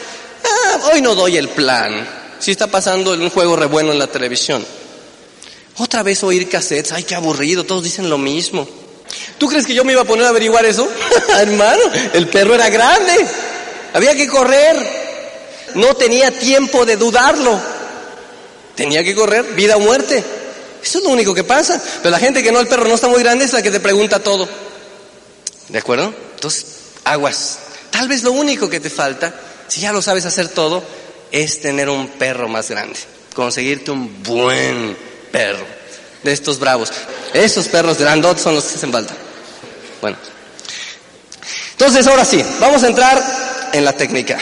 hoy 0.84 1.02
no 1.02 1.14
doy 1.14 1.36
el 1.36 1.48
plan. 1.48 2.06
Si 2.38 2.50
está 2.50 2.66
pasando 2.68 3.12
un 3.12 3.30
juego 3.30 3.56
re 3.56 3.66
bueno 3.66 3.92
en 3.92 3.98
la 3.98 4.06
televisión. 4.06 4.64
Otra 5.78 6.02
vez 6.02 6.22
oír 6.24 6.48
cassettes, 6.48 6.92
ay, 6.92 7.04
qué 7.04 7.14
aburrido, 7.14 7.64
todos 7.64 7.84
dicen 7.84 8.10
lo 8.10 8.18
mismo. 8.18 8.68
¿Tú 9.38 9.48
crees 9.48 9.66
que 9.66 9.74
yo 9.74 9.84
me 9.84 9.92
iba 9.92 10.02
a 10.02 10.04
poner 10.04 10.26
a 10.26 10.30
averiguar 10.30 10.64
eso? 10.66 10.88
Hermano, 11.38 11.82
el 12.12 12.28
perro 12.28 12.54
era 12.54 12.68
grande, 12.68 13.14
había 13.94 14.14
que 14.14 14.26
correr, 14.26 14.76
no 15.74 15.94
tenía 15.94 16.30
tiempo 16.30 16.84
de 16.84 16.96
dudarlo, 16.96 17.58
tenía 18.74 19.04
que 19.04 19.14
correr, 19.14 19.44
vida 19.54 19.76
o 19.76 19.80
muerte. 19.80 20.22
Eso 20.82 20.98
es 20.98 21.04
lo 21.04 21.10
único 21.10 21.34
que 21.34 21.44
pasa. 21.44 21.80
Pero 22.02 22.10
la 22.10 22.18
gente 22.18 22.42
que 22.42 22.52
no, 22.52 22.60
el 22.60 22.68
perro 22.68 22.88
no 22.88 22.94
está 22.94 23.08
muy 23.08 23.20
grande 23.20 23.44
es 23.44 23.52
la 23.52 23.62
que 23.62 23.70
te 23.70 23.80
pregunta 23.80 24.20
todo. 24.20 24.48
¿De 25.68 25.78
acuerdo? 25.78 26.12
Entonces, 26.34 26.66
aguas. 27.04 27.58
Tal 27.90 28.08
vez 28.08 28.22
lo 28.22 28.32
único 28.32 28.68
que 28.68 28.80
te 28.80 28.90
falta, 28.90 29.34
si 29.68 29.80
ya 29.80 29.92
lo 29.92 30.02
sabes 30.02 30.24
hacer 30.26 30.48
todo, 30.48 30.82
es 31.30 31.60
tener 31.60 31.88
un 31.88 32.08
perro 32.08 32.48
más 32.48 32.70
grande. 32.70 32.98
Conseguirte 33.34 33.90
un 33.90 34.22
buen 34.22 34.96
perro. 35.30 35.64
De 36.22 36.32
estos 36.32 36.58
bravos. 36.58 36.90
Esos 37.32 37.68
perros 37.68 37.98
grandotes 37.98 38.42
son 38.42 38.54
los 38.54 38.64
que 38.64 38.74
hacen 38.74 38.90
falta. 38.90 39.14
Bueno. 40.00 40.16
Entonces, 41.72 42.06
ahora 42.08 42.24
sí, 42.24 42.44
vamos 42.58 42.82
a 42.82 42.88
entrar 42.88 43.70
en 43.72 43.84
la 43.84 43.92
técnica. 43.92 44.38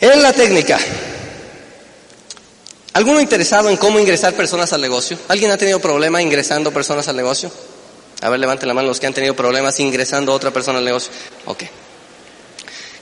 En 0.00 0.22
la 0.22 0.32
técnica. 0.32 0.78
¿Alguno 2.94 3.20
interesado 3.20 3.68
en 3.68 3.76
cómo 3.76 4.00
ingresar 4.00 4.34
personas 4.34 4.72
al 4.72 4.80
negocio? 4.80 5.18
¿Alguien 5.28 5.50
ha 5.50 5.56
tenido 5.56 5.78
problema 5.80 6.20
ingresando 6.20 6.72
personas 6.72 7.06
al 7.08 7.16
negocio? 7.16 7.52
A 8.22 8.30
ver, 8.30 8.40
levanten 8.40 8.66
la 8.66 8.74
mano 8.74 8.88
los 8.88 8.98
que 8.98 9.06
han 9.06 9.14
tenido 9.14 9.36
problemas 9.36 9.78
ingresando 9.80 10.32
a 10.32 10.34
otra 10.34 10.50
persona 10.50 10.78
al 10.78 10.84
negocio. 10.84 11.12
Ok. 11.44 11.64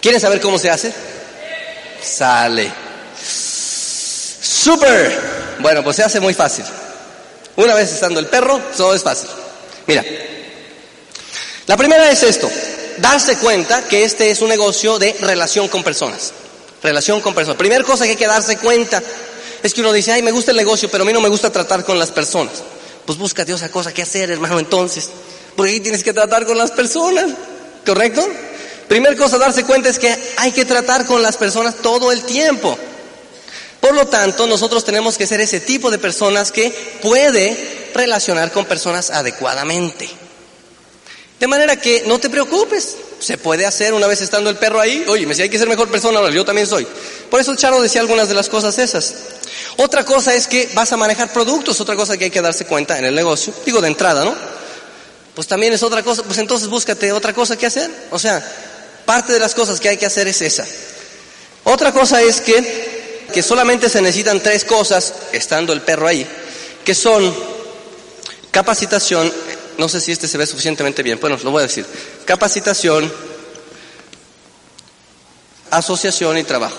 ¿Quieren 0.04 0.20
saber 0.20 0.38
cómo 0.38 0.58
se 0.58 0.68
hace? 0.68 0.92
Sale. 2.02 2.70
Super. 4.42 5.18
Bueno, 5.60 5.82
pues 5.82 5.96
se 5.96 6.02
hace 6.02 6.20
muy 6.20 6.34
fácil. 6.34 6.66
Una 7.56 7.74
vez 7.74 7.90
estando 7.90 8.20
el 8.20 8.26
perro, 8.26 8.60
todo 8.76 8.94
es 8.94 9.02
fácil. 9.02 9.30
Mira. 9.86 10.04
La 11.66 11.78
primera 11.78 12.10
es 12.10 12.22
esto. 12.22 12.50
Darse 12.98 13.38
cuenta 13.38 13.88
que 13.88 14.04
este 14.04 14.30
es 14.30 14.42
un 14.42 14.50
negocio 14.50 14.98
de 14.98 15.16
relación 15.22 15.68
con 15.68 15.82
personas. 15.82 16.34
Relación 16.82 17.22
con 17.22 17.34
personas. 17.34 17.56
Primera 17.56 17.82
cosa 17.82 18.04
que 18.04 18.10
hay 18.10 18.16
que 18.16 18.26
darse 18.26 18.58
cuenta 18.58 19.02
es 19.62 19.72
que 19.72 19.80
uno 19.80 19.90
dice, 19.90 20.12
ay, 20.12 20.20
me 20.20 20.32
gusta 20.32 20.50
el 20.50 20.58
negocio, 20.58 20.90
pero 20.90 21.04
a 21.04 21.06
mí 21.06 21.14
no 21.14 21.22
me 21.22 21.30
gusta 21.30 21.50
tratar 21.50 21.82
con 21.82 21.98
las 21.98 22.10
personas. 22.10 22.52
Pues 23.06 23.16
búscate 23.16 23.54
otra 23.54 23.70
cosa 23.70 23.94
que 23.94 24.02
hacer, 24.02 24.30
hermano, 24.30 24.58
entonces. 24.58 25.08
Porque 25.56 25.72
ahí 25.72 25.80
tienes 25.80 26.04
que 26.04 26.12
tratar 26.12 26.44
con 26.44 26.58
las 26.58 26.72
personas. 26.72 27.30
¿Correcto? 27.86 28.28
Primera 28.88 29.16
cosa 29.16 29.38
darse 29.38 29.64
cuenta 29.64 29.88
es 29.88 29.98
que 29.98 30.16
hay 30.36 30.52
que 30.52 30.64
tratar 30.64 31.06
con 31.06 31.22
las 31.22 31.36
personas 31.36 31.76
todo 31.76 32.12
el 32.12 32.22
tiempo. 32.22 32.78
Por 33.80 33.94
lo 33.94 34.06
tanto, 34.06 34.46
nosotros 34.46 34.84
tenemos 34.84 35.18
que 35.18 35.26
ser 35.26 35.40
ese 35.40 35.60
tipo 35.60 35.90
de 35.90 35.98
personas 35.98 36.52
que 36.52 36.70
puede 37.02 37.90
relacionar 37.94 38.50
con 38.50 38.64
personas 38.64 39.10
adecuadamente. 39.10 40.08
De 41.38 41.46
manera 41.46 41.76
que 41.76 42.04
no 42.06 42.18
te 42.18 42.30
preocupes, 42.30 42.96
se 43.18 43.38
puede 43.38 43.66
hacer 43.66 43.92
una 43.92 44.06
vez 44.06 44.20
estando 44.20 44.50
el 44.50 44.56
perro 44.56 44.80
ahí. 44.80 45.04
Oye, 45.08 45.22
me 45.22 45.30
decía, 45.30 45.44
hay 45.44 45.50
que 45.50 45.58
ser 45.58 45.68
mejor 45.68 45.90
persona, 45.90 46.20
yo 46.30 46.44
también 46.44 46.66
soy. 46.66 46.86
Por 47.30 47.40
eso 47.40 47.54
Charo 47.56 47.82
decía 47.82 48.00
algunas 48.00 48.28
de 48.28 48.34
las 48.34 48.48
cosas 48.48 48.78
esas. 48.78 49.14
Otra 49.76 50.04
cosa 50.04 50.34
es 50.34 50.46
que 50.46 50.70
vas 50.74 50.92
a 50.92 50.96
manejar 50.96 51.32
productos, 51.32 51.80
otra 51.80 51.96
cosa 51.96 52.16
que 52.16 52.24
hay 52.24 52.30
que 52.30 52.40
darse 52.40 52.64
cuenta 52.64 52.98
en 52.98 53.04
el 53.04 53.14
negocio, 53.14 53.52
digo 53.66 53.80
de 53.80 53.88
entrada, 53.88 54.24
¿no? 54.24 54.34
Pues 55.34 55.48
también 55.48 55.72
es 55.72 55.82
otra 55.82 56.02
cosa, 56.02 56.22
pues 56.22 56.38
entonces 56.38 56.68
búscate 56.68 57.12
otra 57.12 57.32
cosa 57.32 57.56
que 57.56 57.66
hacer. 57.66 57.90
O 58.10 58.18
sea, 58.18 58.42
parte 59.04 59.32
de 59.32 59.40
las 59.40 59.54
cosas 59.54 59.80
que 59.80 59.88
hay 59.88 59.96
que 59.96 60.06
hacer 60.06 60.28
es 60.28 60.42
esa. 60.42 60.64
Otra 61.64 61.92
cosa 61.92 62.22
es 62.22 62.40
que, 62.40 63.26
que 63.32 63.42
solamente 63.42 63.88
se 63.88 64.02
necesitan 64.02 64.40
tres 64.40 64.64
cosas, 64.64 65.14
estando 65.32 65.72
el 65.72 65.80
perro 65.82 66.06
ahí, 66.06 66.26
que 66.84 66.94
son 66.94 67.34
capacitación, 68.50 69.32
no 69.78 69.88
sé 69.88 70.00
si 70.00 70.12
este 70.12 70.28
se 70.28 70.38
ve 70.38 70.46
suficientemente 70.46 71.02
bien, 71.02 71.18
bueno, 71.20 71.38
lo 71.42 71.50
voy 71.50 71.60
a 71.60 71.66
decir, 71.66 71.86
capacitación, 72.24 73.12
asociación 75.70 76.38
y 76.38 76.44
trabajo. 76.44 76.78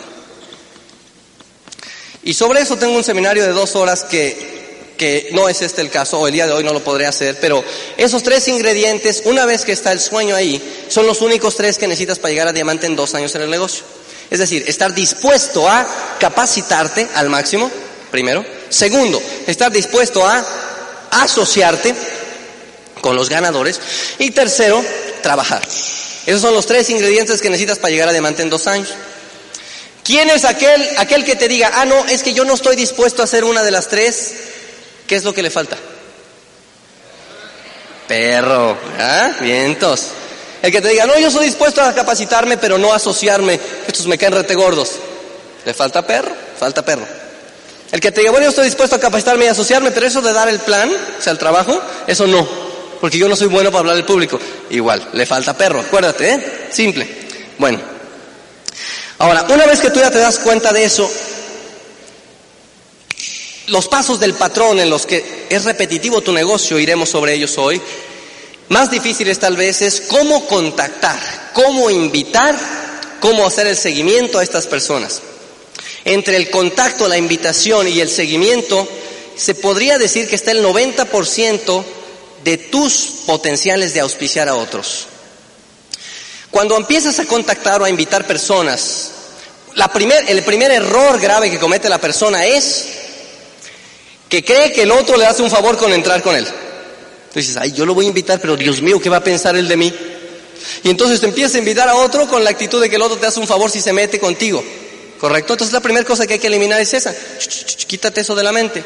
Y 2.23 2.33
sobre 2.33 2.61
eso 2.61 2.77
tengo 2.77 2.95
un 2.95 3.03
seminario 3.03 3.43
de 3.43 3.49
dos 3.49 3.75
horas 3.75 4.03
que, 4.03 4.54
que 4.97 5.29
no 5.31 5.49
es 5.49 5.61
este 5.61 5.81
el 5.81 5.89
caso, 5.89 6.19
o 6.19 6.27
el 6.27 6.33
día 6.33 6.47
de 6.47 6.53
hoy 6.53 6.63
no 6.63 6.73
lo 6.73 6.83
podré 6.83 7.05
hacer, 7.05 7.37
pero 7.39 7.63
esos 7.97 8.23
tres 8.23 8.47
ingredientes, 8.47 9.23
una 9.25 9.45
vez 9.45 9.65
que 9.65 9.71
está 9.71 9.91
el 9.91 9.99
sueño 9.99 10.35
ahí, 10.35 10.61
son 10.89 11.05
los 11.05 11.21
únicos 11.21 11.55
tres 11.55 11.77
que 11.77 11.87
necesitas 11.87 12.19
para 12.19 12.31
llegar 12.31 12.47
a 12.47 12.53
diamante 12.53 12.87
en 12.87 12.95
dos 12.95 13.13
años 13.15 13.33
en 13.35 13.41
el 13.41 13.49
negocio. 13.49 13.83
Es 14.29 14.39
decir, 14.39 14.63
estar 14.67 14.93
dispuesto 14.93 15.67
a 15.69 15.85
capacitarte 16.19 17.07
al 17.15 17.29
máximo, 17.29 17.69
primero. 18.11 18.45
Segundo, 18.69 19.21
estar 19.45 19.71
dispuesto 19.71 20.25
a 20.25 20.45
asociarte 21.11 21.93
con 23.01 23.15
los 23.15 23.29
ganadores. 23.29 23.79
Y 24.17 24.31
tercero, 24.31 24.83
trabajar. 25.21 25.61
Esos 26.25 26.41
son 26.41 26.53
los 26.53 26.65
tres 26.65 26.89
ingredientes 26.89 27.41
que 27.41 27.49
necesitas 27.49 27.77
para 27.77 27.91
llegar 27.91 28.09
a 28.09 28.11
diamante 28.11 28.41
en 28.41 28.49
dos 28.49 28.65
años. 28.67 28.89
¿Quién 30.03 30.29
es 30.29 30.45
aquel, 30.45 30.87
aquel 30.97 31.23
que 31.23 31.35
te 31.35 31.47
diga, 31.47 31.71
ah, 31.75 31.85
no, 31.85 32.05
es 32.05 32.23
que 32.23 32.33
yo 32.33 32.45
no 32.45 32.53
estoy 32.53 32.75
dispuesto 32.75 33.21
a 33.21 33.25
hacer 33.25 33.43
una 33.43 33.63
de 33.63 33.71
las 33.71 33.89
tres? 33.89 34.33
¿Qué 35.07 35.15
es 35.15 35.23
lo 35.23 35.33
que 35.33 35.43
le 35.43 35.49
falta? 35.49 35.77
Perro, 38.07 38.77
¿ah? 38.99 39.31
Vientos. 39.39 40.07
El 40.61 40.71
que 40.71 40.81
te 40.81 40.89
diga, 40.89 41.05
no, 41.05 41.17
yo 41.19 41.29
soy 41.29 41.45
dispuesto 41.45 41.81
a 41.81 41.93
capacitarme, 41.93 42.57
pero 42.57 42.77
no 42.77 42.93
asociarme. 42.93 43.59
Estos 43.87 44.07
me 44.07 44.17
caen 44.17 44.33
rete 44.33 44.55
gordos. 44.55 44.93
¿Le 45.65 45.73
falta 45.73 46.05
perro? 46.05 46.31
Falta 46.59 46.83
perro. 46.83 47.05
El 47.91 47.99
que 47.99 48.11
te 48.11 48.21
diga, 48.21 48.31
bueno, 48.31 48.45
yo 48.45 48.49
estoy 48.49 48.65
dispuesto 48.65 48.95
a 48.95 48.99
capacitarme 48.99 49.45
y 49.45 49.47
asociarme, 49.47 49.91
pero 49.91 50.07
eso 50.07 50.21
de 50.21 50.33
dar 50.33 50.49
el 50.49 50.59
plan, 50.59 50.89
o 50.89 51.21
sea, 51.21 51.31
el 51.31 51.37
trabajo, 51.37 51.79
eso 52.07 52.25
no. 52.27 52.47
Porque 52.99 53.17
yo 53.17 53.27
no 53.27 53.35
soy 53.35 53.47
bueno 53.47 53.69
para 53.69 53.81
hablar 53.81 53.95
al 53.95 54.05
público. 54.05 54.39
Igual, 54.69 55.09
le 55.13 55.25
falta 55.25 55.55
perro, 55.55 55.81
acuérdate, 55.81 56.33
¿eh? 56.33 56.67
Simple. 56.71 57.07
Bueno. 57.57 57.79
Ahora, 59.19 59.45
una 59.49 59.65
vez 59.65 59.79
que 59.79 59.91
tú 59.91 59.99
ya 59.99 60.11
te 60.11 60.17
das 60.17 60.39
cuenta 60.39 60.73
de 60.73 60.83
eso, 60.83 61.09
los 63.67 63.87
pasos 63.87 64.19
del 64.19 64.33
patrón 64.33 64.79
en 64.79 64.89
los 64.89 65.05
que 65.05 65.47
es 65.49 65.63
repetitivo 65.63 66.21
tu 66.21 66.31
negocio, 66.31 66.79
iremos 66.79 67.09
sobre 67.09 67.33
ellos 67.33 67.57
hoy, 67.57 67.81
más 68.69 68.89
difíciles 68.89 69.39
tal 69.39 69.55
vez 69.57 69.81
es 69.81 70.01
cómo 70.01 70.45
contactar, 70.47 71.19
cómo 71.53 71.89
invitar, 71.89 72.57
cómo 73.19 73.45
hacer 73.45 73.67
el 73.67 73.77
seguimiento 73.77 74.39
a 74.39 74.43
estas 74.43 74.67
personas. 74.67 75.21
Entre 76.03 76.37
el 76.37 76.49
contacto, 76.49 77.07
la 77.07 77.17
invitación 77.17 77.87
y 77.87 77.99
el 77.99 78.09
seguimiento, 78.09 78.87
se 79.35 79.55
podría 79.55 79.97
decir 79.97 80.27
que 80.27 80.35
está 80.35 80.51
el 80.51 80.63
90% 80.63 81.83
de 82.43 82.57
tus 82.57 82.93
potenciales 83.25 83.93
de 83.93 83.99
auspiciar 83.99 84.47
a 84.47 84.55
otros. 84.55 85.07
Cuando 86.51 86.77
empiezas 86.77 87.19
a 87.19 87.25
contactar 87.25 87.81
o 87.81 87.85
a 87.85 87.89
invitar 87.89 88.25
personas, 88.25 89.11
el 90.27 90.43
primer 90.43 90.71
error 90.71 91.19
grave 91.19 91.51
que 91.51 91.59
comete 91.59 91.89
la 91.89 91.99
persona 91.99 92.45
es 92.45 92.85
que 94.29 94.43
cree 94.43 94.71
que 94.71 94.83
el 94.83 94.91
otro 94.91 95.17
le 95.17 95.25
hace 95.25 95.41
un 95.41 95.51
favor 95.51 95.77
con 95.77 95.91
entrar 95.93 96.21
con 96.21 96.35
él. 96.35 96.47
Dices, 97.33 97.57
ay, 97.57 97.73
yo 97.73 97.85
lo 97.85 97.93
voy 97.93 98.05
a 98.05 98.09
invitar, 98.09 98.39
pero 98.39 98.55
Dios 98.55 98.81
mío, 98.81 98.99
¿qué 98.99 99.09
va 99.09 99.17
a 99.17 99.23
pensar 99.23 99.55
él 99.57 99.67
de 99.67 99.75
mí? 99.75 99.93
Y 100.83 100.89
entonces 100.89 101.19
te 101.19 101.27
empiezas 101.27 101.55
a 101.55 101.57
invitar 101.57 101.89
a 101.89 101.95
otro 101.95 102.27
con 102.27 102.43
la 102.43 102.49
actitud 102.49 102.81
de 102.81 102.89
que 102.89 102.95
el 102.95 103.01
otro 103.01 103.17
te 103.17 103.27
hace 103.27 103.39
un 103.39 103.47
favor 103.47 103.69
si 103.69 103.81
se 103.81 103.91
mete 103.91 104.19
contigo. 104.19 104.63
¿Correcto? 105.19 105.53
Entonces 105.53 105.73
la 105.73 105.79
primera 105.79 106.05
cosa 106.05 106.25
que 106.25 106.33
hay 106.33 106.39
que 106.39 106.47
eliminar 106.47 106.79
es 106.79 106.93
esa. 106.93 107.13
quítate 107.87 108.21
eso 108.21 108.35
de 108.35 108.43
la 108.43 108.51
mente. 108.51 108.83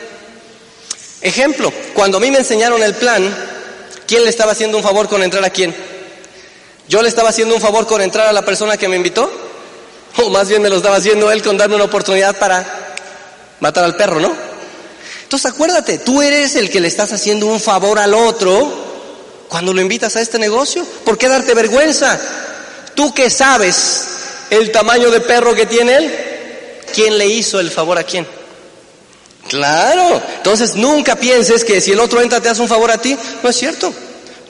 Ejemplo, 1.21 1.71
cuando 1.93 2.17
a 2.17 2.21
mí 2.21 2.31
me 2.31 2.39
enseñaron 2.39 2.81
el 2.81 2.95
plan, 2.95 3.35
¿quién 4.07 4.23
le 4.23 4.29
estaba 4.29 4.53
haciendo 4.53 4.77
un 4.77 4.83
favor 4.83 5.07
con 5.07 5.21
entrar 5.21 5.43
a 5.43 5.49
quién? 5.49 5.75
¿Yo 6.87 7.01
le 7.03 7.09
estaba 7.09 7.29
haciendo 7.29 7.53
un 7.53 7.61
favor 7.61 7.85
con 7.85 8.01
entrar 8.01 8.27
a 8.27 8.33
la 8.33 8.43
persona 8.43 8.77
que 8.77 8.87
me 8.87 8.95
invitó? 8.95 9.31
O 10.17 10.29
más 10.29 10.49
bien 10.49 10.61
me 10.61 10.69
lo 10.69 10.77
estaba 10.77 10.97
haciendo 10.97 11.31
él 11.31 11.43
con 11.43 11.57
darme 11.57 11.75
una 11.75 11.83
oportunidad 11.83 12.37
para 12.37 12.95
matar 13.59 13.83
al 13.83 13.95
perro, 13.95 14.19
¿no? 14.19 14.48
Entonces 15.29 15.51
acuérdate, 15.51 15.99
tú 15.99 16.23
eres 16.23 16.55
el 16.55 16.71
que 16.71 16.79
le 16.79 16.87
estás 16.87 17.13
haciendo 17.13 17.45
un 17.45 17.59
favor 17.59 17.99
al 17.99 18.15
otro 18.15 18.67
cuando 19.47 19.75
lo 19.75 19.79
invitas 19.79 20.15
a 20.15 20.21
este 20.21 20.39
negocio. 20.39 20.83
¿Por 21.05 21.19
qué 21.19 21.27
darte 21.27 21.53
vergüenza? 21.53 22.19
Tú 22.95 23.13
que 23.13 23.29
sabes 23.29 24.05
el 24.49 24.71
tamaño 24.71 25.11
de 25.11 25.21
perro 25.21 25.53
que 25.53 25.67
tiene 25.67 25.97
él, 25.97 26.15
¿quién 26.95 27.15
le 27.19 27.27
hizo 27.27 27.59
el 27.59 27.69
favor 27.69 27.99
a 27.99 28.03
quién? 28.05 28.25
Claro, 29.47 30.19
entonces 30.37 30.73
nunca 30.73 31.15
pienses 31.15 31.63
que 31.63 31.79
si 31.79 31.91
el 31.91 31.99
otro 31.99 32.21
entra 32.21 32.41
te 32.41 32.49
hace 32.49 32.63
un 32.63 32.67
favor 32.67 32.89
a 32.89 32.97
ti, 32.97 33.15
no 33.43 33.51
es 33.51 33.55
cierto. 33.55 33.93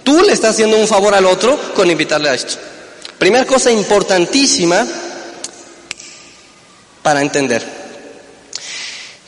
Tú 0.06 0.22
le 0.22 0.32
estás 0.32 0.52
haciendo 0.52 0.78
un 0.78 0.88
favor 0.88 1.14
al 1.14 1.26
otro 1.26 1.74
con 1.74 1.92
invitarle 1.92 2.30
a 2.30 2.36
esto. 2.36 2.54
Primera 3.18 3.46
cosa 3.46 3.70
importantísima 3.70 4.88
para 7.04 7.22
entender. 7.22 7.79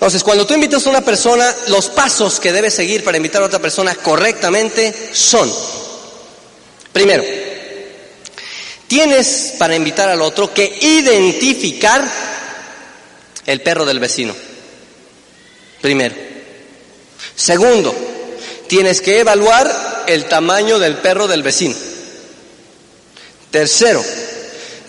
Entonces, 0.01 0.23
cuando 0.23 0.47
tú 0.47 0.55
invitas 0.55 0.87
a 0.87 0.89
una 0.89 1.01
persona, 1.01 1.55
los 1.67 1.89
pasos 1.89 2.39
que 2.39 2.51
debes 2.51 2.73
seguir 2.73 3.03
para 3.03 3.17
invitar 3.17 3.43
a 3.43 3.45
otra 3.45 3.59
persona 3.59 3.93
correctamente 3.93 5.11
son, 5.13 5.47
primero, 6.91 7.23
tienes 8.87 9.53
para 9.59 9.75
invitar 9.75 10.09
al 10.09 10.23
otro 10.23 10.51
que 10.51 10.75
identificar 10.81 12.03
el 13.45 13.61
perro 13.61 13.85
del 13.85 13.99
vecino. 13.99 14.35
Primero. 15.81 16.15
Segundo, 17.35 17.95
tienes 18.65 19.01
que 19.01 19.19
evaluar 19.19 20.05
el 20.07 20.25
tamaño 20.25 20.79
del 20.79 20.97
perro 20.97 21.27
del 21.27 21.43
vecino. 21.43 21.75
Tercero, 23.51 24.03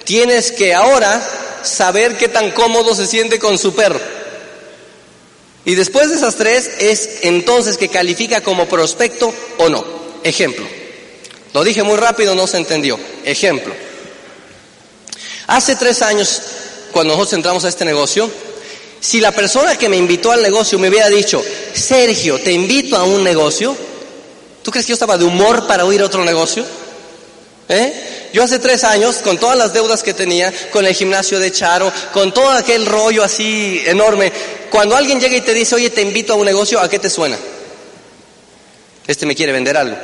tienes 0.04 0.52
que 0.52 0.72
ahora 0.72 1.22
saber 1.62 2.16
qué 2.16 2.28
tan 2.28 2.50
cómodo 2.52 2.94
se 2.94 3.06
siente 3.06 3.38
con 3.38 3.58
su 3.58 3.74
perro. 3.74 4.21
Y 5.64 5.74
después 5.74 6.10
de 6.10 6.16
esas 6.16 6.36
tres 6.36 6.70
es 6.78 7.20
entonces 7.22 7.76
que 7.76 7.88
califica 7.88 8.40
como 8.40 8.68
prospecto 8.68 9.32
o 9.58 9.68
no. 9.68 9.84
Ejemplo. 10.24 10.66
Lo 11.54 11.62
dije 11.62 11.82
muy 11.82 11.96
rápido, 11.96 12.34
no 12.34 12.46
se 12.46 12.56
entendió. 12.56 12.98
Ejemplo. 13.24 13.72
Hace 15.46 15.76
tres 15.76 16.02
años, 16.02 16.42
cuando 16.92 17.14
nosotros 17.14 17.34
entramos 17.34 17.64
a 17.64 17.68
este 17.68 17.84
negocio, 17.84 18.30
si 19.00 19.20
la 19.20 19.32
persona 19.32 19.76
que 19.76 19.88
me 19.88 19.96
invitó 19.96 20.32
al 20.32 20.42
negocio 20.42 20.78
me 20.78 20.88
hubiera 20.88 21.08
dicho, 21.08 21.42
Sergio, 21.74 22.40
te 22.40 22.52
invito 22.52 22.96
a 22.96 23.04
un 23.04 23.22
negocio, 23.22 23.76
¿tú 24.62 24.70
crees 24.70 24.86
que 24.86 24.90
yo 24.90 24.94
estaba 24.94 25.18
de 25.18 25.24
humor 25.24 25.66
para 25.66 25.84
oír 25.84 26.02
otro 26.02 26.24
negocio? 26.24 26.64
¿Eh? 27.72 28.28
Yo 28.34 28.42
hace 28.42 28.58
tres 28.58 28.84
años, 28.84 29.16
con 29.24 29.38
todas 29.38 29.56
las 29.56 29.72
deudas 29.72 30.02
que 30.02 30.12
tenía, 30.12 30.52
con 30.70 30.84
el 30.84 30.94
gimnasio 30.94 31.38
de 31.38 31.50
Charo, 31.50 31.90
con 32.12 32.32
todo 32.32 32.50
aquel 32.50 32.84
rollo 32.84 33.24
así 33.24 33.82
enorme, 33.86 34.30
cuando 34.70 34.94
alguien 34.94 35.18
llega 35.18 35.38
y 35.38 35.40
te 35.40 35.54
dice, 35.54 35.74
oye, 35.74 35.88
te 35.88 36.02
invito 36.02 36.34
a 36.34 36.36
un 36.36 36.44
negocio, 36.44 36.78
¿a 36.78 36.88
qué 36.90 36.98
te 36.98 37.08
suena? 37.08 37.38
Este 39.06 39.24
me 39.24 39.34
quiere 39.34 39.52
vender 39.52 39.78
algo. 39.78 39.96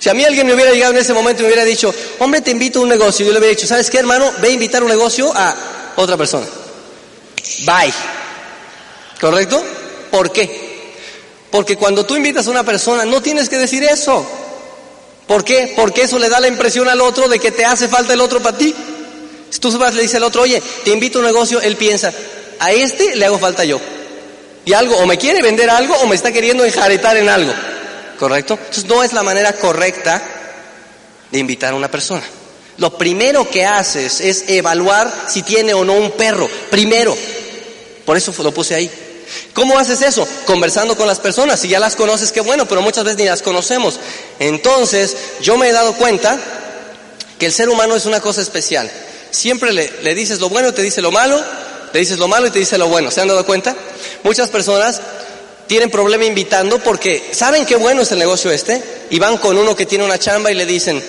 Si 0.00 0.08
a 0.08 0.14
mí 0.14 0.24
alguien 0.24 0.48
me 0.48 0.54
hubiera 0.54 0.72
llegado 0.72 0.92
en 0.92 0.98
ese 0.98 1.14
momento 1.14 1.42
y 1.42 1.44
me 1.44 1.52
hubiera 1.52 1.64
dicho, 1.64 1.94
hombre, 2.18 2.40
te 2.40 2.50
invito 2.50 2.80
a 2.80 2.82
un 2.82 2.88
negocio, 2.88 3.24
yo 3.24 3.30
le 3.30 3.38
hubiera 3.38 3.54
dicho, 3.54 3.68
¿sabes 3.68 3.88
qué, 3.88 3.98
hermano? 3.98 4.32
Ve 4.40 4.48
a 4.48 4.50
invitar 4.52 4.82
un 4.82 4.88
negocio 4.88 5.32
a 5.32 5.54
otra 5.94 6.16
persona. 6.16 6.46
Bye. 7.60 7.94
¿Correcto? 9.20 9.62
¿Por 10.10 10.32
qué? 10.32 10.72
Porque 11.52 11.76
cuando 11.76 12.04
tú 12.04 12.16
invitas 12.16 12.48
a 12.48 12.50
una 12.50 12.64
persona 12.64 13.04
no 13.04 13.22
tienes 13.22 13.48
que 13.48 13.58
decir 13.58 13.84
eso. 13.84 14.41
¿Por 15.32 15.44
qué? 15.44 15.72
Porque 15.74 16.02
eso 16.02 16.18
le 16.18 16.28
da 16.28 16.40
la 16.40 16.48
impresión 16.48 16.90
al 16.90 17.00
otro 17.00 17.26
de 17.26 17.38
que 17.38 17.50
te 17.50 17.64
hace 17.64 17.88
falta 17.88 18.12
el 18.12 18.20
otro 18.20 18.42
para 18.42 18.58
ti. 18.58 18.74
Si 19.48 19.58
tú 19.60 19.70
vas 19.78 19.94
le 19.94 20.02
dices 20.02 20.16
al 20.16 20.24
otro, 20.24 20.42
oye, 20.42 20.62
te 20.84 20.90
invito 20.90 21.16
a 21.16 21.20
un 21.22 21.26
negocio, 21.26 21.58
él 21.62 21.76
piensa, 21.76 22.12
a 22.58 22.70
este 22.70 23.16
le 23.16 23.24
hago 23.24 23.38
falta 23.38 23.64
yo. 23.64 23.80
Y 24.66 24.74
algo, 24.74 24.94
o 24.98 25.06
me 25.06 25.16
quiere 25.16 25.40
vender 25.40 25.70
algo 25.70 25.94
o 25.94 26.06
me 26.06 26.16
está 26.16 26.32
queriendo 26.32 26.66
enjaretar 26.66 27.16
en 27.16 27.30
algo. 27.30 27.50
¿Correcto? 28.18 28.58
Entonces 28.58 28.84
no 28.84 29.02
es 29.02 29.14
la 29.14 29.22
manera 29.22 29.54
correcta 29.54 30.22
de 31.30 31.38
invitar 31.38 31.72
a 31.72 31.76
una 31.76 31.90
persona. 31.90 32.24
Lo 32.76 32.98
primero 32.98 33.48
que 33.48 33.64
haces 33.64 34.20
es 34.20 34.44
evaluar 34.48 35.10
si 35.28 35.42
tiene 35.42 35.72
o 35.72 35.82
no 35.82 35.94
un 35.94 36.10
perro. 36.10 36.46
Primero. 36.70 37.16
Por 38.04 38.18
eso 38.18 38.34
lo 38.42 38.52
puse 38.52 38.74
ahí. 38.74 38.90
¿Cómo 39.54 39.78
haces 39.78 40.02
eso? 40.02 40.26
Conversando 40.46 40.96
con 40.96 41.06
las 41.06 41.20
personas. 41.20 41.60
Si 41.60 41.68
ya 41.68 41.78
las 41.78 41.96
conoces, 41.96 42.32
qué 42.32 42.40
bueno, 42.40 42.66
pero 42.66 42.82
muchas 42.82 43.04
veces 43.04 43.18
ni 43.18 43.24
las 43.24 43.42
conocemos. 43.42 43.98
Entonces, 44.38 45.16
yo 45.40 45.56
me 45.56 45.68
he 45.68 45.72
dado 45.72 45.94
cuenta 45.94 46.38
que 47.38 47.46
el 47.46 47.52
ser 47.52 47.68
humano 47.68 47.96
es 47.96 48.06
una 48.06 48.20
cosa 48.20 48.40
especial. 48.40 48.90
Siempre 49.30 49.72
le, 49.72 49.90
le 50.02 50.14
dices 50.14 50.40
lo 50.40 50.48
bueno, 50.48 50.72
te 50.72 50.82
dice 50.82 51.02
lo 51.02 51.10
malo, 51.10 51.42
le 51.92 52.00
dices 52.00 52.18
lo 52.18 52.28
malo 52.28 52.46
y 52.46 52.50
te 52.50 52.58
dice 52.58 52.78
lo 52.78 52.88
bueno. 52.88 53.10
¿Se 53.10 53.20
han 53.20 53.28
dado 53.28 53.44
cuenta? 53.44 53.74
Muchas 54.22 54.48
personas 54.48 55.00
tienen 55.66 55.90
problema 55.90 56.24
invitando 56.24 56.78
porque 56.80 57.30
saben 57.32 57.64
qué 57.64 57.76
bueno 57.76 58.02
es 58.02 58.12
el 58.12 58.18
negocio 58.18 58.50
este 58.50 58.82
y 59.10 59.18
van 59.18 59.38
con 59.38 59.56
uno 59.56 59.74
que 59.74 59.86
tiene 59.86 60.04
una 60.04 60.18
chamba 60.18 60.50
y 60.50 60.54
le 60.54 60.66
dicen, 60.66 61.02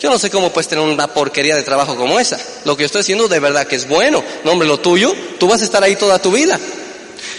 yo 0.00 0.10
no 0.10 0.18
sé 0.18 0.30
cómo 0.30 0.52
puedes 0.52 0.68
tener 0.68 0.84
una 0.84 1.08
porquería 1.08 1.56
de 1.56 1.62
trabajo 1.62 1.96
como 1.96 2.20
esa. 2.20 2.38
Lo 2.64 2.76
que 2.76 2.82
yo 2.82 2.86
estoy 2.86 3.00
haciendo 3.00 3.28
de 3.28 3.40
verdad 3.40 3.66
que 3.66 3.76
es 3.76 3.88
bueno. 3.88 4.22
No, 4.44 4.52
hombre, 4.52 4.68
lo 4.68 4.78
tuyo, 4.78 5.14
tú 5.38 5.48
vas 5.48 5.62
a 5.62 5.64
estar 5.64 5.82
ahí 5.82 5.96
toda 5.96 6.20
tu 6.20 6.30
vida. 6.30 6.58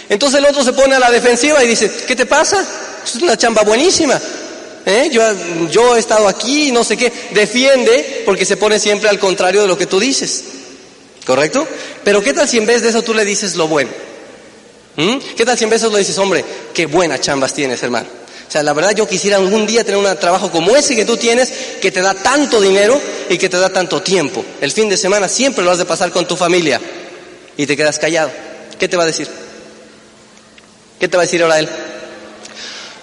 Entonces 0.08 0.38
el 0.38 0.46
otro 0.46 0.62
se 0.64 0.72
pone 0.72 0.94
a 0.94 0.98
la 0.98 1.10
defensiva 1.10 1.62
y 1.64 1.68
dice, 1.68 1.90
¿qué 2.06 2.14
te 2.14 2.26
pasa? 2.26 2.64
Es 3.04 3.16
una 3.16 3.36
chamba 3.36 3.62
buenísima. 3.62 4.20
¿Eh? 4.84 5.08
Yo, 5.10 5.22
yo 5.68 5.96
he 5.96 5.98
estado 5.98 6.28
aquí, 6.28 6.70
no 6.70 6.84
sé 6.84 6.96
qué. 6.96 7.12
Defiende 7.32 8.22
porque 8.24 8.44
se 8.44 8.56
pone 8.56 8.78
siempre 8.78 9.08
al 9.08 9.18
contrario 9.18 9.62
de 9.62 9.68
lo 9.68 9.76
que 9.76 9.86
tú 9.86 9.98
dices. 9.98 10.44
¿Correcto? 11.26 11.66
Pero 12.04 12.22
¿qué 12.22 12.32
tal 12.32 12.48
si 12.48 12.58
en 12.58 12.66
vez 12.66 12.82
de 12.82 12.90
eso 12.90 13.02
tú 13.02 13.12
le 13.12 13.24
dices 13.24 13.56
lo 13.56 13.66
bueno? 13.66 13.90
¿Mm? 14.94 15.16
¿Qué 15.36 15.44
tal 15.44 15.58
si 15.58 15.64
en 15.64 15.70
vez 15.70 15.80
de 15.80 15.88
eso 15.88 15.92
le 15.92 15.98
dices, 15.98 16.16
hombre, 16.18 16.44
qué 16.72 16.86
buenas 16.86 17.20
chambas 17.20 17.52
tienes, 17.52 17.82
hermano? 17.82 18.06
O 18.48 18.50
sea, 18.50 18.62
la 18.62 18.72
verdad 18.72 18.92
yo 18.94 19.08
quisiera 19.08 19.38
algún 19.38 19.66
día 19.66 19.82
tener 19.82 19.98
un 19.98 20.16
trabajo 20.18 20.52
como 20.52 20.76
ese 20.76 20.94
que 20.94 21.04
tú 21.04 21.16
tienes, 21.16 21.52
que 21.80 21.90
te 21.90 22.00
da 22.00 22.14
tanto 22.14 22.60
dinero 22.60 22.98
y 23.28 23.38
que 23.38 23.48
te 23.48 23.58
da 23.58 23.70
tanto 23.70 24.02
tiempo. 24.02 24.44
El 24.60 24.70
fin 24.70 24.88
de 24.88 24.96
semana 24.96 25.28
siempre 25.28 25.64
lo 25.64 25.72
has 25.72 25.78
de 25.78 25.84
pasar 25.84 26.12
con 26.12 26.28
tu 26.28 26.36
familia 26.36 26.80
y 27.56 27.66
te 27.66 27.76
quedas 27.76 27.98
callado. 27.98 28.30
¿Qué 28.78 28.86
te 28.86 28.96
va 28.96 29.02
a 29.02 29.06
decir? 29.06 29.26
¿Qué 30.98 31.08
te 31.08 31.16
va 31.16 31.22
a 31.22 31.26
decir 31.26 31.42
ahora 31.42 31.58
él? 31.58 31.68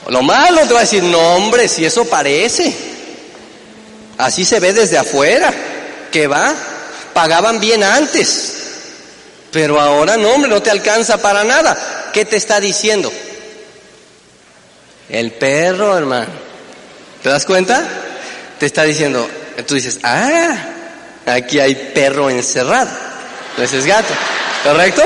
Lo 0.10 0.22
malo 0.22 0.62
te 0.68 0.74
va 0.74 0.80
a 0.80 0.84
decir, 0.84 1.04
no 1.04 1.36
hombre, 1.36 1.68
si 1.68 1.86
eso 1.86 2.06
parece. 2.06 2.74
Así 4.18 4.46
se 4.46 4.60
ve 4.60 4.74
desde 4.74 4.98
afuera. 4.98 5.54
¿Qué 6.12 6.28
va? 6.28 6.54
Pagaban 7.14 7.60
bien 7.60 7.84
antes. 7.84 8.54
Pero 9.52 9.80
ahora 9.80 10.18
no, 10.18 10.30
hombre, 10.30 10.50
no 10.50 10.62
te 10.62 10.72
alcanza 10.72 11.22
para 11.22 11.44
nada. 11.44 12.12
¿Qué 12.12 12.26
te 12.26 12.38
está 12.38 12.60
diciendo? 12.60 13.12
El 15.10 15.32
perro, 15.34 15.98
hermano. 15.98 16.32
¿Te 17.22 17.30
das 17.30 17.46
cuenta? 17.46 17.88
Te 18.60 18.66
está 18.66 18.84
diciendo, 18.84 19.28
tú 19.68 19.76
dices, 19.76 20.00
ah, 20.04 20.56
aquí 21.26 21.60
hay 21.60 21.76
perro 21.94 22.30
encerrado. 22.30 22.90
Ese 23.58 23.78
es 23.78 23.86
gato. 23.86 24.14
¿Correcto? 24.64 25.04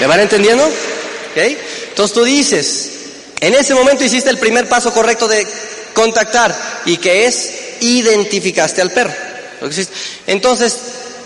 ¿Me 0.00 0.06
van 0.06 0.20
entendiendo? 0.20 0.66
¿Okay? 1.30 1.58
Entonces 1.90 2.14
tú 2.14 2.24
dices, 2.24 2.90
en 3.40 3.54
ese 3.54 3.74
momento 3.74 4.02
hiciste 4.02 4.30
el 4.30 4.38
primer 4.38 4.68
paso 4.68 4.92
correcto 4.92 5.28
de 5.28 5.46
contactar 5.92 6.56
y 6.86 6.96
que 6.96 7.26
es 7.26 7.50
identificaste 7.80 8.80
al 8.80 8.90
perro. 8.90 9.12
Entonces 10.26 10.76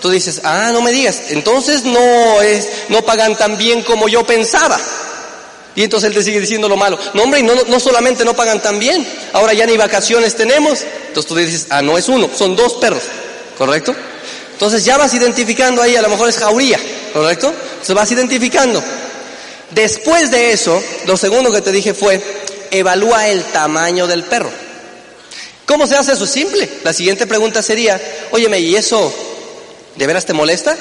tú 0.03 0.11
dices, 0.11 0.41
ah, 0.45 0.71
no 0.73 0.83
me 0.83 0.91
digas, 0.91 1.23
entonces 1.31 1.85
no 1.85 2.43
es, 2.43 2.69
no 2.89 3.03
pagan 3.03 3.37
tan 3.37 3.57
bien 3.57 3.83
como 3.83 4.09
yo 4.09 4.25
pensaba. 4.25 4.79
Y 5.77 5.83
entonces 5.83 6.09
él 6.09 6.15
te 6.15 6.23
sigue 6.23 6.41
diciendo 6.41 6.69
lo 6.69 6.77
malo. 6.77 6.99
No, 7.15 7.23
hombre, 7.25 7.43
no, 7.43 7.55
no 7.55 7.81
solamente 7.81 8.25
no 8.25 8.35
pagan 8.35 8.61
tan 8.61 8.79
bien, 8.79 9.07
ahora 9.33 9.53
ya 9.55 9.67
ni 9.67 9.77
vacaciones 9.77 10.37
tenemos. 10.37 10.81
Entonces 11.09 11.27
tú 11.27 11.37
dices, 11.37 11.67
ah, 11.71 11.83
no 11.83 11.97
es 11.97 12.09
uno, 12.09 12.29
son 12.37 12.55
dos 12.55 12.75
perros, 12.75 13.03
¿correcto? 13.57 13.95
Entonces 14.53 14.85
ya 14.85 14.97
vas 14.97 15.15
identificando 15.15 15.83
ahí, 15.83 15.97
a 15.97 16.03
lo 16.03 16.09
mejor 16.09 16.29
es 16.29 16.39
jauría, 16.39 16.79
¿correcto? 17.13 17.53
Entonces 17.85 17.95
vas 17.95 18.13
identificando. 18.13 18.83
Después 19.71 20.31
de 20.31 20.53
eso, 20.53 20.83
lo 21.07 21.19
segundo 21.19 21.53
que 21.53 21.61
te 21.61 21.71
dije 21.71 21.93
fue, 21.93 22.19
evalúa 22.71 23.29
el 23.29 23.45
tamaño 23.45 24.07
del 24.07 24.25
perro. 24.25 24.51
¿Cómo 25.67 25.87
se 25.87 25.97
hace 25.97 26.13
eso? 26.13 26.27
Simple. 26.27 26.67
La 26.83 26.95
siguiente 26.95 27.27
pregunta 27.27 27.63
sería, 27.63 28.01
óyeme, 28.31 28.61
¿y 28.61 28.77
eso 28.77 29.13
¿De 29.97 30.07
veras 30.07 30.25
te 30.25 30.33
molesta? 30.33 30.77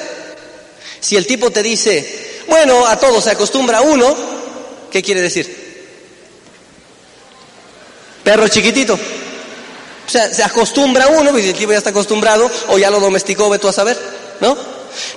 Si 0.99 1.15
el 1.15 1.27
tipo 1.27 1.51
te 1.51 1.61
dice, 1.61 2.41
bueno, 2.47 2.87
a 2.87 2.97
todo 2.97 3.21
se 3.21 3.31
acostumbra 3.31 3.81
uno, 3.81 4.15
¿qué 4.91 5.03
quiere 5.03 5.21
decir? 5.21 5.61
Perro 8.23 8.47
chiquitito. 8.47 8.93
O 8.93 10.09
sea, 10.09 10.33
se 10.33 10.43
acostumbra 10.43 11.07
uno, 11.07 11.31
pues 11.31 11.45
el 11.45 11.53
tipo 11.53 11.71
ya 11.71 11.77
está 11.77 11.91
acostumbrado, 11.91 12.49
o 12.69 12.77
ya 12.77 12.89
lo 12.89 12.99
domesticó, 12.99 13.49
ve 13.49 13.59
tú 13.59 13.67
a 13.67 13.73
saber, 13.73 13.97
¿no? 14.39 14.57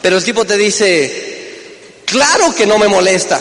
Pero 0.03 0.19
el 0.19 0.25
tipo 0.25 0.45
te 0.45 0.57
dice, 0.57 1.46
claro 2.07 2.55
que 2.55 2.67
no 2.67 2.79
me 2.79 2.89
molesta. 2.89 3.39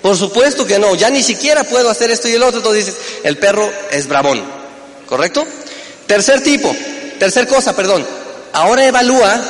Por 0.00 0.16
supuesto 0.16 0.66
que 0.66 0.78
no, 0.78 0.94
ya 0.94 1.10
ni 1.10 1.22
siquiera 1.22 1.62
puedo 1.62 1.90
hacer 1.90 2.10
esto 2.10 2.28
y 2.28 2.32
el 2.32 2.42
otro. 2.42 2.58
Entonces 2.58 2.86
dices, 2.86 3.00
el 3.22 3.36
perro 3.36 3.70
es 3.90 4.08
bravón, 4.08 4.42
¿correcto? 5.06 5.46
Tercer 6.06 6.42
tipo, 6.42 6.74
tercer 7.18 7.46
cosa, 7.46 7.76
perdón. 7.76 8.06
Ahora 8.54 8.86
evalúa 8.86 9.40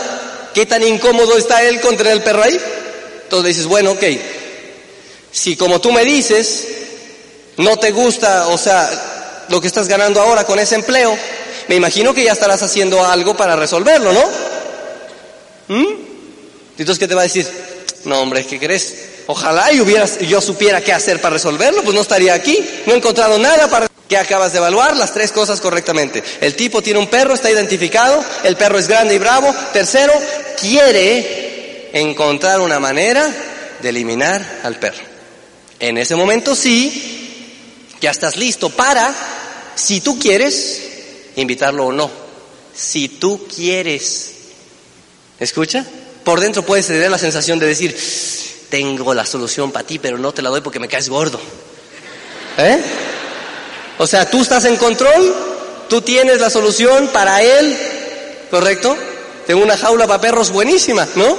¿Qué 0.54 0.66
tan 0.66 0.82
incómodo 0.82 1.38
está 1.38 1.62
él 1.62 1.80
con 1.80 1.96
tener 1.96 2.12
el 2.12 2.22
perro 2.22 2.42
ahí? 2.42 2.60
Entonces 3.24 3.56
dices, 3.56 3.66
bueno, 3.66 3.92
ok, 3.92 4.04
si 5.30 5.56
como 5.56 5.80
tú 5.80 5.92
me 5.92 6.04
dices, 6.04 6.66
no 7.56 7.78
te 7.78 7.90
gusta, 7.90 8.48
o 8.48 8.58
sea, 8.58 9.46
lo 9.48 9.60
que 9.60 9.66
estás 9.66 9.88
ganando 9.88 10.20
ahora 10.20 10.44
con 10.44 10.58
ese 10.58 10.74
empleo, 10.74 11.16
me 11.68 11.76
imagino 11.76 12.12
que 12.12 12.24
ya 12.24 12.32
estarás 12.32 12.62
haciendo 12.62 13.04
algo 13.04 13.34
para 13.34 13.56
resolverlo, 13.56 14.12
¿no? 14.12 14.24
¿Mm? 15.68 15.94
Entonces, 16.78 16.98
¿qué 16.98 17.08
te 17.08 17.14
va 17.14 17.22
a 17.22 17.24
decir? 17.24 17.48
No, 18.04 18.20
hombre, 18.20 18.44
¿qué 18.44 18.58
crees? 18.58 18.94
Ojalá 19.26 19.72
y 19.72 19.80
hubieras, 19.80 20.18
yo 20.20 20.40
supiera 20.40 20.80
qué 20.80 20.92
hacer 20.92 21.20
para 21.20 21.34
resolverlo, 21.34 21.82
pues 21.82 21.94
no 21.94 22.00
estaría 22.00 22.34
aquí, 22.34 22.58
no 22.86 22.94
he 22.94 22.96
encontrado 22.96 23.38
nada 23.38 23.68
para... 23.68 23.88
¿Qué 24.08 24.16
acabas 24.18 24.52
de 24.52 24.58
evaluar? 24.58 24.94
Las 24.96 25.14
tres 25.14 25.32
cosas 25.32 25.60
correctamente. 25.60 26.22
El 26.40 26.54
tipo 26.54 26.82
tiene 26.82 26.98
un 26.98 27.06
perro, 27.06 27.32
está 27.32 27.50
identificado, 27.50 28.22
el 28.44 28.56
perro 28.56 28.78
es 28.78 28.86
grande 28.86 29.14
y 29.14 29.18
bravo. 29.18 29.54
Tercero, 29.72 30.12
quiere 30.60 31.88
encontrar 31.94 32.60
una 32.60 32.78
manera 32.78 33.26
de 33.80 33.88
eliminar 33.88 34.60
al 34.64 34.76
perro. 34.76 35.02
En 35.80 35.96
ese 35.96 36.14
momento 36.14 36.54
sí, 36.54 37.56
ya 38.02 38.10
estás 38.10 38.36
listo 38.36 38.68
para, 38.68 39.14
si 39.76 40.02
tú 40.02 40.18
quieres, 40.18 40.82
invitarlo 41.36 41.86
o 41.86 41.92
no. 41.92 42.10
Si 42.74 43.08
tú 43.08 43.46
quieres. 43.46 44.32
¿Escucha? 45.40 45.86
Por 46.24 46.40
dentro 46.40 46.62
puedes 46.64 46.86
tener 46.86 47.10
la 47.10 47.18
sensación 47.18 47.58
de 47.58 47.66
decir, 47.66 47.96
tengo 48.68 49.12
la 49.12 49.26
solución 49.26 49.72
para 49.72 49.86
ti, 49.86 49.98
pero 49.98 50.18
no 50.18 50.32
te 50.32 50.42
la 50.42 50.50
doy 50.50 50.60
porque 50.60 50.78
me 50.78 50.88
caes 50.88 51.08
gordo. 51.08 51.40
¿Eh? 52.58 52.80
O 53.98 54.06
sea, 54.06 54.28
tú 54.28 54.42
estás 54.42 54.64
en 54.64 54.76
control, 54.76 55.34
tú 55.88 56.00
tienes 56.00 56.40
la 56.40 56.50
solución 56.50 57.08
para 57.08 57.42
él, 57.42 57.76
¿correcto? 58.50 58.96
Tengo 59.46 59.62
una 59.62 59.76
jaula 59.76 60.06
para 60.06 60.20
perros 60.20 60.50
buenísima, 60.50 61.06
¿no? 61.14 61.36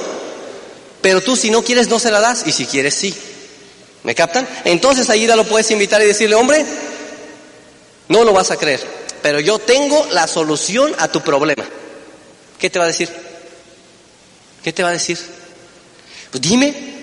Pero 1.02 1.22
tú 1.22 1.36
si 1.36 1.50
no 1.50 1.64
quieres 1.64 1.88
no 1.90 2.00
se 2.00 2.12
la 2.12 2.20
das 2.20 2.44
y 2.46 2.52
si 2.52 2.66
quieres 2.66 2.94
sí. 2.94 3.14
¿Me 4.04 4.16
captan? 4.16 4.48
Entonces 4.66 5.10
ahí 5.10 5.26
ya 5.26 5.36
lo 5.36 5.46
puedes 5.46 5.72
invitar 5.72 6.02
y 6.02 6.06
decirle, 6.06 6.36
hombre, 6.36 6.66
no 8.10 8.24
lo 8.24 8.34
vas 8.34 8.52
a 8.52 8.58
creer, 8.58 8.82
pero 9.22 9.40
yo 9.40 9.60
tengo 9.60 10.06
la 10.12 10.28
solución 10.28 10.94
a 11.00 11.08
tu 11.08 11.22
problema. 11.22 11.64
¿Qué 12.60 12.70
te 12.70 12.80
va 12.80 12.86
a 12.86 12.90
decir? 12.90 13.10
¿Qué 14.64 14.72
te 14.72 14.84
va 14.84 14.90
a 14.90 14.94
decir? 14.94 15.18
Pues 16.32 16.42
dime. 16.42 16.94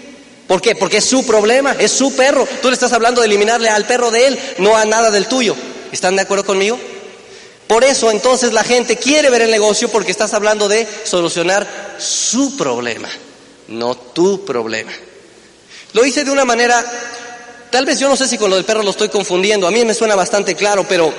¿Por 0.48 0.60
qué? 0.60 0.74
Porque 0.74 0.96
es 0.96 1.04
su 1.04 1.24
problema, 1.24 1.76
es 1.78 1.92
su 1.92 2.16
perro. 2.16 2.48
Tú 2.60 2.68
le 2.68 2.74
estás 2.74 2.92
hablando 2.92 3.20
de 3.20 3.28
eliminarle 3.28 3.68
al 3.68 3.86
perro 3.86 4.10
de 4.10 4.26
él, 4.26 4.38
no 4.58 4.76
a 4.76 4.84
nada 4.84 5.10
del 5.12 5.28
tuyo. 5.28 5.54
¿Están 5.92 6.16
de 6.16 6.22
acuerdo 6.22 6.44
conmigo? 6.44 6.78
Por 7.70 7.84
eso 7.84 8.10
entonces 8.10 8.52
la 8.52 8.64
gente 8.64 8.96
quiere 8.96 9.30
ver 9.30 9.42
el 9.42 9.50
negocio 9.52 9.88
porque 9.90 10.10
estás 10.10 10.34
hablando 10.34 10.68
de 10.68 10.88
solucionar 11.04 11.64
su 11.98 12.56
problema, 12.56 13.08
no 13.68 13.94
tu 13.96 14.44
problema. 14.44 14.90
Lo 15.92 16.04
hice 16.04 16.24
de 16.24 16.32
una 16.32 16.44
manera, 16.44 16.84
tal 17.70 17.86
vez 17.86 18.00
yo 18.00 18.08
no 18.08 18.16
sé 18.16 18.26
si 18.26 18.38
con 18.38 18.50
lo 18.50 18.56
del 18.56 18.64
perro 18.64 18.82
lo 18.82 18.90
estoy 18.90 19.08
confundiendo, 19.08 19.68
a 19.68 19.70
mí 19.70 19.84
me 19.84 19.94
suena 19.94 20.16
bastante 20.16 20.56
claro, 20.56 20.84
pero, 20.88 21.14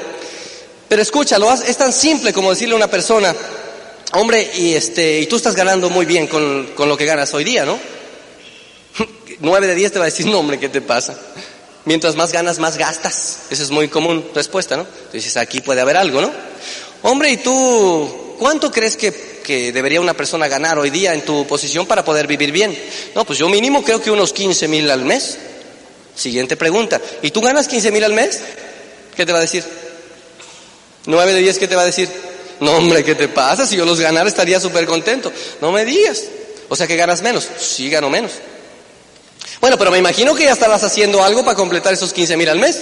pero 0.89 1.01
escúchalo, 1.01 1.53
es 1.53 1.77
tan 1.77 1.93
simple 1.93 2.33
como 2.33 2.49
decirle 2.49 2.73
a 2.73 2.77
una 2.79 2.89
persona, 2.89 3.33
hombre, 4.13 4.51
y, 4.55 4.73
este, 4.73 5.19
y 5.19 5.27
tú 5.27 5.37
estás 5.37 5.55
ganando 5.55 5.89
muy 5.89 6.05
bien 6.05 6.27
con, 6.27 6.67
con 6.75 6.89
lo 6.89 6.97
que 6.97 7.05
ganas 7.05 7.33
hoy 7.33 7.43
día, 7.43 7.65
¿no? 7.65 7.79
Nueve 9.39 9.67
de 9.67 9.75
diez 9.75 9.91
te 9.91 9.99
va 9.99 10.05
a 10.05 10.09
decir, 10.09 10.25
no, 10.25 10.39
hombre, 10.39 10.59
¿qué 10.59 10.69
te 10.69 10.81
pasa? 10.81 11.17
Mientras 11.85 12.15
más 12.15 12.31
ganas, 12.31 12.59
más 12.59 12.77
gastas. 12.77 13.39
Esa 13.49 13.63
es 13.63 13.71
muy 13.71 13.87
común 13.87 14.29
respuesta, 14.35 14.77
¿no? 14.77 14.85
Dices, 15.11 15.37
aquí 15.37 15.61
puede 15.61 15.81
haber 15.81 15.97
algo, 15.97 16.21
¿no? 16.21 16.31
Hombre, 17.03 17.31
¿y 17.31 17.37
tú 17.37 18.35
cuánto 18.37 18.71
crees 18.71 18.95
que, 18.95 19.11
que, 19.43 19.71
debería 19.71 19.99
una 19.99 20.13
persona 20.13 20.47
ganar 20.47 20.77
hoy 20.77 20.91
día 20.91 21.13
en 21.13 21.21
tu 21.21 21.47
posición 21.47 21.87
para 21.87 22.05
poder 22.05 22.27
vivir 22.27 22.51
bien? 22.51 22.77
No, 23.15 23.25
pues 23.25 23.39
yo 23.39 23.49
mínimo 23.49 23.83
creo 23.83 24.01
que 24.01 24.11
unos 24.11 24.33
15 24.33 24.67
mil 24.67 24.91
al 24.91 25.03
mes. 25.05 25.37
Siguiente 26.15 26.55
pregunta. 26.55 27.01
¿Y 27.23 27.31
tú 27.31 27.41
ganas 27.41 27.67
15 27.67 27.91
mil 27.91 28.03
al 28.03 28.13
mes? 28.13 28.41
¿Qué 29.15 29.25
te 29.25 29.31
va 29.31 29.39
a 29.39 29.41
decir? 29.41 29.63
Nueve 31.07 31.33
de 31.33 31.39
diez, 31.39 31.57
¿qué 31.57 31.67
te 31.67 31.75
va 31.75 31.81
a 31.81 31.85
decir? 31.85 32.09
No, 32.61 32.77
hombre, 32.77 33.03
¿qué 33.03 33.15
te 33.15 33.27
pasa? 33.27 33.65
Si 33.65 33.75
yo 33.75 33.85
los 33.85 33.99
ganara 33.99 34.29
estaría 34.29 34.59
súper 34.59 34.85
contento. 34.85 35.33
No 35.61 35.71
me 35.71 35.83
digas. 35.83 36.23
O 36.69 36.75
sea 36.75 36.85
que 36.85 36.95
ganas 36.95 37.21
menos. 37.23 37.47
Sí, 37.59 37.89
gano 37.89 38.09
menos. 38.09 38.33
Bueno, 39.59 39.77
pero 39.79 39.91
me 39.91 39.97
imagino 39.97 40.35
que 40.35 40.45
ya 40.45 40.53
estarás 40.53 40.83
haciendo 40.83 41.23
algo 41.23 41.43
para 41.43 41.57
completar 41.57 41.91
esos 41.91 42.13
15 42.13 42.37
mil 42.37 42.47
al 42.49 42.59
mes. 42.59 42.81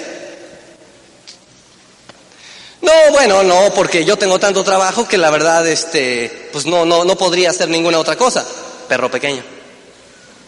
No, 2.82 2.92
bueno, 3.12 3.42
no, 3.42 3.74
porque 3.74 4.04
yo 4.04 4.18
tengo 4.18 4.38
tanto 4.38 4.66
trabajo 4.66 5.08
que 5.08 5.18
la 5.18 5.30
verdad, 5.30 5.66
este, 5.66 6.50
pues 6.52 6.66
no, 6.66 6.86
no, 6.86 7.06
no 7.06 7.18
podría 7.18 7.50
hacer 7.50 7.70
ninguna 7.70 8.00
otra 8.00 8.18
cosa. 8.18 8.46
Perro 8.90 9.10
pequeño. 9.10 9.44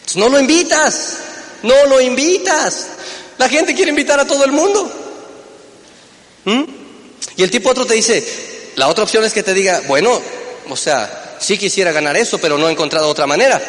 Pues 0.04 0.18
no 0.18 0.28
lo 0.28 0.40
invitas, 0.40 1.18
no 1.64 1.86
lo 1.86 2.02
invitas. 2.02 2.88
La 3.38 3.48
gente 3.48 3.74
quiere 3.74 3.92
invitar 3.92 4.20
a 4.20 4.28
todo 4.28 4.44
el 4.44 4.52
mundo. 4.52 4.92
¿Mm? 6.44 6.64
Y 7.38 7.44
el 7.44 7.52
tipo 7.52 7.70
otro 7.70 7.86
te 7.86 7.94
dice, 7.94 8.52
la 8.76 8.88
otra 8.88 9.04
opción 9.04 9.24
es 9.24 9.34
que 9.34 9.44
te 9.44 9.54
diga, 9.54 9.82
bueno, 9.88 10.22
o 10.70 10.76
sea, 10.76 11.36
sí 11.40 11.58
quisiera 11.58 11.92
ganar 11.92 12.16
eso, 12.18 12.38
pero 12.38 12.58
no 12.58 12.70
he 12.70 12.72
encontrado 12.72 13.10
otra 13.10 13.28
manera. 13.28 13.62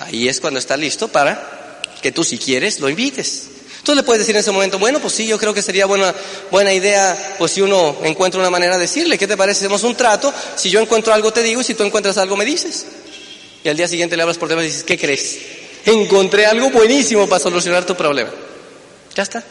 Ahí 0.00 0.28
es 0.28 0.40
cuando 0.40 0.58
está 0.58 0.76
listo 0.76 1.08
para 1.08 1.80
que 2.02 2.12
tú 2.12 2.24
si 2.24 2.38
quieres 2.38 2.80
lo 2.80 2.88
invites. 2.88 3.44
Tú 3.82 3.94
le 3.94 4.02
puedes 4.02 4.20
decir 4.20 4.34
en 4.34 4.40
ese 4.40 4.50
momento, 4.50 4.78
bueno, 4.78 4.98
pues 4.98 5.12
sí, 5.12 5.26
yo 5.26 5.38
creo 5.38 5.52
que 5.52 5.60
sería 5.60 5.84
buena, 5.84 6.14
buena 6.50 6.72
idea, 6.72 7.36
pues 7.38 7.52
si 7.52 7.60
uno 7.60 7.96
encuentra 8.02 8.40
una 8.40 8.48
manera 8.48 8.74
de 8.74 8.82
decirle, 8.82 9.18
¿qué 9.18 9.26
te 9.26 9.36
parece? 9.36 9.60
Hacemos 9.60 9.82
un 9.82 9.94
trato, 9.94 10.32
si 10.56 10.70
yo 10.70 10.80
encuentro 10.80 11.12
algo 11.12 11.32
te 11.32 11.42
digo 11.42 11.60
y 11.60 11.64
si 11.64 11.74
tú 11.74 11.82
encuentras 11.82 12.16
algo 12.16 12.36
me 12.36 12.46
dices. 12.46 12.86
Y 13.62 13.68
al 13.68 13.76
día 13.76 13.88
siguiente 13.88 14.16
le 14.16 14.22
hablas 14.22 14.38
por 14.38 14.48
teléfono 14.48 14.64
y 14.64 14.68
dices, 14.68 14.84
¿qué 14.84 14.98
crees? 14.98 15.38
Encontré 15.84 16.46
algo 16.46 16.70
buenísimo 16.70 17.28
para 17.28 17.42
solucionar 17.42 17.84
tu 17.84 17.94
problema. 17.94 18.30
Ya 19.14 19.22
está. 19.22 19.44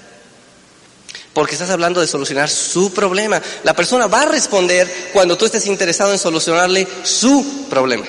Porque 1.33 1.53
estás 1.55 1.71
hablando 1.71 1.99
de 1.99 2.07
solucionar 2.07 2.49
su 2.49 2.93
problema. 2.93 3.41
La 3.63 3.75
persona 3.75 4.07
va 4.07 4.21
a 4.21 4.25
responder 4.25 5.09
cuando 5.13 5.37
tú 5.37 5.45
estés 5.45 5.65
interesado 5.65 6.11
en 6.11 6.19
solucionarle 6.19 6.87
su 7.03 7.67
problema. 7.69 8.05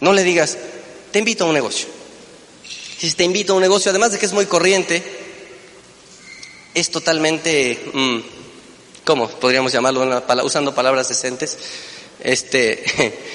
No 0.00 0.12
le 0.12 0.22
digas, 0.22 0.56
te 1.10 1.18
invito 1.18 1.44
a 1.44 1.48
un 1.48 1.54
negocio. 1.54 1.88
Si 2.98 3.10
te 3.12 3.24
invito 3.24 3.52
a 3.52 3.56
un 3.56 3.62
negocio, 3.62 3.90
además 3.90 4.12
de 4.12 4.18
que 4.18 4.26
es 4.26 4.32
muy 4.32 4.46
corriente, 4.46 5.02
es 6.74 6.90
totalmente, 6.90 7.90
mmm, 7.92 8.18
¿cómo 9.04 9.28
podríamos 9.28 9.72
llamarlo 9.72 10.22
usando 10.44 10.74
palabras 10.74 11.08
decentes? 11.08 11.58
Este, 12.20 12.84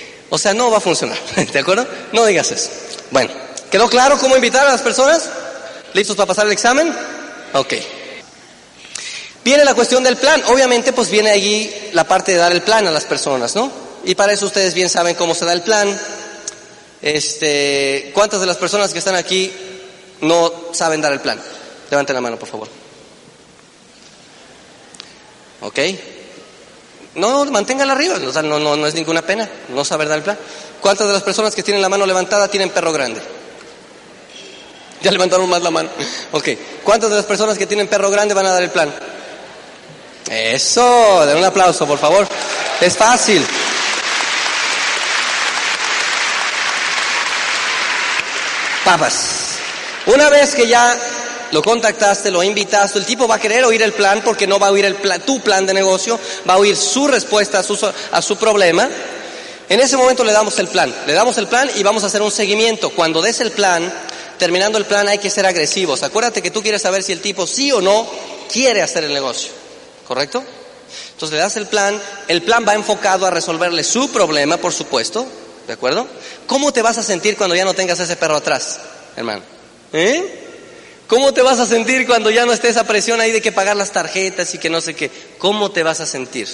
o 0.29 0.37
sea, 0.37 0.53
no 0.53 0.71
va 0.71 0.77
a 0.77 0.81
funcionar, 0.81 1.17
¿de 1.53 1.59
acuerdo? 1.59 1.85
No 2.13 2.25
digas 2.25 2.51
eso. 2.51 2.69
Bueno, 3.11 3.31
¿quedó 3.69 3.89
claro 3.89 4.17
cómo 4.17 4.35
invitar 4.35 4.65
a 4.65 4.71
las 4.71 4.81
personas? 4.81 5.29
¿Listos 5.93 6.15
para 6.15 6.27
pasar 6.27 6.45
el 6.45 6.53
examen? 6.53 6.93
Ok. 7.53 7.73
Viene 9.47 9.63
la 9.63 9.75
cuestión 9.75 10.03
del 10.03 10.17
plan. 10.17 10.43
Obviamente, 10.47 10.91
pues 10.91 11.09
viene 11.09 11.29
allí 11.29 11.73
la 11.93 12.03
parte 12.03 12.33
de 12.33 12.37
dar 12.37 12.51
el 12.51 12.63
plan 12.63 12.85
a 12.85 12.91
las 12.91 13.05
personas, 13.05 13.55
¿no? 13.55 13.71
Y 14.03 14.13
para 14.13 14.33
eso 14.33 14.45
ustedes 14.45 14.73
bien 14.73 14.89
saben 14.89 15.15
cómo 15.15 15.33
se 15.33 15.45
da 15.45 15.53
el 15.53 15.61
plan. 15.61 15.87
Este, 17.01 18.11
¿cuántas 18.13 18.41
de 18.41 18.45
las 18.45 18.57
personas 18.57 18.91
que 18.91 18.99
están 18.99 19.15
aquí 19.15 19.49
no 20.19 20.51
saben 20.73 20.99
dar 20.99 21.13
el 21.13 21.21
plan? 21.21 21.39
Levanten 21.89 22.13
la 22.13 22.19
mano, 22.19 22.37
por 22.37 22.49
favor. 22.49 22.67
¿Ok? 25.61 25.79
No, 27.15 27.45
manténgala 27.45 27.93
arriba, 27.93 28.19
no, 28.19 28.59
no, 28.59 28.75
no 28.75 28.85
es 28.85 28.95
ninguna 28.95 29.21
pena 29.21 29.49
no 29.69 29.85
saber 29.85 30.09
dar 30.09 30.17
el 30.17 30.25
plan. 30.25 30.37
¿Cuántas 30.81 31.07
de 31.07 31.13
las 31.13 31.23
personas 31.23 31.55
que 31.55 31.63
tienen 31.63 31.81
la 31.81 31.87
mano 31.87 32.05
levantada 32.05 32.49
tienen 32.49 32.69
perro 32.69 32.91
grande? 32.91 33.21
Ya 35.01 35.09
levantaron 35.09 35.49
más 35.49 35.61
la 35.61 35.71
mano. 35.71 35.89
Ok. 36.33 36.49
¿Cuántas 36.83 37.09
de 37.09 37.15
las 37.15 37.25
personas 37.25 37.57
que 37.57 37.65
tienen 37.65 37.87
perro 37.87 38.09
grande 38.09 38.33
van 38.33 38.45
a 38.45 38.51
dar 38.51 38.63
el 38.63 38.71
plan? 38.71 39.06
Eso, 40.29 41.25
den 41.25 41.37
un 41.37 41.45
aplauso, 41.45 41.85
por 41.85 41.97
favor. 41.97 42.27
Es 42.81 42.95
fácil. 42.97 43.45
Papas. 48.83 49.37
Una 50.05 50.29
vez 50.29 50.55
que 50.55 50.67
ya 50.67 50.97
lo 51.51 51.61
contactaste, 51.61 52.31
lo 52.31 52.43
invitaste, 52.43 52.99
el 52.99 53.05
tipo 53.05 53.27
va 53.27 53.35
a 53.35 53.39
querer 53.39 53.63
oír 53.65 53.81
el 53.81 53.93
plan 53.93 54.21
porque 54.23 54.47
no 54.47 54.59
va 54.59 54.67
a 54.67 54.71
oír 54.71 54.85
el 54.85 54.97
tu 55.23 55.41
plan 55.41 55.65
de 55.65 55.73
negocio, 55.73 56.19
va 56.49 56.53
a 56.53 56.57
oír 56.57 56.75
su 56.75 57.07
respuesta 57.07 57.59
a 57.59 57.63
su, 57.63 57.77
a 58.11 58.21
su 58.21 58.37
problema. 58.37 58.87
En 59.69 59.81
ese 59.81 59.97
momento 59.97 60.23
le 60.23 60.31
damos 60.31 60.57
el 60.59 60.67
plan, 60.67 60.93
le 61.05 61.13
damos 61.13 61.37
el 61.37 61.47
plan 61.47 61.69
y 61.75 61.83
vamos 61.83 62.03
a 62.03 62.07
hacer 62.07 62.21
un 62.21 62.31
seguimiento. 62.31 62.89
Cuando 62.91 63.21
des 63.21 63.41
el 63.41 63.51
plan, 63.51 63.91
terminando 64.37 64.77
el 64.77 64.85
plan 64.85 65.07
hay 65.09 65.17
que 65.17 65.29
ser 65.29 65.45
agresivos. 65.45 66.03
Acuérdate 66.03 66.41
que 66.41 66.51
tú 66.51 66.61
quieres 66.61 66.81
saber 66.81 67.03
si 67.03 67.11
el 67.11 67.19
tipo 67.19 67.45
sí 67.45 67.71
o 67.71 67.81
no 67.81 68.07
quiere 68.51 68.81
hacer 68.81 69.03
el 69.03 69.13
negocio, 69.13 69.51
¿correcto? 70.07 70.43
Entonces 71.13 71.35
le 71.35 71.41
das 71.41 71.57
el 71.57 71.67
plan, 71.67 71.99
el 72.27 72.41
plan 72.41 72.65
va 72.67 72.73
enfocado 72.73 73.25
a 73.25 73.31
resolverle 73.31 73.83
su 73.83 74.09
problema, 74.11 74.57
por 74.57 74.73
supuesto, 74.73 75.27
¿de 75.67 75.73
acuerdo? 75.73 76.07
¿Cómo 76.45 76.71
te 76.71 76.81
vas 76.81 76.97
a 76.97 77.03
sentir 77.03 77.35
cuando 77.35 77.55
ya 77.55 77.65
no 77.65 77.73
tengas 77.73 77.99
ese 77.99 78.15
perro 78.15 78.37
atrás, 78.37 78.79
hermano? 79.15 79.41
¿Eh? 79.93 80.43
¿Cómo 81.07 81.33
te 81.33 81.41
vas 81.41 81.59
a 81.59 81.65
sentir 81.65 82.05
cuando 82.05 82.29
ya 82.29 82.45
no 82.45 82.53
esté 82.53 82.69
esa 82.69 82.85
presión 82.85 83.21
ahí 83.21 83.31
de 83.31 83.41
que 83.41 83.51
pagar 83.51 83.75
las 83.75 83.91
tarjetas 83.91 84.53
y 84.53 84.57
que 84.57 84.69
no 84.69 84.81
sé 84.81 84.93
qué? 84.93 85.09
¿Cómo 85.37 85.71
te 85.71 85.83
vas 85.83 85.99
a 86.01 86.05
sentir? 86.05 86.47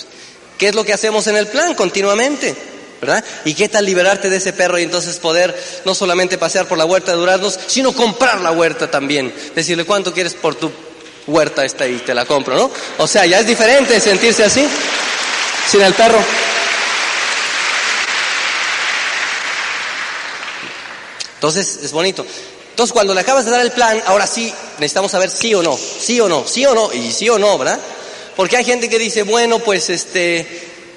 ¿Qué 0.57 0.67
es 0.67 0.75
lo 0.75 0.83
que 0.83 0.93
hacemos 0.93 1.27
en 1.27 1.35
el 1.37 1.47
plan 1.47 1.75
continuamente? 1.75 2.55
¿verdad? 3.01 3.25
¿Y 3.43 3.53
qué 3.53 3.67
tal 3.67 3.85
liberarte 3.85 4.29
de 4.29 4.37
ese 4.37 4.53
perro 4.53 4.79
y 4.79 4.83
entonces 4.83 5.17
poder 5.17 5.53
no 5.83 5.93
solamente 5.93 6.37
pasear 6.37 6.69
por 6.69 6.77
la 6.77 6.85
huerta 6.85 7.11
de 7.11 7.17
duraznos, 7.17 7.59
sino 7.67 7.91
comprar 7.91 8.39
la 8.39 8.51
huerta 8.51 8.89
también? 8.89 9.33
Decirle 9.55 9.83
cuánto 9.83 10.13
quieres 10.13 10.35
por 10.35 10.55
tu 10.55 10.71
huerta 11.27 11.65
esta 11.65 11.87
y 11.87 11.97
te 11.97 12.13
la 12.13 12.25
compro, 12.25 12.55
¿no? 12.55 12.71
O 12.97 13.07
sea, 13.07 13.25
ya 13.25 13.39
es 13.39 13.47
diferente 13.47 13.99
sentirse 13.99 14.43
así, 14.43 14.67
sin 15.69 15.81
el 15.81 15.93
perro. 15.93 16.19
Entonces, 21.35 21.79
es 21.83 21.91
bonito. 21.91 22.25
Entonces, 22.69 22.93
cuando 22.93 23.13
le 23.13 23.21
acabas 23.21 23.45
de 23.45 23.51
dar 23.51 23.61
el 23.61 23.71
plan, 23.71 24.01
ahora 24.05 24.25
sí, 24.25 24.51
necesitamos 24.77 25.11
saber 25.11 25.29
sí 25.29 25.53
o 25.53 25.61
no, 25.61 25.77
sí 25.77 26.19
o 26.19 26.29
no, 26.29 26.47
sí 26.47 26.65
o 26.65 26.73
no, 26.73 26.91
y 26.93 27.11
sí 27.11 27.29
o 27.29 27.37
no, 27.37 27.57
¿verdad? 27.57 27.79
Porque 28.35 28.57
hay 28.57 28.63
gente 28.63 28.89
que 28.89 28.97
dice, 28.97 29.23
bueno, 29.23 29.59
pues 29.59 29.89
este, 29.89 30.47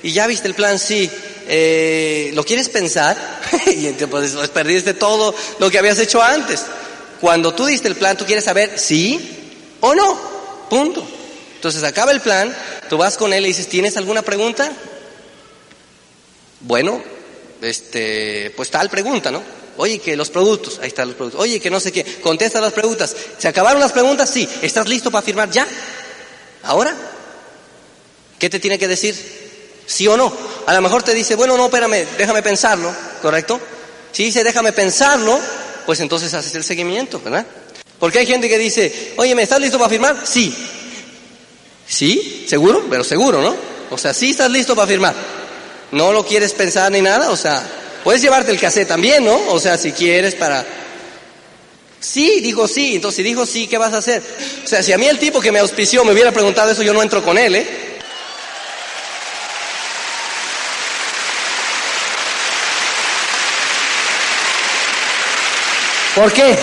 y 0.02 0.12
ya 0.12 0.26
viste 0.26 0.48
el 0.48 0.54
plan, 0.54 0.78
sí, 0.78 1.10
eh, 1.48 2.30
¿lo 2.34 2.44
quieres 2.44 2.68
pensar? 2.68 3.16
y 3.66 3.86
entonces 3.86 4.32
pues, 4.34 4.48
perdiste 4.48 4.94
todo 4.94 5.34
lo 5.58 5.70
que 5.70 5.78
habías 5.78 5.98
hecho 5.98 6.22
antes. 6.22 6.62
Cuando 7.20 7.52
tú 7.52 7.66
diste 7.66 7.88
el 7.88 7.96
plan, 7.96 8.16
tú 8.16 8.24
quieres 8.24 8.44
saber 8.44 8.78
sí 8.78 9.45
o 9.80 9.94
no, 9.94 10.18
punto. 10.68 11.06
Entonces 11.54 11.82
acaba 11.82 12.12
el 12.12 12.20
plan, 12.20 12.54
tú 12.88 12.98
vas 12.98 13.16
con 13.16 13.32
él 13.32 13.44
y 13.44 13.48
dices, 13.48 13.68
¿tienes 13.68 13.96
alguna 13.96 14.22
pregunta? 14.22 14.70
Bueno, 16.60 17.02
este, 17.62 18.52
pues 18.56 18.70
tal 18.70 18.90
pregunta, 18.90 19.30
¿no? 19.30 19.42
Oye, 19.78 19.98
que 19.98 20.16
los 20.16 20.30
productos, 20.30 20.78
ahí 20.80 20.88
están 20.88 21.08
los 21.08 21.16
productos. 21.16 21.40
Oye, 21.40 21.60
que 21.60 21.70
no 21.70 21.80
sé 21.80 21.92
qué, 21.92 22.04
contesta 22.22 22.60
las 22.60 22.72
preguntas. 22.72 23.14
¿Se 23.38 23.48
acabaron 23.48 23.80
las 23.80 23.92
preguntas? 23.92 24.30
Sí. 24.30 24.48
¿Estás 24.62 24.88
listo 24.88 25.10
para 25.10 25.22
firmar 25.22 25.50
ya? 25.50 25.66
¿Ahora? 26.62 26.94
¿Qué 28.38 28.48
te 28.48 28.58
tiene 28.58 28.78
que 28.78 28.88
decir? 28.88 29.14
¿Sí 29.86 30.06
o 30.08 30.16
no? 30.16 30.32
A 30.66 30.74
lo 30.74 30.80
mejor 30.80 31.02
te 31.02 31.14
dice, 31.14 31.34
bueno, 31.36 31.56
no, 31.56 31.66
espérame, 31.66 32.06
déjame 32.16 32.42
pensarlo, 32.42 32.92
¿correcto? 33.22 33.60
Si 34.12 34.24
dice, 34.24 34.42
déjame 34.42 34.72
pensarlo, 34.72 35.38
pues 35.84 36.00
entonces 36.00 36.32
haces 36.34 36.54
el 36.54 36.64
seguimiento, 36.64 37.20
¿verdad? 37.20 37.46
Porque 37.98 38.18
hay 38.18 38.26
gente 38.26 38.48
que 38.48 38.58
dice, 38.58 39.14
oye, 39.16 39.34
¿me 39.34 39.42
estás 39.42 39.60
listo 39.60 39.78
para 39.78 39.88
firmar? 39.88 40.22
Sí. 40.24 40.54
¿Sí? 41.88 42.44
¿Seguro? 42.48 42.84
Pero 42.90 43.04
seguro, 43.04 43.40
¿no? 43.40 43.56
O 43.90 43.98
sea, 43.98 44.12
sí 44.12 44.30
estás 44.30 44.50
listo 44.50 44.74
para 44.74 44.88
firmar. 44.88 45.14
No 45.92 46.12
lo 46.12 46.26
quieres 46.26 46.52
pensar 46.52 46.90
ni 46.92 47.00
nada, 47.00 47.30
o 47.30 47.36
sea, 47.36 47.62
puedes 48.04 48.20
llevarte 48.20 48.50
el 48.50 48.58
cassette 48.58 48.88
también, 48.88 49.24
¿no? 49.24 49.40
O 49.48 49.60
sea, 49.60 49.78
si 49.78 49.92
quieres 49.92 50.34
para... 50.34 50.64
Sí, 51.98 52.40
dijo 52.40 52.68
sí, 52.68 52.96
entonces 52.96 53.16
si 53.16 53.22
dijo 53.22 53.46
sí, 53.46 53.66
¿qué 53.66 53.78
vas 53.78 53.94
a 53.94 53.98
hacer? 53.98 54.22
O 54.64 54.68
sea, 54.68 54.82
si 54.82 54.92
a 54.92 54.98
mí 54.98 55.06
el 55.06 55.18
tipo 55.18 55.40
que 55.40 55.50
me 55.50 55.60
auspició 55.60 56.04
me 56.04 56.12
hubiera 56.12 56.32
preguntado 56.32 56.70
eso, 56.70 56.82
yo 56.82 56.92
no 56.92 57.02
entro 57.02 57.22
con 57.24 57.38
él, 57.38 57.56
¿eh? 57.56 57.66
¿Por 66.14 66.32
qué? 66.32 66.56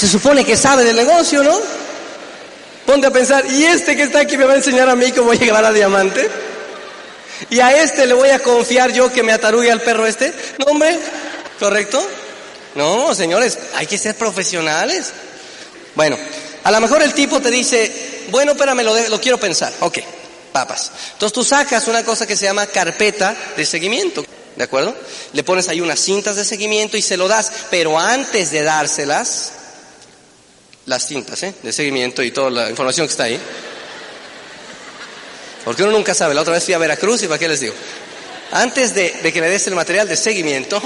Se 0.00 0.08
supone 0.08 0.46
que 0.46 0.56
sabe 0.56 0.82
del 0.82 0.96
negocio, 0.96 1.42
¿no? 1.42 1.60
Ponte 2.86 3.06
a 3.06 3.10
pensar, 3.10 3.44
¿y 3.44 3.66
este 3.66 3.94
que 3.94 4.04
está 4.04 4.20
aquí 4.20 4.38
me 4.38 4.46
va 4.46 4.54
a 4.54 4.56
enseñar 4.56 4.88
a 4.88 4.96
mí 4.96 5.12
cómo 5.12 5.34
llegar 5.34 5.62
a 5.62 5.70
diamante? 5.70 6.26
¿Y 7.50 7.60
a 7.60 7.82
este 7.82 8.06
le 8.06 8.14
voy 8.14 8.30
a 8.30 8.38
confiar 8.38 8.94
yo 8.94 9.12
que 9.12 9.22
me 9.22 9.30
atarugue 9.30 9.70
al 9.70 9.82
perro 9.82 10.06
este? 10.06 10.32
No, 10.56 10.72
hombre, 10.72 10.98
¿correcto? 11.58 12.02
No, 12.76 13.14
señores, 13.14 13.58
hay 13.74 13.86
que 13.86 13.98
ser 13.98 14.14
profesionales. 14.14 15.12
Bueno, 15.94 16.16
a 16.64 16.70
lo 16.70 16.80
mejor 16.80 17.02
el 17.02 17.12
tipo 17.12 17.38
te 17.40 17.50
dice, 17.50 18.24
bueno, 18.30 18.52
espérame, 18.52 18.82
lo, 18.82 19.06
lo 19.06 19.20
quiero 19.20 19.36
pensar. 19.36 19.70
Ok, 19.80 19.98
papas. 20.50 20.92
Entonces 21.12 21.34
tú 21.34 21.44
sacas 21.44 21.88
una 21.88 22.04
cosa 22.04 22.26
que 22.26 22.36
se 22.36 22.46
llama 22.46 22.66
carpeta 22.66 23.36
de 23.54 23.66
seguimiento. 23.66 24.24
¿De 24.56 24.64
acuerdo? 24.64 24.96
Le 25.34 25.44
pones 25.44 25.68
ahí 25.68 25.82
unas 25.82 26.00
cintas 26.00 26.36
de 26.36 26.44
seguimiento 26.46 26.96
y 26.96 27.02
se 27.02 27.18
lo 27.18 27.28
das, 27.28 27.52
pero 27.70 27.98
antes 27.98 28.50
de 28.50 28.62
dárselas, 28.62 29.59
las 30.90 31.06
cintas 31.06 31.40
¿eh? 31.44 31.54
de 31.62 31.72
seguimiento 31.72 32.20
y 32.20 32.32
toda 32.32 32.50
la 32.50 32.68
información 32.68 33.06
que 33.06 33.12
está 33.12 33.22
ahí. 33.24 33.40
Porque 35.64 35.84
uno 35.84 35.92
nunca 35.92 36.14
sabe. 36.14 36.34
La 36.34 36.40
otra 36.40 36.54
vez 36.54 36.64
fui 36.64 36.74
a 36.74 36.78
Veracruz 36.78 37.22
y 37.22 37.28
para 37.28 37.38
qué 37.38 37.48
les 37.48 37.60
digo. 37.60 37.74
Antes 38.50 38.92
de, 38.92 39.12
que 39.32 39.40
le 39.40 39.48
des 39.48 39.68
el 39.68 39.76
material 39.76 40.08
de 40.08 40.16
seguimiento, 40.16 40.82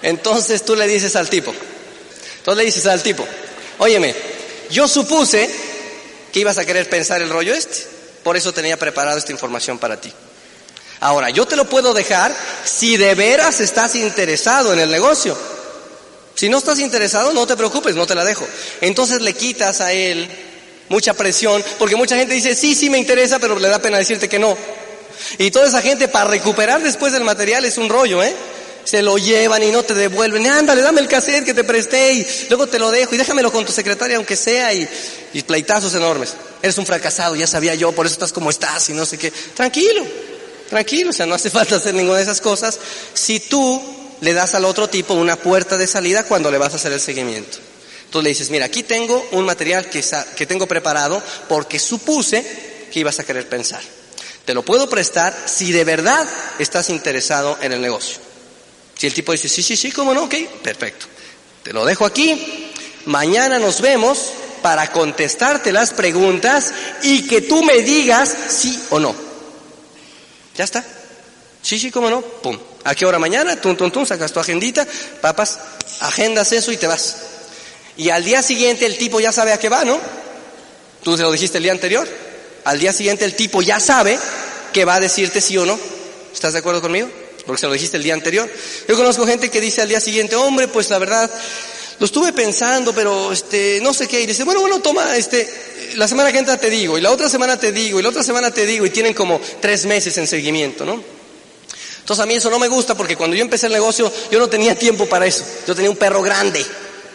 entonces 0.00 0.64
tú 0.64 0.74
le 0.74 0.86
dices 0.86 1.16
al 1.16 1.28
tipo. 1.28 1.52
Entonces 2.38 2.56
le 2.56 2.64
dices 2.64 2.86
al 2.86 3.02
tipo, 3.02 3.26
óyeme, 3.76 4.14
yo 4.70 4.88
supuse 4.88 5.50
que 6.32 6.40
ibas 6.40 6.56
a 6.56 6.64
querer 6.64 6.88
pensar 6.88 7.20
el 7.20 7.28
rollo 7.28 7.52
este. 7.52 7.86
Por 8.22 8.38
eso 8.38 8.54
tenía 8.54 8.78
preparado 8.78 9.18
esta 9.18 9.32
información 9.32 9.78
para 9.78 10.00
ti. 10.00 10.10
Ahora, 11.00 11.28
yo 11.28 11.46
te 11.46 11.56
lo 11.56 11.68
puedo 11.68 11.92
dejar 11.92 12.34
si 12.64 12.96
de 12.96 13.14
veras 13.14 13.60
estás 13.60 13.96
interesado 13.96 14.72
en 14.72 14.78
el 14.78 14.90
negocio. 14.90 15.36
Si 16.38 16.48
no 16.48 16.58
estás 16.58 16.78
interesado, 16.78 17.32
no 17.32 17.48
te 17.48 17.56
preocupes, 17.56 17.96
no 17.96 18.06
te 18.06 18.14
la 18.14 18.24
dejo. 18.24 18.46
Entonces 18.80 19.22
le 19.22 19.32
quitas 19.32 19.80
a 19.80 19.92
él 19.92 20.28
mucha 20.88 21.12
presión, 21.12 21.64
porque 21.80 21.96
mucha 21.96 22.14
gente 22.14 22.32
dice, 22.32 22.54
sí, 22.54 22.76
sí 22.76 22.90
me 22.90 22.98
interesa, 22.98 23.40
pero 23.40 23.58
le 23.58 23.66
da 23.68 23.82
pena 23.82 23.98
decirte 23.98 24.28
que 24.28 24.38
no. 24.38 24.56
Y 25.38 25.50
toda 25.50 25.66
esa 25.66 25.82
gente 25.82 26.06
para 26.06 26.30
recuperar 26.30 26.80
después 26.80 27.12
del 27.12 27.24
material 27.24 27.64
es 27.64 27.76
un 27.76 27.88
rollo, 27.88 28.22
¿eh? 28.22 28.32
Se 28.84 29.02
lo 29.02 29.18
llevan 29.18 29.64
y 29.64 29.72
no 29.72 29.82
te 29.82 29.94
devuelven. 29.94 30.46
Ándale, 30.46 30.80
dame 30.80 31.00
el 31.00 31.08
cassette 31.08 31.44
que 31.44 31.54
te 31.54 31.64
presté 31.64 32.12
y 32.12 32.26
luego 32.50 32.68
te 32.68 32.78
lo 32.78 32.92
dejo 32.92 33.16
y 33.16 33.18
déjamelo 33.18 33.50
con 33.50 33.66
tu 33.66 33.72
secretaria 33.72 34.16
aunque 34.16 34.36
sea 34.36 34.72
y, 34.72 34.88
y 35.32 35.42
pleitazos 35.42 35.92
enormes. 35.96 36.34
Eres 36.62 36.78
un 36.78 36.86
fracasado, 36.86 37.34
ya 37.34 37.48
sabía 37.48 37.74
yo, 37.74 37.90
por 37.90 38.06
eso 38.06 38.12
estás 38.12 38.32
como 38.32 38.50
estás 38.50 38.88
y 38.90 38.92
no 38.92 39.04
sé 39.06 39.18
qué. 39.18 39.32
Tranquilo, 39.32 40.06
tranquilo, 40.70 41.10
o 41.10 41.12
sea, 41.12 41.26
no 41.26 41.34
hace 41.34 41.50
falta 41.58 41.74
hacer 41.74 41.96
ninguna 41.96 42.18
de 42.18 42.22
esas 42.22 42.40
cosas. 42.40 42.78
Si 43.12 43.40
tú 43.40 43.97
le 44.20 44.32
das 44.32 44.54
al 44.54 44.64
otro 44.64 44.88
tipo 44.88 45.14
una 45.14 45.36
puerta 45.36 45.76
de 45.76 45.86
salida 45.86 46.24
cuando 46.24 46.50
le 46.50 46.58
vas 46.58 46.72
a 46.72 46.76
hacer 46.76 46.92
el 46.92 47.00
seguimiento. 47.00 47.58
Tú 48.10 48.22
le 48.22 48.30
dices, 48.30 48.50
mira, 48.50 48.66
aquí 48.66 48.82
tengo 48.82 49.26
un 49.32 49.44
material 49.44 49.88
que, 49.90 50.02
que 50.36 50.46
tengo 50.46 50.66
preparado 50.66 51.22
porque 51.48 51.78
supuse 51.78 52.44
que 52.90 53.00
ibas 53.00 53.18
a 53.18 53.24
querer 53.24 53.48
pensar. 53.48 53.82
Te 54.44 54.54
lo 54.54 54.64
puedo 54.64 54.88
prestar 54.88 55.36
si 55.46 55.72
de 55.72 55.84
verdad 55.84 56.26
estás 56.58 56.88
interesado 56.88 57.58
en 57.60 57.72
el 57.72 57.82
negocio. 57.82 58.16
Si 58.96 59.06
el 59.06 59.14
tipo 59.14 59.32
dice, 59.32 59.48
sí, 59.48 59.62
sí, 59.62 59.76
sí, 59.76 59.92
¿cómo 59.92 60.14
no? 60.14 60.24
Ok, 60.24 60.34
perfecto. 60.62 61.06
Te 61.62 61.72
lo 61.72 61.84
dejo 61.84 62.06
aquí. 62.06 62.72
Mañana 63.04 63.58
nos 63.58 63.80
vemos 63.80 64.32
para 64.62 64.90
contestarte 64.90 65.70
las 65.70 65.92
preguntas 65.92 66.72
y 67.02 67.26
que 67.26 67.42
tú 67.42 67.62
me 67.62 67.82
digas 67.82 68.34
sí 68.48 68.82
o 68.90 68.98
no. 68.98 69.14
¿Ya 70.56 70.64
está? 70.64 70.84
Sí, 71.68 71.78
sí, 71.78 71.90
¿cómo 71.90 72.08
no? 72.08 72.22
Pum. 72.22 72.58
¿A 72.84 72.94
qué 72.94 73.04
hora 73.04 73.18
mañana? 73.18 73.60
Tum, 73.60 73.76
tum, 73.76 73.90
tum, 73.90 74.06
sacas 74.06 74.32
tu 74.32 74.40
agendita, 74.40 74.86
papas, 75.20 75.58
agendas 76.00 76.50
eso 76.52 76.72
y 76.72 76.78
te 76.78 76.86
vas. 76.86 77.16
Y 77.98 78.08
al 78.08 78.24
día 78.24 78.42
siguiente 78.42 78.86
el 78.86 78.96
tipo 78.96 79.20
ya 79.20 79.32
sabe 79.32 79.52
a 79.52 79.58
qué 79.58 79.68
va, 79.68 79.84
¿no? 79.84 80.00
Tú 81.02 81.14
se 81.18 81.24
lo 81.24 81.30
dijiste 81.30 81.58
el 81.58 81.64
día 81.64 81.72
anterior. 81.72 82.08
Al 82.64 82.80
día 82.80 82.94
siguiente 82.94 83.26
el 83.26 83.34
tipo 83.34 83.60
ya 83.60 83.80
sabe 83.80 84.18
que 84.72 84.86
va 84.86 84.94
a 84.94 85.00
decirte 85.00 85.42
sí 85.42 85.58
o 85.58 85.66
no. 85.66 85.78
¿Estás 86.32 86.54
de 86.54 86.60
acuerdo 86.60 86.80
conmigo? 86.80 87.10
Porque 87.44 87.60
se 87.60 87.66
lo 87.66 87.74
dijiste 87.74 87.98
el 87.98 88.02
día 88.02 88.14
anterior. 88.14 88.50
Yo 88.88 88.96
conozco 88.96 89.26
gente 89.26 89.50
que 89.50 89.60
dice 89.60 89.82
al 89.82 89.90
día 89.90 90.00
siguiente, 90.00 90.36
hombre, 90.36 90.68
pues 90.68 90.88
la 90.88 90.96
verdad, 90.96 91.30
lo 91.98 92.06
estuve 92.06 92.32
pensando, 92.32 92.94
pero 92.94 93.30
este, 93.30 93.78
no 93.82 93.92
sé 93.92 94.08
qué. 94.08 94.22
Y 94.22 94.26
dice, 94.26 94.44
bueno, 94.44 94.62
bueno, 94.62 94.80
toma, 94.80 95.18
este, 95.18 95.46
la 95.96 96.08
semana 96.08 96.32
que 96.32 96.38
entra 96.38 96.56
te 96.56 96.70
digo, 96.70 96.96
y 96.96 97.02
la 97.02 97.10
otra 97.10 97.28
semana 97.28 97.60
te 97.60 97.72
digo, 97.72 98.00
y 98.00 98.02
la 98.02 98.08
otra 98.08 98.22
semana 98.22 98.50
te 98.50 98.64
digo, 98.64 98.86
y 98.86 98.90
tienen 98.90 99.12
como 99.12 99.38
tres 99.60 99.84
meses 99.84 100.16
en 100.16 100.26
seguimiento, 100.26 100.86
¿no? 100.86 101.17
Entonces 102.08 102.22
a 102.22 102.26
mí 102.26 102.36
eso 102.36 102.48
no 102.48 102.58
me 102.58 102.68
gusta 102.68 102.94
porque 102.94 103.16
cuando 103.16 103.36
yo 103.36 103.42
empecé 103.42 103.66
el 103.66 103.72
negocio 103.74 104.10
yo 104.30 104.38
no 104.38 104.48
tenía 104.48 104.74
tiempo 104.74 105.04
para 105.04 105.26
eso. 105.26 105.44
Yo 105.66 105.74
tenía 105.74 105.90
un 105.90 105.96
perro 105.98 106.22
grande, 106.22 106.64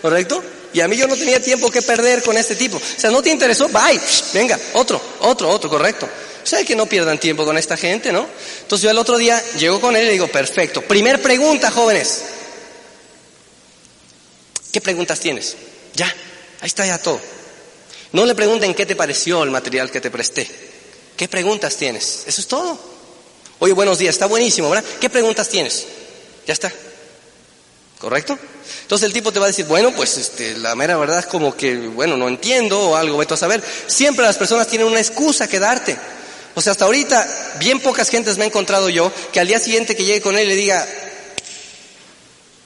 ¿correcto? 0.03 0.43
Y 0.71 0.81
a 0.81 0.87
mí 0.87 0.95
yo 0.95 1.07
no 1.07 1.17
tenía 1.17 1.41
tiempo 1.41 1.71
que 1.71 1.81
perder 1.81 2.21
con 2.21 2.37
este 2.37 2.55
tipo. 2.55 2.77
O 2.77 2.99
sea, 2.99 3.09
no 3.09 3.23
te 3.23 3.31
interesó, 3.31 3.67
bye, 3.69 3.99
venga, 4.35 4.59
otro, 4.73 5.01
otro, 5.21 5.49
otro, 5.49 5.67
correcto. 5.67 6.05
O 6.05 6.45
sea, 6.45 6.63
que 6.63 6.75
no 6.75 6.85
pierdan 6.85 7.17
tiempo 7.17 7.43
con 7.43 7.57
esta 7.57 7.75
gente, 7.75 8.13
¿no? 8.13 8.27
Entonces 8.61 8.83
yo 8.83 8.91
el 8.91 8.97
otro 8.99 9.17
día 9.17 9.43
llego 9.57 9.81
con 9.81 9.95
él 9.95 10.03
y 10.03 10.05
le 10.05 10.11
digo, 10.11 10.27
perfecto. 10.27 10.83
Primer 10.83 11.19
pregunta, 11.23 11.71
jóvenes. 11.71 12.21
¿Qué 14.71 14.79
preguntas 14.79 15.19
tienes? 15.19 15.55
Ya, 15.95 16.05
ahí 16.61 16.67
está 16.67 16.85
ya 16.85 16.99
todo. 16.99 17.19
No 18.11 18.27
le 18.27 18.35
pregunten 18.35 18.75
qué 18.75 18.85
te 18.85 18.95
pareció 18.95 19.41
el 19.41 19.49
material 19.49 19.89
que 19.89 20.01
te 20.01 20.11
presté. 20.11 20.47
¿Qué 21.17 21.27
preguntas 21.27 21.77
tienes? 21.77 22.25
Eso 22.27 22.41
es 22.41 22.47
todo. 22.47 22.92
Oye, 23.63 23.71
buenos 23.71 23.97
días, 23.97 24.15
está 24.15 24.25
buenísimo, 24.25 24.69
¿verdad? 24.69 24.83
¿Qué 24.99 25.09
preguntas 25.09 25.47
tienes? 25.47 25.85
Ya 26.45 26.51
está. 26.51 26.69
¿Correcto? 27.97 28.37
Entonces 28.81 29.05
el 29.05 29.13
tipo 29.13 29.31
te 29.31 29.39
va 29.39 29.45
a 29.45 29.47
decir, 29.47 29.63
bueno, 29.67 29.93
pues 29.95 30.17
este, 30.17 30.57
la 30.57 30.75
mera 30.75 30.97
verdad 30.97 31.19
es 31.19 31.27
como 31.27 31.55
que, 31.55 31.77
bueno, 31.77 32.17
no 32.17 32.27
entiendo 32.27 32.77
o 32.77 32.95
algo, 32.97 33.17
vete 33.17 33.35
a 33.35 33.37
saber. 33.37 33.63
Siempre 33.87 34.25
las 34.25 34.35
personas 34.35 34.67
tienen 34.67 34.85
una 34.85 34.99
excusa 34.99 35.47
que 35.47 35.59
darte. 35.59 35.97
O 36.55 36.61
sea, 36.61 36.73
hasta 36.73 36.83
ahorita, 36.83 37.55
bien 37.59 37.79
pocas 37.79 38.09
gentes 38.09 38.37
me 38.37 38.43
he 38.43 38.47
encontrado 38.47 38.89
yo 38.89 39.09
que 39.31 39.39
al 39.39 39.47
día 39.47 39.61
siguiente 39.61 39.95
que 39.95 40.03
llegue 40.03 40.19
con 40.19 40.37
él 40.37 40.49
le 40.49 40.57
diga, 40.57 40.85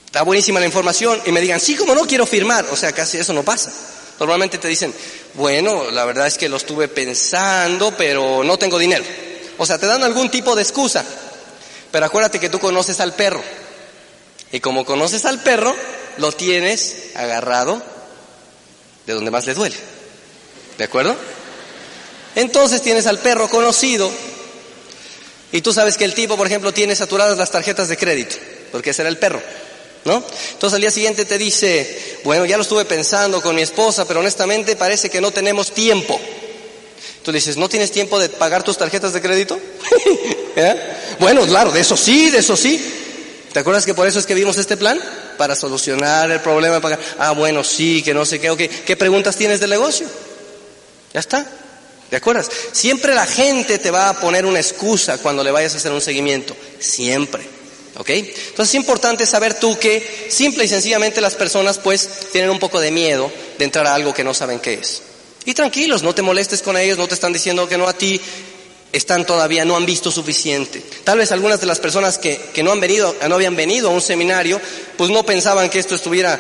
está 0.04 0.24
buenísima 0.24 0.60
la 0.60 0.66
información, 0.66 1.22
y 1.28 1.32
me 1.32 1.42
digan, 1.42 1.60
sí, 1.60 1.76
como 1.76 1.94
no 1.94 2.08
quiero 2.08 2.26
firmar. 2.26 2.66
O 2.72 2.76
sea, 2.76 2.92
casi 2.92 3.20
eso 3.20 3.34
no 3.34 3.44
pasa. 3.44 3.72
Normalmente 4.20 4.58
te 4.58 4.68
dicen, 4.68 4.92
bueno, 5.36 5.92
la 5.92 6.06
verdad 6.06 6.26
es 6.26 6.40
que 6.40 6.50
lo 6.50 6.58
estuve 6.58 6.88
pensando, 6.88 7.94
pero 7.96 8.44
no 8.44 8.58
tengo 8.58 8.80
dinero. 8.80 9.27
O 9.58 9.66
sea, 9.66 9.78
te 9.78 9.86
dan 9.86 10.04
algún 10.04 10.30
tipo 10.30 10.56
de 10.56 10.62
excusa. 10.62 11.04
Pero 11.92 12.06
acuérdate 12.06 12.40
que 12.40 12.50
tú 12.50 12.60
conoces 12.60 13.00
al 13.00 13.14
perro. 13.14 13.42
Y 14.52 14.60
como 14.60 14.86
conoces 14.86 15.26
al 15.26 15.42
perro, 15.42 15.76
lo 16.18 16.32
tienes 16.32 17.12
agarrado 17.16 17.82
de 19.06 19.14
donde 19.14 19.32
más 19.32 19.46
le 19.46 19.54
duele. 19.54 19.76
¿De 20.78 20.84
acuerdo? 20.84 21.16
Entonces 22.36 22.82
tienes 22.82 23.08
al 23.08 23.20
perro 23.20 23.50
conocido 23.50 24.12
y 25.52 25.62
tú 25.62 25.74
sabes 25.74 25.98
que 25.98 26.04
el 26.04 26.14
tipo, 26.14 26.36
por 26.36 26.46
ejemplo, 26.46 26.74
tiene 26.74 26.96
saturadas 26.96 27.38
las 27.38 27.52
tarjetas 27.52 27.88
de 27.88 27.98
crédito, 27.98 28.36
porque 28.72 28.92
ese 28.92 29.02
era 29.02 29.10
el 29.10 29.18
perro. 29.18 29.42
¿No? 30.06 30.24
Entonces 30.54 30.76
al 30.76 30.82
día 30.82 30.92
siguiente 30.92 31.26
te 31.26 31.38
dice, 31.38 32.20
bueno, 32.24 32.46
ya 32.46 32.56
lo 32.56 32.64
estuve 32.64 32.86
pensando 32.86 33.42
con 33.42 33.56
mi 33.56 33.62
esposa, 33.62 34.06
pero 34.06 34.22
honestamente 34.22 34.78
parece 34.78 35.10
que 35.10 35.20
no 35.20 35.32
tenemos 35.32 35.72
tiempo. 35.72 36.18
Tú 37.28 37.34
le 37.34 37.40
dices, 37.40 37.58
¿no 37.58 37.68
tienes 37.68 37.92
tiempo 37.92 38.20
de 38.20 38.30
pagar 38.30 38.64
tus 38.64 38.78
tarjetas 38.78 39.12
de 39.12 39.22
crédito? 39.22 39.60
Bueno, 41.20 41.46
claro, 41.46 41.72
de 41.72 41.82
eso 41.82 41.98
sí, 41.98 42.30
de 42.30 42.38
eso 42.38 42.56
sí. 42.56 42.82
¿Te 43.52 43.60
acuerdas 43.60 43.86
que 43.86 43.94
por 43.94 44.08
eso 44.08 44.18
es 44.18 44.26
que 44.26 44.34
vimos 44.34 44.58
este 44.58 44.78
plan? 44.78 44.98
Para 45.38 45.54
solucionar 45.54 46.32
el 46.32 46.40
problema 46.40 46.76
de 46.76 46.82
pagar. 46.82 47.00
Ah, 47.20 47.32
bueno, 47.32 47.66
sí, 47.66 48.02
que 48.02 48.14
no 48.14 48.26
sé 48.26 48.40
qué, 48.40 48.50
ok. 48.50 48.62
¿Qué 48.86 48.96
preguntas 48.96 49.36
tienes 49.36 49.60
del 49.60 49.72
negocio? 49.72 50.08
Ya 51.14 51.20
está. 51.20 51.46
¿De 52.10 52.16
acuerdas? 52.16 52.50
Siempre 52.72 53.14
la 53.14 53.26
gente 53.26 53.78
te 53.78 53.92
va 53.92 54.08
a 54.08 54.20
poner 54.22 54.46
una 54.46 54.62
excusa 54.62 55.18
cuando 55.18 55.44
le 55.44 55.52
vayas 55.52 55.74
a 55.74 55.78
hacer 55.78 55.92
un 55.92 56.02
seguimiento. 56.02 56.56
Siempre. 56.80 57.44
¿Ok? 57.98 58.10
Entonces 58.10 58.70
es 58.70 58.76
importante 58.76 59.26
saber 59.26 59.54
tú 59.56 59.78
que 59.78 60.30
simple 60.30 60.64
y 60.64 60.70
sencillamente 60.70 61.20
las 61.20 61.36
personas 61.36 61.78
pues 61.78 62.10
tienen 62.32 62.50
un 62.52 62.60
poco 62.60 62.80
de 62.80 62.92
miedo 62.92 63.30
de 63.60 63.66
entrar 63.66 63.86
a 63.86 63.96
algo 63.96 64.14
que 64.14 64.24
no 64.24 64.34
saben 64.34 64.62
qué 64.62 64.76
es. 64.76 65.02
Y 65.48 65.54
tranquilos, 65.54 66.04
no 66.04 66.14
te 66.14 66.22
molestes 66.22 66.62
con 66.62 66.76
ellos, 66.76 66.98
no 66.98 67.08
te 67.08 67.14
están 67.14 67.32
diciendo 67.32 67.70
que 67.70 67.78
no 67.78 67.88
a 67.88 67.94
ti, 67.94 68.20
están 68.92 69.26
todavía, 69.26 69.64
no 69.64 69.78
han 69.78 69.86
visto 69.86 70.12
suficiente. 70.12 70.84
Tal 71.06 71.20
vez 71.20 71.32
algunas 71.32 71.62
de 71.62 71.68
las 71.68 71.80
personas 71.80 72.18
que, 72.18 72.38
que 72.54 72.64
no 72.64 72.74
han 72.74 72.82
venido, 72.82 73.16
no 73.30 73.36
habían 73.36 73.56
venido 73.56 73.88
a 73.88 73.94
un 73.94 74.02
seminario, 74.02 74.60
pues 74.98 75.10
no 75.10 75.24
pensaban 75.24 75.70
que 75.70 75.80
esto 75.80 75.96
estuviera 75.96 76.38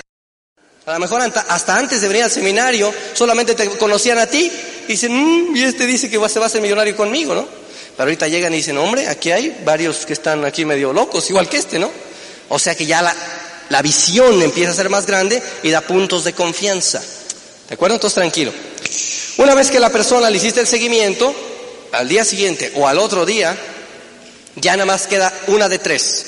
a 0.85 0.93
lo 0.93 0.99
mejor 0.99 1.21
hasta 1.21 1.77
antes 1.77 2.01
de 2.01 2.07
venir 2.09 2.23
al 2.23 2.31
seminario 2.31 2.93
solamente 3.13 3.55
te 3.55 3.69
conocían 3.69 4.17
a 4.19 4.27
ti 4.27 4.51
y 4.87 4.91
dicen, 4.91 5.13
mmm, 5.13 5.55
y 5.55 5.63
este 5.63 5.85
dice 5.85 6.09
que 6.09 6.17
se 6.27 6.39
va 6.39 6.47
a 6.47 6.49
ser 6.49 6.61
millonario 6.61 6.95
conmigo, 6.97 7.33
¿no? 7.33 7.45
Pero 7.45 8.03
ahorita 8.03 8.27
llegan 8.27 8.53
y 8.53 8.57
dicen, 8.57 8.77
hombre, 8.77 9.07
aquí 9.07 9.31
hay 9.31 9.57
varios 9.63 10.05
que 10.05 10.11
están 10.11 10.43
aquí 10.43 10.65
medio 10.65 10.91
locos, 10.91 11.29
igual 11.29 11.47
que 11.47 11.57
este, 11.57 11.79
¿no? 11.79 11.89
O 12.49 12.59
sea 12.59 12.75
que 12.75 12.85
ya 12.85 13.01
la, 13.01 13.15
la 13.69 13.81
visión 13.81 14.41
empieza 14.41 14.71
a 14.71 14.75
ser 14.75 14.89
más 14.89 15.05
grande 15.05 15.41
y 15.63 15.69
da 15.69 15.79
puntos 15.79 16.25
de 16.25 16.33
confianza. 16.33 17.01
¿De 17.67 17.73
acuerdo? 17.73 17.95
Entonces 17.95 18.15
tranquilo. 18.15 18.53
Una 19.38 19.53
vez 19.53 19.69
que 19.69 19.79
la 19.79 19.91
persona 19.91 20.29
le 20.29 20.38
hiciste 20.38 20.59
el 20.59 20.67
seguimiento, 20.67 21.33
al 21.91 22.07
día 22.07 22.25
siguiente 22.25 22.71
o 22.75 22.88
al 22.88 22.97
otro 22.97 23.25
día, 23.25 23.55
ya 24.55 24.73
nada 24.73 24.85
más 24.85 25.05
queda 25.05 25.31
una 25.47 25.69
de 25.69 25.77
tres 25.77 26.25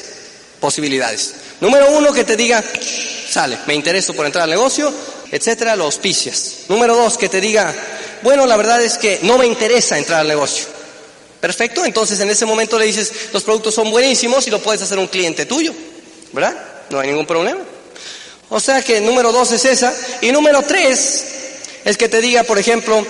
posibilidades. 0.60 1.34
Número 1.60 1.91
uno, 1.91 2.14
que 2.14 2.24
te 2.24 2.38
diga, 2.38 2.64
sale, 3.30 3.57
me 3.66 3.74
intereso 3.74 4.14
por 4.14 4.26
entrar 4.26 4.43
al 4.43 4.49
negocio, 4.51 4.93
etcétera, 5.32 5.76
lo 5.76 5.86
auspicias. 5.86 6.66
Número 6.70 6.95
dos, 6.95 7.18
que 7.18 7.30
te 7.30 7.41
diga, 7.41 7.74
bueno, 8.22 8.45
la 8.45 8.57
verdad 8.57 8.82
es 8.82 8.97
que 8.99 9.20
no 9.24 9.38
me 9.39 9.47
interesa 9.47 9.97
entrar 9.97 10.20
al 10.20 10.28
negocio. 10.28 10.66
Perfecto, 11.41 11.86
entonces 11.86 12.20
en 12.20 12.30
ese 12.30 12.45
momento 12.45 12.78
le 12.78 12.86
dices, 12.86 13.12
los 13.34 13.43
productos 13.43 13.74
son 13.74 13.89
buenísimos 13.89 14.45
y 14.45 14.51
lo 14.51 14.62
puedes 14.62 14.82
hacer 14.84 14.99
un 14.99 15.07
cliente 15.07 15.45
tuyo, 15.47 15.74
¿verdad? 16.32 16.55
No 16.91 16.99
hay 16.99 17.07
ningún 17.07 17.26
problema. 17.26 17.62
O 18.49 18.60
sea 18.60 18.82
que 18.82 18.99
número 19.01 19.32
dos 19.32 19.51
es 19.51 19.66
esa. 19.66 19.93
Y 20.22 20.32
número 20.32 20.62
tres 20.64 21.39
es 21.86 21.97
que 21.97 22.09
te 22.09 22.21
diga, 22.21 22.43
por 22.43 22.57
ejemplo, 22.57 23.05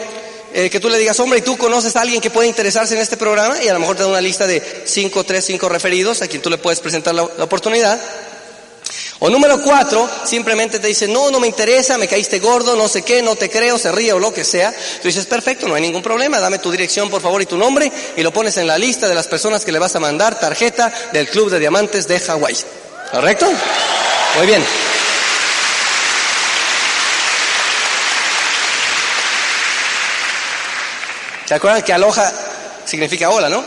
eh, 0.54 0.70
que 0.70 0.80
tú 0.80 0.90
le 0.90 0.98
digas, 0.98 1.20
hombre, 1.20 1.40
¿y 1.40 1.42
tú 1.42 1.58
conoces 1.58 1.96
a 1.96 2.02
alguien 2.02 2.22
que 2.22 2.30
puede 2.30 2.48
interesarse 2.48 2.96
en 2.96 3.02
este 3.02 3.18
programa? 3.18 3.62
Y 3.64 3.68
a 3.68 3.74
lo 3.74 3.80
mejor 3.80 3.96
te 3.96 4.04
da 4.04 4.10
una 4.10 4.22
lista 4.22 4.48
de 4.48 4.62
cinco, 4.86 5.24
tres, 5.24 5.46
cinco 5.46 5.70
referidos 5.70 6.22
a 6.22 6.28
quien 6.28 6.42
tú 6.42 6.50
le 6.50 6.58
puedes 6.58 6.80
presentar 6.80 7.14
la 7.14 7.24
oportunidad. 7.24 8.00
O 9.22 9.30
número 9.30 9.62
cuatro, 9.62 10.10
simplemente 10.24 10.80
te 10.80 10.88
dice, 10.88 11.08
no, 11.08 11.30
no 11.30 11.42
me 11.42 11.48
interesa, 11.48 11.98
me 11.98 12.08
caíste 12.08 12.40
gordo, 12.40 12.78
no 12.78 12.88
sé 12.88 13.02
qué, 13.02 13.22
no 13.22 13.36
te 13.36 13.50
creo, 13.50 13.78
se 13.78 13.92
ríe 13.92 14.14
o 14.14 14.20
lo 14.20 14.34
que 14.34 14.46
sea. 14.46 14.72
Tú 14.72 15.10
dices, 15.10 15.26
perfecto, 15.26 15.68
no 15.68 15.76
hay 15.76 15.82
ningún 15.82 16.02
problema, 16.02 16.40
dame 16.40 16.60
tu 16.60 16.72
dirección 16.72 17.10
por 17.10 17.22
favor 17.22 17.42
y 17.42 17.46
tu 17.46 17.58
nombre 17.58 17.92
y 18.16 18.24
lo 18.24 18.32
pones 18.32 18.56
en 18.58 18.68
la 18.68 18.78
lista 18.78 19.10
de 19.10 19.16
las 19.16 19.28
personas 19.28 19.66
que 19.66 19.74
le 19.74 19.80
vas 19.80 19.96
a 19.96 20.00
mandar 20.00 20.40
tarjeta 20.40 20.92
del 21.12 21.28
Club 21.28 21.50
de 21.50 21.60
Diamantes 21.60 22.08
de 22.08 22.18
Hawái. 22.18 22.58
¿Correcto? 23.12 23.46
Muy 24.38 24.48
bien. 24.48 24.64
¿Se 31.50 31.56
acuerdan 31.56 31.82
que 31.82 31.92
aloha 31.92 32.32
significa 32.86 33.32
hola, 33.32 33.50
no? 33.50 33.66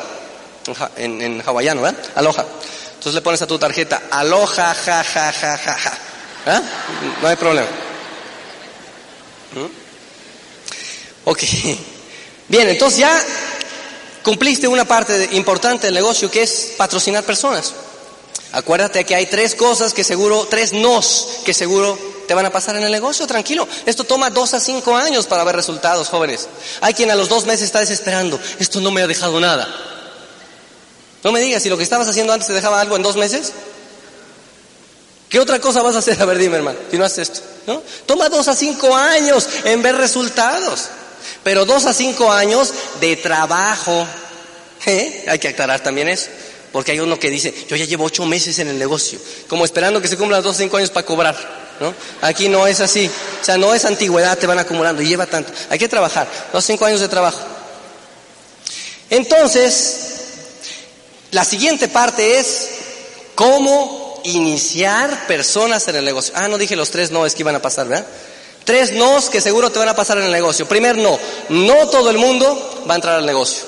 En, 0.95 1.43
hawaiano, 1.45 1.83
¿verdad? 1.83 2.01
Aloha. 2.15 2.47
Entonces 2.95 3.15
le 3.15 3.23
pones 3.23 3.43
a 3.43 3.47
tu 3.49 3.59
tarjeta, 3.59 4.03
aloja, 4.09 4.73
ja, 4.73 5.03
ja, 5.03 5.33
ja, 5.33 5.59
ja, 5.59 5.77
ja. 5.77 5.93
¿Ah? 6.47 6.63
No 7.21 7.27
hay 7.27 7.35
problema. 7.35 7.67
¿Mm? 9.57 9.67
Ok. 11.25 11.43
Bien, 12.47 12.69
entonces 12.69 13.01
ya 13.01 13.21
cumpliste 14.23 14.69
una 14.69 14.85
parte 14.85 15.31
importante 15.33 15.89
del 15.89 15.95
negocio 15.95 16.31
que 16.31 16.45
es 16.45 16.75
patrocinar 16.77 17.25
personas. 17.25 17.75
Acuérdate 18.53 19.05
que 19.05 19.15
hay 19.15 19.27
tres 19.27 19.55
cosas 19.55 19.95
que 19.95 20.05
seguro, 20.05 20.47
tres 20.49 20.73
nos 20.73 21.41
que 21.45 21.55
seguro 21.55 21.99
te 22.27 22.35
van 22.35 22.47
a 22.47 22.51
pasar 22.51 22.77
en 22.77 22.85
el 22.85 22.93
negocio, 22.93 23.27
tranquilo. 23.27 23.67
Esto 23.87 24.05
toma 24.05 24.31
dos 24.31 24.55
a 24.55 24.61
cinco 24.61 24.97
años 24.97 25.27
para 25.27 25.43
ver 25.45 25.57
resultados, 25.57 26.09
jóvenes. 26.09 26.49
Hay 26.83 26.95
quien 26.95 27.11
a 27.11 27.15
los 27.15 27.29
dos 27.29 27.47
meses 27.47 27.63
está 27.63 27.81
desesperando. 27.81 28.39
Esto 28.59 28.81
no 28.81 28.91
me 28.91 29.03
ha 29.03 29.07
dejado 29.07 29.41
nada. 29.41 29.67
No 31.23 31.33
me 31.33 31.41
digas, 31.41 31.63
si 31.63 31.69
lo 31.69 31.77
que 31.77 31.83
estabas 31.83 32.09
haciendo 32.09 32.33
antes 32.33 32.47
te 32.47 32.53
dejaba 32.53 32.81
algo 32.81 32.97
en 32.97 33.03
dos 33.03 33.17
meses. 33.17 33.53
¿Qué 35.29 35.41
otra 35.41 35.59
cosa 35.59 35.83
vas 35.83 35.95
a 35.95 36.01
hacer? 36.01 36.21
A 36.21 36.27
ver, 36.27 36.37
dime, 36.37 36.57
hermano, 36.57 36.79
si 36.91 36.99
no 36.99 37.05
haces 37.05 37.31
esto. 37.31 37.41
¿no? 37.67 37.83
Toma 38.07 38.29
dos 38.29 38.49
a 38.49 38.55
cinco 38.55 38.95
años 38.95 39.49
en 39.65 39.81
ver 39.81 39.97
resultados. 39.97 40.89
Pero 41.43 41.65
dos 41.65 41.87
a 41.87 41.95
cinco 41.95 42.31
años 42.31 42.73
de 43.01 43.17
trabajo. 43.17 44.07
¿Eh? 44.85 45.25
Hay 45.29 45.39
que 45.39 45.49
aclarar 45.49 45.81
también 45.81 46.09
eso. 46.09 46.29
Porque 46.73 46.93
hay 46.93 47.01
uno 47.01 47.19
que 47.19 47.31
dice, 47.31 47.55
yo 47.69 47.77
ya 47.77 47.85
llevo 47.85 48.05
ocho 48.05 48.25
meses 48.25 48.59
en 48.59 48.69
el 48.69 48.79
negocio, 48.79 49.19
como 49.49 49.65
esperando 49.65 50.01
que 50.01 50.09
se 50.09 50.17
cumplan 50.17 50.43
dos 50.43 50.57
o 50.57 50.59
cinco 50.59 50.79
años 50.79 50.91
para 50.91 51.07
cobrar. 51.07 51.63
¿no? 51.81 51.95
Aquí 52.23 52.49
no 52.49 52.67
es 52.67 52.81
así. 52.81 53.11
O 53.41 53.45
sea, 53.45 53.59
no 53.59 53.75
es 53.75 53.85
antigüedad, 53.85 54.39
te 54.39 54.47
van 54.47 54.59
acumulando 54.59 55.03
y 55.03 55.07
lleva 55.07 55.27
tanto. 55.27 55.53
Hay 55.69 55.79
que 55.79 55.89
trabajar, 55.89 56.27
dos 56.53 56.65
o 56.65 56.67
cinco 56.67 56.87
años 56.87 57.01
de 57.01 57.09
trabajo. 57.09 57.41
Entonces, 59.11 59.99
la 61.31 61.45
siguiente 61.45 61.89
parte 61.89 62.39
es 62.39 62.69
cómo 63.35 64.21
iniciar 64.25 65.27
personas 65.27 65.87
en 65.89 65.97
el 65.97 66.05
negocio. 66.05 66.33
Ah, 66.37 66.49
no 66.49 66.57
dije 66.57 66.77
los 66.77 66.91
tres 66.91 67.11
no, 67.11 67.27
es 67.27 67.35
que 67.35 67.43
iban 67.43 67.55
a 67.55 67.63
pasar, 67.63 67.89
¿verdad? 67.89 68.07
Tres 68.65 68.93
nos 68.93 69.29
que 69.29 69.41
seguro 69.41 69.71
te 69.71 69.79
van 69.79 69.89
a 69.89 69.97
pasar 69.97 70.19
en 70.19 70.25
el 70.25 70.33
negocio. 70.33 70.67
Primer 70.69 70.97
no, 70.97 71.19
no 71.49 71.89
todo 71.89 72.11
el 72.11 72.19
mundo 72.19 72.85
va 72.89 72.95
a 72.95 72.97
entrar 72.97 73.17
al 73.17 73.27
negocio. 73.27 73.65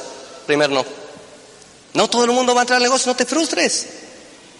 Primer 0.46 0.70
no. 0.70 1.03
No 1.94 2.10
todo 2.10 2.24
el 2.24 2.32
mundo 2.32 2.54
va 2.54 2.60
a 2.60 2.64
entrar 2.64 2.76
al 2.76 2.82
negocio, 2.82 3.10
no 3.10 3.16
te 3.16 3.24
frustres. 3.24 3.86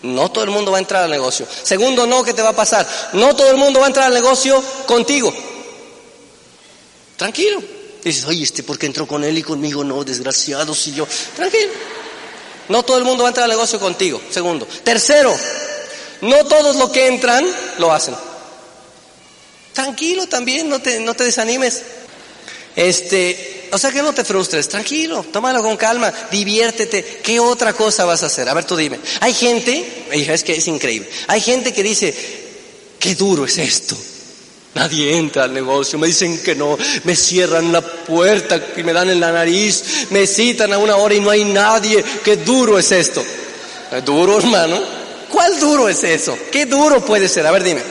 No 0.03 0.30
todo 0.30 0.45
el 0.45 0.51
mundo 0.51 0.70
va 0.70 0.78
a 0.78 0.80
entrar 0.80 1.05
al 1.05 1.11
negocio. 1.11 1.47
Segundo 1.62 2.07
no, 2.07 2.22
¿qué 2.22 2.32
te 2.32 2.43
va 2.43 2.51
a 2.51 2.57
pasar? 2.57 2.87
No 3.14 3.35
todo 3.35 3.51
el 3.51 3.57
mundo 3.57 3.80
va 3.80 3.87
a 3.87 3.89
entrar 3.89 4.07
al 4.07 4.14
negocio 4.14 4.62
contigo. 4.87 5.35
Tranquilo. 7.16 7.62
Dices, 8.03 8.24
oye, 8.26 8.43
este, 8.45 8.62
¿por 8.62 8.78
qué 8.78 8.87
entró 8.87 9.07
con 9.07 9.24
él 9.24 9.39
y 9.39 9.43
conmigo 9.43 9.82
no? 9.82 10.05
Desgraciado, 10.05 10.74
si 10.74 10.93
yo. 10.93 11.07
Tranquilo. 11.35 11.72
No 12.68 12.82
todo 12.82 12.99
el 12.99 13.05
mundo 13.05 13.22
va 13.22 13.28
a 13.28 13.30
entrar 13.30 13.45
al 13.45 13.51
negocio 13.51 13.80
contigo. 13.80 14.20
Segundo. 14.30 14.66
Tercero, 14.66 15.35
no 16.20 16.45
todos 16.45 16.76
los 16.76 16.91
que 16.91 17.07
entran 17.07 17.45
lo 17.78 17.93
hacen. 17.93 18.14
Tranquilo 19.72 20.26
también, 20.26 20.68
no 20.68 20.80
te, 20.80 21.01
no 21.01 21.14
te 21.14 21.24
desanimes. 21.24 21.82
Este, 22.76 23.63
o 23.74 23.78
sea 23.78 23.90
que 23.90 24.02
no 24.02 24.12
te 24.12 24.22
frustres, 24.22 24.68
tranquilo, 24.68 25.26
tómalo 25.32 25.60
con 25.60 25.76
calma, 25.76 26.12
diviértete. 26.30 27.20
¿Qué 27.24 27.40
otra 27.40 27.72
cosa 27.72 28.04
vas 28.04 28.22
a 28.22 28.26
hacer? 28.26 28.48
A 28.48 28.54
ver, 28.54 28.64
tú 28.64 28.76
dime. 28.76 29.00
Hay 29.18 29.34
gente, 29.34 30.06
es 30.12 30.44
que 30.44 30.52
es 30.52 30.68
increíble. 30.68 31.10
Hay 31.26 31.40
gente 31.40 31.72
que 31.72 31.82
dice, 31.82 32.14
qué 33.00 33.16
duro 33.16 33.44
es 33.44 33.58
esto. 33.58 33.96
Nadie 34.74 35.16
entra 35.16 35.42
al 35.42 35.52
negocio, 35.52 35.98
me 35.98 36.06
dicen 36.06 36.38
que 36.38 36.54
no, 36.54 36.78
me 37.02 37.16
cierran 37.16 37.72
la 37.72 37.80
puerta 37.80 38.64
y 38.76 38.84
me 38.84 38.92
dan 38.92 39.10
en 39.10 39.18
la 39.18 39.32
nariz, 39.32 40.06
me 40.10 40.24
citan 40.28 40.72
a 40.72 40.78
una 40.78 40.94
hora 40.94 41.16
y 41.16 41.20
no 41.20 41.30
hay 41.30 41.44
nadie. 41.44 42.04
Qué 42.22 42.36
duro 42.36 42.78
es 42.78 42.92
esto. 42.92 43.24
¿Es 43.90 44.04
duro, 44.04 44.38
hermano? 44.38 44.80
¿Cuál 45.30 45.58
duro 45.58 45.88
es 45.88 46.04
eso? 46.04 46.38
¿Qué 46.52 46.66
duro 46.66 47.04
puede 47.04 47.28
ser? 47.28 47.44
A 47.44 47.50
ver, 47.50 47.64
dime. 47.64 47.82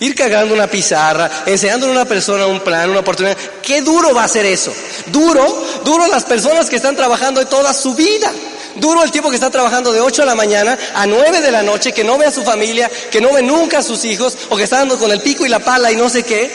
Ir 0.00 0.14
cagando 0.14 0.54
una 0.54 0.68
pizarra, 0.68 1.28
enseñándole 1.46 1.92
a 1.92 1.96
una 1.96 2.04
persona 2.04 2.46
un 2.46 2.60
plan, 2.60 2.90
una 2.90 3.00
oportunidad. 3.00 3.36
¿Qué 3.62 3.80
duro 3.80 4.14
va 4.14 4.24
a 4.24 4.28
ser 4.28 4.46
eso? 4.46 4.72
Duro, 5.06 5.66
duro 5.84 6.06
las 6.06 6.24
personas 6.24 6.70
que 6.70 6.76
están 6.76 6.94
trabajando 6.94 7.44
toda 7.46 7.74
su 7.74 7.94
vida. 7.94 8.32
Duro 8.76 9.02
el 9.02 9.10
tipo 9.10 9.28
que 9.28 9.34
está 9.34 9.50
trabajando 9.50 9.92
de 9.92 10.00
8 10.00 10.22
de 10.22 10.26
la 10.26 10.36
mañana 10.36 10.78
a 10.94 11.04
9 11.06 11.40
de 11.40 11.50
la 11.50 11.62
noche, 11.62 11.92
que 11.92 12.04
no 12.04 12.16
ve 12.16 12.26
a 12.26 12.30
su 12.30 12.44
familia, 12.44 12.88
que 13.10 13.20
no 13.20 13.32
ve 13.32 13.42
nunca 13.42 13.78
a 13.78 13.82
sus 13.82 14.04
hijos, 14.04 14.36
o 14.50 14.56
que 14.56 14.62
está 14.62 14.78
dando 14.78 14.98
con 14.98 15.10
el 15.10 15.20
pico 15.20 15.44
y 15.44 15.48
la 15.48 15.58
pala 15.58 15.90
y 15.90 15.96
no 15.96 16.08
sé 16.08 16.22
qué. 16.22 16.48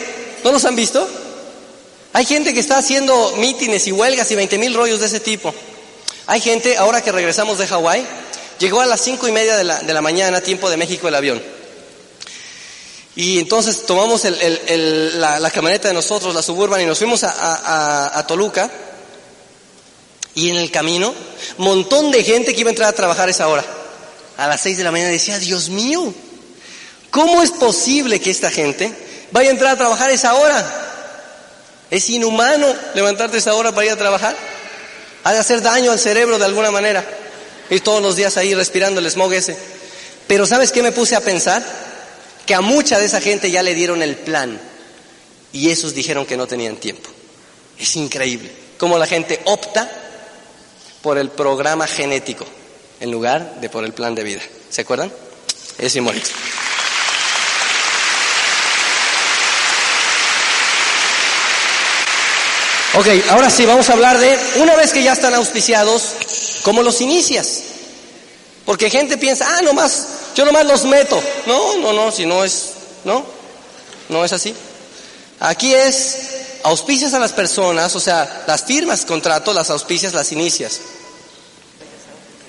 ¿No 0.43 0.51
los 0.51 0.63
han 0.63 0.75
visto? 0.75 1.05
Hay 2.13 2.25
gente 2.25 2.53
que 2.53 2.59
está 2.59 2.77
haciendo 2.77 3.33
mítines 3.37 3.87
y 3.87 3.91
huelgas 3.91 4.31
y 4.31 4.35
20 4.35 4.57
mil 4.57 4.73
rollos 4.73 5.01
de 5.01 5.07
ese 5.07 5.19
tipo. 5.19 5.53
Hay 6.27 6.39
gente, 6.39 6.77
ahora 6.77 7.01
que 7.01 7.11
regresamos 7.11 7.57
de 7.57 7.67
Hawái, 7.67 8.05
llegó 8.59 8.79
a 8.79 8.85
las 8.85 9.01
cinco 9.01 9.27
y 9.27 9.31
media 9.31 9.57
de 9.57 9.65
la, 9.65 9.79
de 9.79 9.93
la 9.93 10.01
mañana, 10.01 10.39
tiempo 10.39 10.69
de 10.69 10.77
México, 10.77 11.07
el 11.09 11.15
avión. 11.15 11.53
Y 13.16 13.39
entonces 13.39 13.86
tomamos 13.86 14.24
la, 14.26 15.51
camioneta 15.51 15.88
de 15.88 15.93
nosotros, 15.93 16.34
la 16.34 16.41
suburban, 16.41 16.82
y 16.82 16.86
nos 16.86 16.97
fuimos 16.97 17.24
a 17.24 18.26
Toluca. 18.28 18.70
Y 20.36 20.49
en 20.49 20.57
el 20.57 20.72
camino, 20.72 21.14
montón 21.57 22.11
de 22.11 22.24
gente 22.24 22.53
que 22.53 22.61
iba 22.61 22.70
a 22.70 22.72
entrar 22.72 22.89
a 22.89 22.93
trabajar 22.93 23.30
esa 23.30 23.47
hora. 23.47 23.64
A 24.38 24.47
las 24.47 24.61
seis 24.61 24.78
de 24.78 24.84
la 24.84 24.91
mañana 24.91 25.11
decía, 25.11 25.38
Dios 25.38 25.70
mío, 25.70 26.14
¿cómo 27.11 27.43
es 27.43 27.51
posible 27.51 28.20
que 28.20 28.32
esta 28.32 28.49
gente 28.49 28.91
vaya 29.32 29.49
a 29.49 29.53
entrar 29.53 29.74
a 29.74 29.78
trabajar 29.78 30.09
esa 30.09 30.34
hora? 30.34 30.66
Es 31.91 32.09
inhumano 32.09 32.66
levantarte 32.95 33.38
esa 33.38 33.53
hora 33.53 33.72
para 33.72 33.86
ir 33.86 33.91
a 33.91 33.97
trabajar. 33.97 34.36
Ha 35.24 35.34
de 35.34 35.38
hacer 35.38 35.61
daño 35.61 35.91
al 35.91 35.99
cerebro 35.99 36.39
de 36.39 36.45
alguna 36.45 36.72
manera. 36.72 37.05
Ir 37.70 37.82
todos 37.82 38.01
los 38.01 38.16
días 38.16 38.36
ahí 38.38 38.55
respirando 38.55 38.99
el 38.99 39.09
smog 39.11 39.34
ese. 39.34 39.55
Pero 40.26 40.47
¿sabes 40.47 40.72
qué 40.72 40.82
me 40.82 40.91
puse 40.91 41.16
a 41.16 41.22
pensar? 41.22 41.64
Que 42.45 42.55
a 42.55 42.61
mucha 42.61 42.99
de 42.99 43.05
esa 43.05 43.21
gente 43.21 43.51
ya 43.51 43.63
le 43.63 43.75
dieron 43.75 44.01
el 44.01 44.15
plan 44.15 44.59
y 45.53 45.69
esos 45.69 45.93
dijeron 45.93 46.25
que 46.25 46.35
no 46.35 46.47
tenían 46.47 46.75
tiempo. 46.77 47.09
Es 47.79 47.95
increíble 47.95 48.51
cómo 48.77 48.97
la 48.97 49.07
gente 49.07 49.39
opta 49.45 49.89
por 51.01 51.17
el 51.17 51.29
programa 51.29 51.87
genético 51.87 52.45
en 52.99 53.11
lugar 53.11 53.59
de 53.61 53.69
por 53.69 53.83
el 53.83 53.93
plan 53.93 54.15
de 54.15 54.23
vida. 54.23 54.41
¿Se 54.69 54.81
acuerdan? 54.81 55.11
Es 55.77 55.91
simbólico. 55.93 56.27
Ok, 62.95 63.07
ahora 63.29 63.49
sí, 63.49 63.65
vamos 63.65 63.89
a 63.89 63.93
hablar 63.93 64.19
de, 64.19 64.37
una 64.57 64.75
vez 64.75 64.93
que 64.93 65.01
ya 65.01 65.13
están 65.13 65.33
auspiciados, 65.33 66.13
¿cómo 66.61 66.83
los 66.83 67.01
inicias? 67.01 67.63
Porque 68.65 68.91
gente 68.91 69.17
piensa, 69.17 69.57
ah, 69.57 69.61
nomás, 69.63 70.05
yo 70.36 70.45
nomás 70.45 70.65
los 70.65 70.86
meto. 70.86 71.21
No, 71.45 71.77
no, 71.77 71.93
no, 71.93 72.11
si 72.11 72.25
no 72.25 72.43
es, 72.43 72.73
no, 73.03 73.25
no 74.09 74.25
es 74.25 74.34
así. 74.34 74.53
Aquí 75.39 75.73
es, 75.73 76.17
auspicias 76.63 77.13
a 77.13 77.19
las 77.19 77.34
personas, 77.34 77.95
o 77.95 77.99
sea, 77.99 78.43
las 78.47 78.63
firmas 78.63 79.05
contrato, 79.05 79.53
las 79.53 79.69
auspicias, 79.69 80.13
las 80.13 80.31
inicias. 80.31 80.79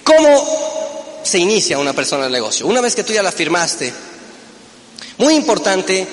¿Cómo 0.04 1.20
se 1.22 1.38
inicia 1.38 1.78
una 1.78 1.92
persona 1.92 2.22
en 2.22 2.26
el 2.26 2.32
negocio? 2.32 2.66
Una 2.66 2.80
vez 2.80 2.94
que 2.94 3.04
tú 3.04 3.12
ya 3.12 3.22
la 3.22 3.32
firmaste, 3.32 3.92
muy 5.18 5.34
importante, 5.34 6.06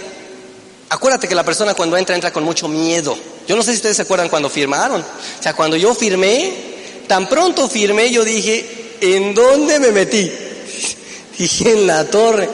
acuérdate 0.89 1.27
que 1.27 1.35
la 1.35 1.43
persona 1.43 1.73
cuando 1.73 1.97
entra 1.97 2.15
entra 2.15 2.31
con 2.31 2.43
mucho 2.43 2.67
miedo. 2.67 3.17
Yo 3.47 3.55
no 3.55 3.63
sé 3.63 3.71
si 3.71 3.77
ustedes 3.77 3.97
se 3.97 4.03
acuerdan 4.03 4.29
cuando 4.29 4.49
firmaron. 4.49 5.01
O 5.01 5.43
sea, 5.43 5.53
cuando 5.53 5.75
yo 5.75 5.93
firmé, 5.93 6.53
tan 7.07 7.27
pronto 7.27 7.67
firmé, 7.67 8.11
yo 8.11 8.23
dije, 8.23 8.97
¿en 9.01 9.33
dónde 9.33 9.79
me 9.79 9.91
metí? 9.91 10.31
Dije, 11.41 11.71
en 11.73 11.87
la 11.87 12.05
torre. 12.05 12.47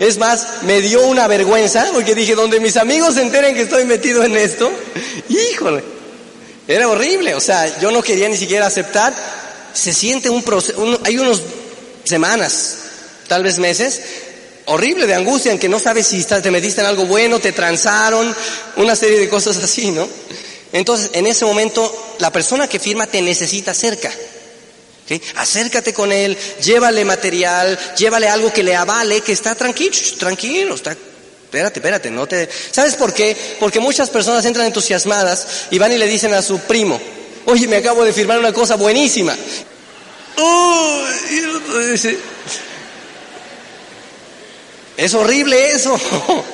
Es 0.00 0.16
más, 0.16 0.62
me 0.62 0.80
dio 0.80 1.06
una 1.06 1.28
vergüenza 1.28 1.88
porque 1.92 2.14
dije, 2.14 2.34
donde 2.34 2.58
mis 2.58 2.76
amigos 2.76 3.14
se 3.14 3.22
enteren 3.22 3.54
que 3.54 3.62
estoy 3.62 3.84
metido 3.84 4.24
en 4.24 4.36
esto, 4.36 4.72
híjole, 5.28 5.84
era 6.66 6.88
horrible. 6.88 7.34
O 7.34 7.40
sea, 7.40 7.78
yo 7.78 7.90
no 7.90 8.02
quería 8.02 8.28
ni 8.28 8.36
siquiera 8.36 8.66
aceptar. 8.66 9.14
Se 9.74 9.92
siente 9.92 10.30
un 10.30 10.42
proceso, 10.42 10.98
hay 11.04 11.18
unos 11.18 11.42
semanas, 12.04 12.78
tal 13.28 13.42
vez 13.42 13.58
meses, 13.58 14.00
horrible 14.66 15.06
de 15.06 15.14
angustia 15.14 15.52
en 15.52 15.58
que 15.58 15.68
no 15.68 15.78
sabes 15.78 16.06
si 16.06 16.24
te 16.24 16.50
metiste 16.50 16.80
en 16.80 16.86
algo 16.86 17.06
bueno, 17.06 17.40
te 17.40 17.52
transaron, 17.52 18.34
una 18.76 18.96
serie 18.96 19.18
de 19.18 19.28
cosas 19.28 19.58
así, 19.58 19.90
¿no? 19.90 20.08
Entonces, 20.72 21.10
en 21.12 21.26
ese 21.26 21.44
momento, 21.44 22.16
la 22.18 22.32
persona 22.32 22.68
que 22.68 22.78
firma 22.78 23.06
te 23.06 23.20
necesita 23.20 23.74
cerca. 23.74 24.10
Acércate 25.36 25.92
con 25.92 26.12
él, 26.12 26.36
llévale 26.62 27.04
material, 27.04 27.78
llévale 27.96 28.28
algo 28.28 28.52
que 28.52 28.62
le 28.62 28.74
avale, 28.74 29.20
que 29.20 29.32
está 29.32 29.54
tranquilo, 29.54 29.94
tranquilo, 30.18 30.74
está 30.74 30.96
Espérate, 31.54 31.78
espérate, 31.78 32.10
no 32.10 32.26
te... 32.26 32.48
¿Sabes 32.72 32.96
por 32.96 33.14
qué? 33.14 33.36
Porque 33.60 33.78
muchas 33.78 34.10
personas 34.10 34.44
entran 34.44 34.66
entusiasmadas 34.66 35.66
y 35.70 35.78
van 35.78 35.92
y 35.92 35.98
le 35.98 36.08
dicen 36.08 36.34
a 36.34 36.42
su 36.42 36.58
primo, 36.58 37.00
oye, 37.44 37.68
me 37.68 37.76
acabo 37.76 38.04
de 38.04 38.12
firmar 38.12 38.40
una 38.40 38.52
cosa 38.52 38.74
buenísima. 38.74 39.36
es 44.96 45.14
horrible 45.14 45.70
eso. 45.70 45.96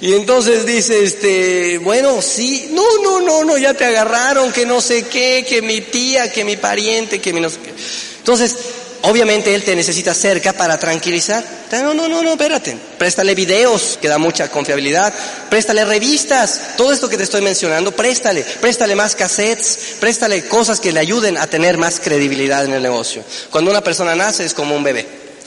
Y 0.00 0.14
entonces 0.14 0.64
dice, 0.64 1.04
este, 1.04 1.78
bueno, 1.78 2.22
sí, 2.22 2.70
no, 2.72 2.98
no, 3.02 3.20
no, 3.20 3.44
no, 3.44 3.58
ya 3.58 3.74
te 3.74 3.84
agarraron, 3.84 4.50
que 4.52 4.64
no 4.64 4.80
sé 4.80 5.04
qué, 5.04 5.44
que 5.46 5.60
mi 5.60 5.82
tía, 5.82 6.32
que 6.32 6.44
mi 6.44 6.56
pariente, 6.56 7.20
que 7.20 7.32
mi 7.32 7.40
no 7.40 7.50
sé 7.50 7.58
qué. 7.62 7.72
Entonces, 8.18 8.56
obviamente 9.02 9.54
él 9.54 9.62
te 9.62 9.76
necesita 9.76 10.14
cerca 10.14 10.52
para 10.52 10.78
tranquilizar. 10.78 11.44
No, 11.72 11.94
no, 11.94 12.08
no, 12.08 12.22
no, 12.22 12.32
espérate. 12.32 12.76
Préstale 12.98 13.34
videos, 13.34 13.98
que 14.00 14.08
da 14.08 14.18
mucha 14.18 14.50
confiabilidad. 14.50 15.12
Préstale 15.48 15.84
revistas, 15.84 16.76
todo 16.76 16.92
esto 16.92 17.08
que 17.08 17.16
te 17.16 17.24
estoy 17.24 17.40
mencionando, 17.40 17.92
préstale. 17.92 18.42
Préstale 18.42 18.94
más 18.94 19.14
cassettes, 19.14 19.96
préstale 20.00 20.46
cosas 20.46 20.80
que 20.80 20.92
le 20.92 21.00
ayuden 21.00 21.36
a 21.38 21.46
tener 21.46 21.78
más 21.78 22.00
credibilidad 22.00 22.64
en 22.64 22.74
el 22.74 22.82
negocio. 22.82 23.22
Cuando 23.50 23.70
una 23.70 23.82
persona 23.82 24.14
nace 24.14 24.44
es 24.44 24.54
como 24.54 24.74
un 24.74 24.82
bebé. 24.82 25.06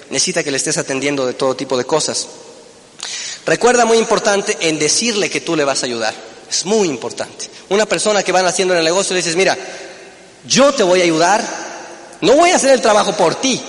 Necesita 0.09 0.43
que 0.43 0.51
le 0.51 0.57
estés 0.57 0.77
atendiendo 0.77 1.25
de 1.25 1.33
todo 1.33 1.55
tipo 1.55 1.77
de 1.77 1.85
cosas. 1.85 2.27
Recuerda 3.45 3.85
muy 3.85 3.97
importante 3.97 4.57
en 4.61 4.79
decirle 4.79 5.29
que 5.29 5.41
tú 5.41 5.55
le 5.55 5.63
vas 5.63 5.83
a 5.83 5.85
ayudar. 5.85 6.13
Es 6.49 6.65
muy 6.65 6.87
importante. 6.87 7.49
Una 7.69 7.85
persona 7.85 8.23
que 8.23 8.31
van 8.31 8.45
haciendo 8.45 8.73
en 8.73 8.79
el 8.79 8.85
negocio 8.85 9.13
le 9.13 9.19
dices, 9.19 9.35
mira, 9.35 9.57
yo 10.47 10.73
te 10.73 10.83
voy 10.83 11.01
a 11.01 11.03
ayudar, 11.03 11.43
no 12.21 12.33
voy 12.33 12.51
a 12.51 12.55
hacer 12.55 12.71
el 12.71 12.81
trabajo 12.81 13.15
por 13.15 13.35
ti, 13.35 13.61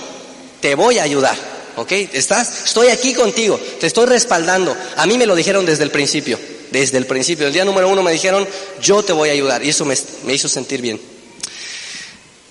te 0.61 0.75
voy 0.75 0.99
a 0.99 1.03
ayudar. 1.03 1.35
¿Ok? 1.75 1.91
¿Estás? 1.91 2.65
Estoy 2.65 2.87
aquí 2.87 3.13
contigo, 3.13 3.59
te 3.79 3.85
estoy 3.85 4.07
respaldando. 4.07 4.75
A 4.95 5.05
mí 5.05 5.17
me 5.17 5.27
lo 5.27 5.35
dijeron 5.35 5.63
desde 5.63 5.83
el 5.83 5.91
principio, 5.91 6.39
desde 6.71 6.97
el 6.97 7.05
principio. 7.05 7.45
El 7.45 7.53
día 7.53 7.65
número 7.65 7.87
uno 7.87 8.01
me 8.01 8.11
dijeron, 8.11 8.47
yo 8.81 9.03
te 9.03 9.13
voy 9.13 9.29
a 9.29 9.33
ayudar. 9.33 9.63
Y 9.63 9.69
eso 9.69 9.85
me, 9.85 9.95
hizo 10.33 10.49
sentir 10.49 10.81
bien. 10.81 10.99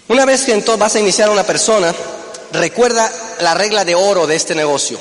Una 0.09 0.25
vez 0.25 0.45
que 0.45 0.53
entonces 0.53 0.79
vas 0.79 0.95
a 0.95 1.01
iniciar 1.01 1.29
a 1.29 1.33
una 1.33 1.43
persona, 1.43 1.93
recuerda 2.53 3.13
la 3.41 3.55
regla 3.55 3.85
de 3.85 3.97
oro 3.97 4.29
de 4.29 4.37
este 4.37 4.55
negocio. 4.55 4.97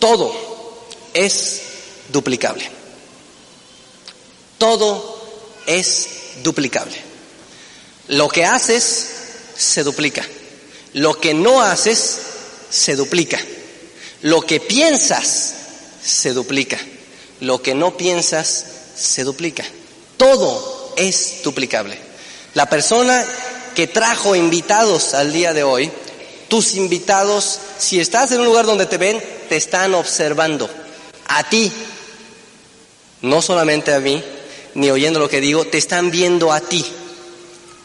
Todo 0.00 0.49
es 1.14 1.62
duplicable. 2.12 2.68
Todo 4.58 5.20
es 5.66 6.08
duplicable. 6.42 6.96
Lo 8.08 8.28
que 8.28 8.44
haces 8.44 9.06
se 9.56 9.82
duplica. 9.82 10.22
Lo 10.94 11.18
que 11.18 11.34
no 11.34 11.62
haces 11.62 12.18
se 12.68 12.96
duplica. 12.96 13.40
Lo 14.22 14.42
que 14.42 14.60
piensas 14.60 15.54
se 16.04 16.32
duplica. 16.32 16.78
Lo 17.40 17.62
que 17.62 17.74
no 17.74 17.96
piensas 17.96 18.64
se 18.96 19.24
duplica. 19.24 19.64
Todo 20.16 20.92
es 20.96 21.42
duplicable. 21.42 21.96
La 22.54 22.68
persona 22.68 23.24
que 23.74 23.86
trajo 23.86 24.34
invitados 24.34 25.14
al 25.14 25.32
día 25.32 25.54
de 25.54 25.62
hoy, 25.62 25.90
tus 26.48 26.74
invitados, 26.74 27.58
si 27.78 28.00
estás 28.00 28.32
en 28.32 28.40
un 28.40 28.46
lugar 28.46 28.66
donde 28.66 28.86
te 28.86 28.98
ven, 28.98 29.22
te 29.48 29.56
están 29.56 29.94
observando 29.94 30.68
a 31.30 31.48
ti, 31.48 31.70
no 33.22 33.40
solamente 33.42 33.94
a 33.94 34.00
mí, 34.00 34.22
ni 34.74 34.90
oyendo 34.90 35.18
lo 35.18 35.28
que 35.28 35.40
digo, 35.40 35.64
te 35.64 35.78
están 35.78 36.10
viendo 36.10 36.52
a 36.52 36.60
ti. 36.60 36.84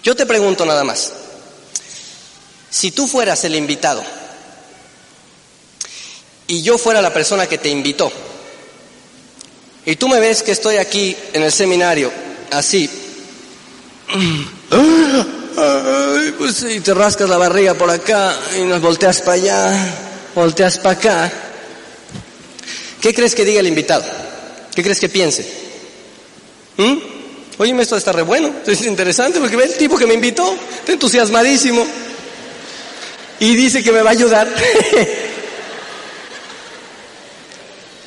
Yo 0.04 0.16
te 0.16 0.26
pregunto 0.26 0.66
nada 0.66 0.84
más, 0.84 1.14
si 2.70 2.92
tú 2.92 3.08
fueras 3.08 3.44
el 3.44 3.56
invitado 3.56 4.04
y 6.48 6.62
yo 6.62 6.78
fuera 6.78 7.02
la 7.02 7.14
persona 7.14 7.48
que 7.48 7.58
te 7.58 7.70
invitó, 7.70 8.12
y 9.86 9.96
tú 9.98 10.08
me 10.08 10.20
ves 10.20 10.42
que 10.42 10.52
estoy 10.52 10.78
aquí 10.78 11.16
en 11.34 11.44
el 11.44 11.52
seminario, 11.52 12.12
así, 12.52 12.90
pues, 16.38 16.64
y 16.64 16.80
te 16.80 16.94
rascas 16.94 17.30
la 17.30 17.38
barriga 17.38 17.76
por 17.76 17.90
acá 17.92 18.36
y 18.58 18.64
nos 18.64 18.82
volteas 18.82 19.22
para 19.22 19.34
allá, 19.34 19.96
volteas 20.34 20.80
para 20.80 20.98
acá, 20.98 21.45
¿Qué 23.06 23.14
crees 23.14 23.36
que 23.36 23.46
diga 23.46 23.60
el 23.60 23.68
invitado? 23.68 24.04
¿Qué 24.74 24.82
crees 24.82 25.00
que 25.00 25.10
piense? 25.10 25.46
¿Mm? 26.76 26.96
Oye, 27.60 27.80
esto 27.80 27.96
está 27.98 28.12
re 28.12 28.24
bueno, 28.24 28.52
es 28.66 28.82
interesante 28.84 29.40
porque 29.40 29.56
ve 29.56 29.66
el 29.66 29.78
tipo 29.78 29.96
que 29.96 30.08
me 30.08 30.16
invitó, 30.16 30.58
está 30.80 30.94
entusiasmadísimo 30.94 31.86
y 33.40 33.56
dice 33.56 33.84
que 33.84 33.92
me 33.92 34.02
va 34.02 34.10
a 34.10 34.14
ayudar. 34.14 34.52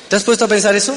¿Te 0.09 0.15
has 0.17 0.23
puesto 0.25 0.43
a 0.43 0.49
pensar 0.49 0.75
eso? 0.75 0.93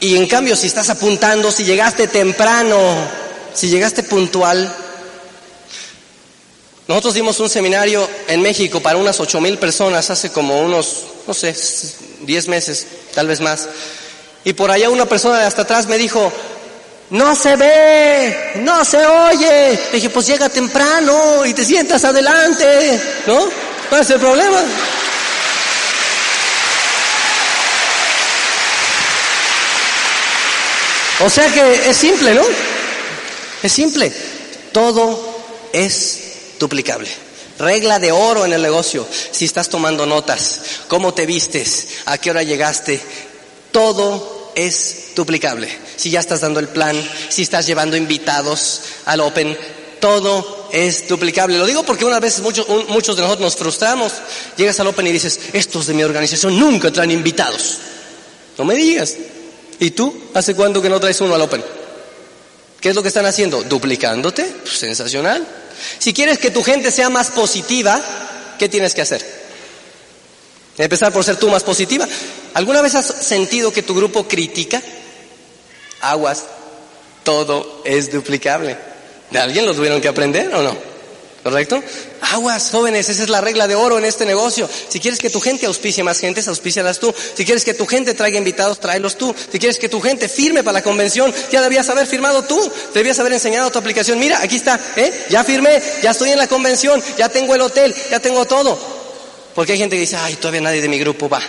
Y 0.00 0.14
en 0.14 0.26
cambio, 0.26 0.56
si 0.56 0.66
estás 0.66 0.90
apuntando, 0.90 1.50
si 1.50 1.64
llegaste 1.64 2.08
temprano, 2.08 2.78
si 3.54 3.70
llegaste 3.70 4.02
puntual, 4.02 4.70
nosotros 6.88 7.12
dimos 7.12 7.38
un 7.38 7.50
seminario 7.50 8.08
en 8.28 8.40
México 8.40 8.80
para 8.80 8.96
unas 8.96 9.20
ocho 9.20 9.42
mil 9.42 9.58
personas 9.58 10.08
hace 10.08 10.30
como 10.30 10.62
unos, 10.62 11.04
no 11.26 11.34
sé, 11.34 11.54
diez 12.22 12.48
meses, 12.48 12.86
tal 13.14 13.28
vez 13.28 13.40
más. 13.40 13.68
Y 14.42 14.54
por 14.54 14.70
allá 14.70 14.88
una 14.88 15.04
persona 15.04 15.38
de 15.38 15.44
hasta 15.44 15.62
atrás 15.62 15.86
me 15.86 15.98
dijo, 15.98 16.32
no 17.10 17.34
se 17.34 17.56
ve, 17.56 18.52
no 18.62 18.86
se 18.86 19.04
oye. 19.04 19.72
Le 19.72 19.92
dije, 19.92 20.08
pues 20.08 20.26
llega 20.26 20.48
temprano 20.48 21.44
y 21.44 21.52
te 21.52 21.62
sientas 21.62 22.02
adelante, 22.06 22.98
¿no? 23.26 23.46
¿Cuál 23.90 24.00
es 24.00 24.08
el 24.08 24.20
problema? 24.20 24.62
O 31.20 31.28
sea 31.28 31.52
que 31.52 31.90
es 31.90 31.96
simple, 31.98 32.32
¿no? 32.32 32.44
Es 33.62 33.72
simple. 33.72 34.10
Todo 34.72 35.20
es 35.70 36.27
duplicable. 36.58 37.08
Regla 37.58 37.98
de 37.98 38.12
oro 38.12 38.44
en 38.44 38.52
el 38.52 38.62
negocio. 38.62 39.06
Si 39.30 39.44
estás 39.44 39.68
tomando 39.68 40.06
notas, 40.06 40.60
cómo 40.86 41.12
te 41.12 41.26
vistes, 41.26 41.88
a 42.06 42.18
qué 42.18 42.30
hora 42.30 42.42
llegaste, 42.42 43.00
todo 43.72 44.52
es 44.54 45.10
duplicable. 45.14 45.68
Si 45.96 46.10
ya 46.10 46.20
estás 46.20 46.40
dando 46.40 46.60
el 46.60 46.68
plan, 46.68 46.96
si 47.28 47.42
estás 47.42 47.66
llevando 47.66 47.96
invitados 47.96 48.82
al 49.06 49.20
Open, 49.20 49.56
todo 50.00 50.68
es 50.72 51.08
duplicable. 51.08 51.58
Lo 51.58 51.66
digo 51.66 51.82
porque 51.82 52.04
una 52.04 52.20
vez 52.20 52.40
muchos, 52.40 52.66
muchos 52.88 53.16
de 53.16 53.22
nosotros 53.22 53.44
nos 53.44 53.56
frustramos. 53.56 54.12
Llegas 54.56 54.78
al 54.80 54.86
Open 54.86 55.06
y 55.06 55.12
dices, 55.12 55.40
estos 55.52 55.86
de 55.86 55.94
mi 55.94 56.04
organización 56.04 56.58
nunca 56.58 56.92
traen 56.92 57.10
invitados. 57.10 57.78
No 58.56 58.64
me 58.64 58.74
digas. 58.74 59.14
¿Y 59.80 59.90
tú? 59.92 60.28
¿Hace 60.34 60.54
cuánto 60.54 60.82
que 60.82 60.88
no 60.88 61.00
traes 61.00 61.20
uno 61.20 61.34
al 61.34 61.42
Open? 61.42 61.64
¿Qué 62.80 62.90
es 62.90 62.94
lo 62.94 63.02
que 63.02 63.08
están 63.08 63.26
haciendo? 63.26 63.62
¿Duplicándote? 63.62 64.44
Pues, 64.62 64.78
sensacional. 64.78 65.46
Si 65.98 66.12
quieres 66.12 66.38
que 66.38 66.50
tu 66.50 66.62
gente 66.62 66.90
sea 66.90 67.10
más 67.10 67.28
positiva, 67.28 68.00
¿qué 68.58 68.68
tienes 68.68 68.94
que 68.94 69.02
hacer? 69.02 69.24
Empezar 70.76 71.12
por 71.12 71.24
ser 71.24 71.36
tú 71.36 71.48
más 71.48 71.64
positiva. 71.64 72.06
¿Alguna 72.54 72.82
vez 72.82 72.94
has 72.94 73.06
sentido 73.06 73.72
que 73.72 73.82
tu 73.82 73.94
grupo 73.94 74.28
critica? 74.28 74.82
Aguas, 76.00 76.44
todo 77.24 77.82
es 77.84 78.12
duplicable. 78.12 78.76
¿De 79.30 79.38
alguien 79.38 79.66
lo 79.66 79.74
tuvieron 79.74 80.00
que 80.00 80.08
aprender 80.08 80.54
o 80.54 80.62
no? 80.62 80.97
¿Correcto? 81.48 81.82
Aguas, 82.20 82.68
jóvenes, 82.70 83.08
esa 83.08 83.22
es 83.22 83.30
la 83.30 83.40
regla 83.40 83.66
de 83.66 83.74
oro 83.74 83.96
en 83.96 84.04
este 84.04 84.26
negocio. 84.26 84.68
Si 84.90 85.00
quieres 85.00 85.18
que 85.18 85.30
tu 85.30 85.40
gente 85.40 85.64
auspicie 85.64 86.04
más 86.04 86.20
gente, 86.20 86.42
auspícialas 86.46 86.98
tú. 86.98 87.14
Si 87.34 87.46
quieres 87.46 87.64
que 87.64 87.72
tu 87.72 87.86
gente 87.86 88.12
traiga 88.12 88.36
invitados, 88.36 88.78
tráelos 88.80 89.16
tú. 89.16 89.34
Si 89.50 89.58
quieres 89.58 89.78
que 89.78 89.88
tu 89.88 89.98
gente 89.98 90.28
firme 90.28 90.62
para 90.62 90.74
la 90.74 90.82
convención, 90.82 91.32
ya 91.50 91.62
debías 91.62 91.88
haber 91.88 92.06
firmado 92.06 92.44
tú. 92.44 92.70
Debías 92.92 93.18
haber 93.18 93.32
enseñado 93.32 93.70
tu 93.70 93.78
aplicación. 93.78 94.18
Mira, 94.18 94.42
aquí 94.42 94.56
está, 94.56 94.78
¿eh? 94.96 95.24
Ya 95.30 95.42
firmé, 95.42 95.82
ya 96.02 96.10
estoy 96.10 96.32
en 96.32 96.38
la 96.38 96.48
convención, 96.48 97.02
ya 97.16 97.30
tengo 97.30 97.54
el 97.54 97.62
hotel, 97.62 97.94
ya 98.10 98.20
tengo 98.20 98.44
todo. 98.44 98.78
Porque 99.54 99.72
hay 99.72 99.78
gente 99.78 99.96
que 99.96 100.00
dice, 100.00 100.16
ay, 100.16 100.34
todavía 100.34 100.60
nadie 100.60 100.82
de 100.82 100.88
mi 100.90 100.98
grupo 100.98 101.30
va. 101.30 101.40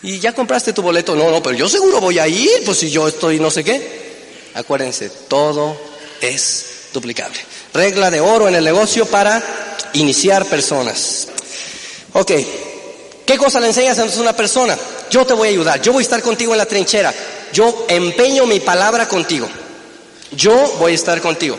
¿Y 0.00 0.20
ya 0.20 0.32
compraste 0.32 0.72
tu 0.72 0.80
boleto? 0.80 1.14
No, 1.14 1.30
no, 1.30 1.42
pero 1.42 1.54
yo 1.54 1.68
seguro 1.68 2.00
voy 2.00 2.18
a 2.18 2.26
ir, 2.26 2.64
pues 2.64 2.78
si 2.78 2.88
yo 2.88 3.08
estoy 3.08 3.40
no 3.40 3.50
sé 3.50 3.62
qué. 3.62 4.08
Acuérdense, 4.54 5.10
todo 5.28 5.76
es 6.22 6.64
duplicable. 6.94 7.38
Regla 7.78 8.10
de 8.10 8.20
oro 8.20 8.48
en 8.48 8.56
el 8.56 8.64
negocio 8.64 9.06
para 9.06 9.40
iniciar 9.92 10.44
personas. 10.46 11.28
Ok, 12.12 12.32
¿qué 13.24 13.38
cosa 13.38 13.60
le 13.60 13.68
enseñas 13.68 14.00
a 14.00 14.20
una 14.20 14.34
persona? 14.34 14.76
Yo 15.08 15.24
te 15.24 15.32
voy 15.32 15.46
a 15.46 15.50
ayudar, 15.52 15.80
yo 15.80 15.92
voy 15.92 16.00
a 16.00 16.02
estar 16.02 16.20
contigo 16.20 16.50
en 16.50 16.58
la 16.58 16.66
trinchera, 16.66 17.14
yo 17.52 17.86
empeño 17.88 18.46
mi 18.46 18.58
palabra 18.58 19.06
contigo, 19.06 19.48
yo 20.32 20.74
voy 20.80 20.90
a 20.90 20.94
estar 20.96 21.20
contigo. 21.20 21.56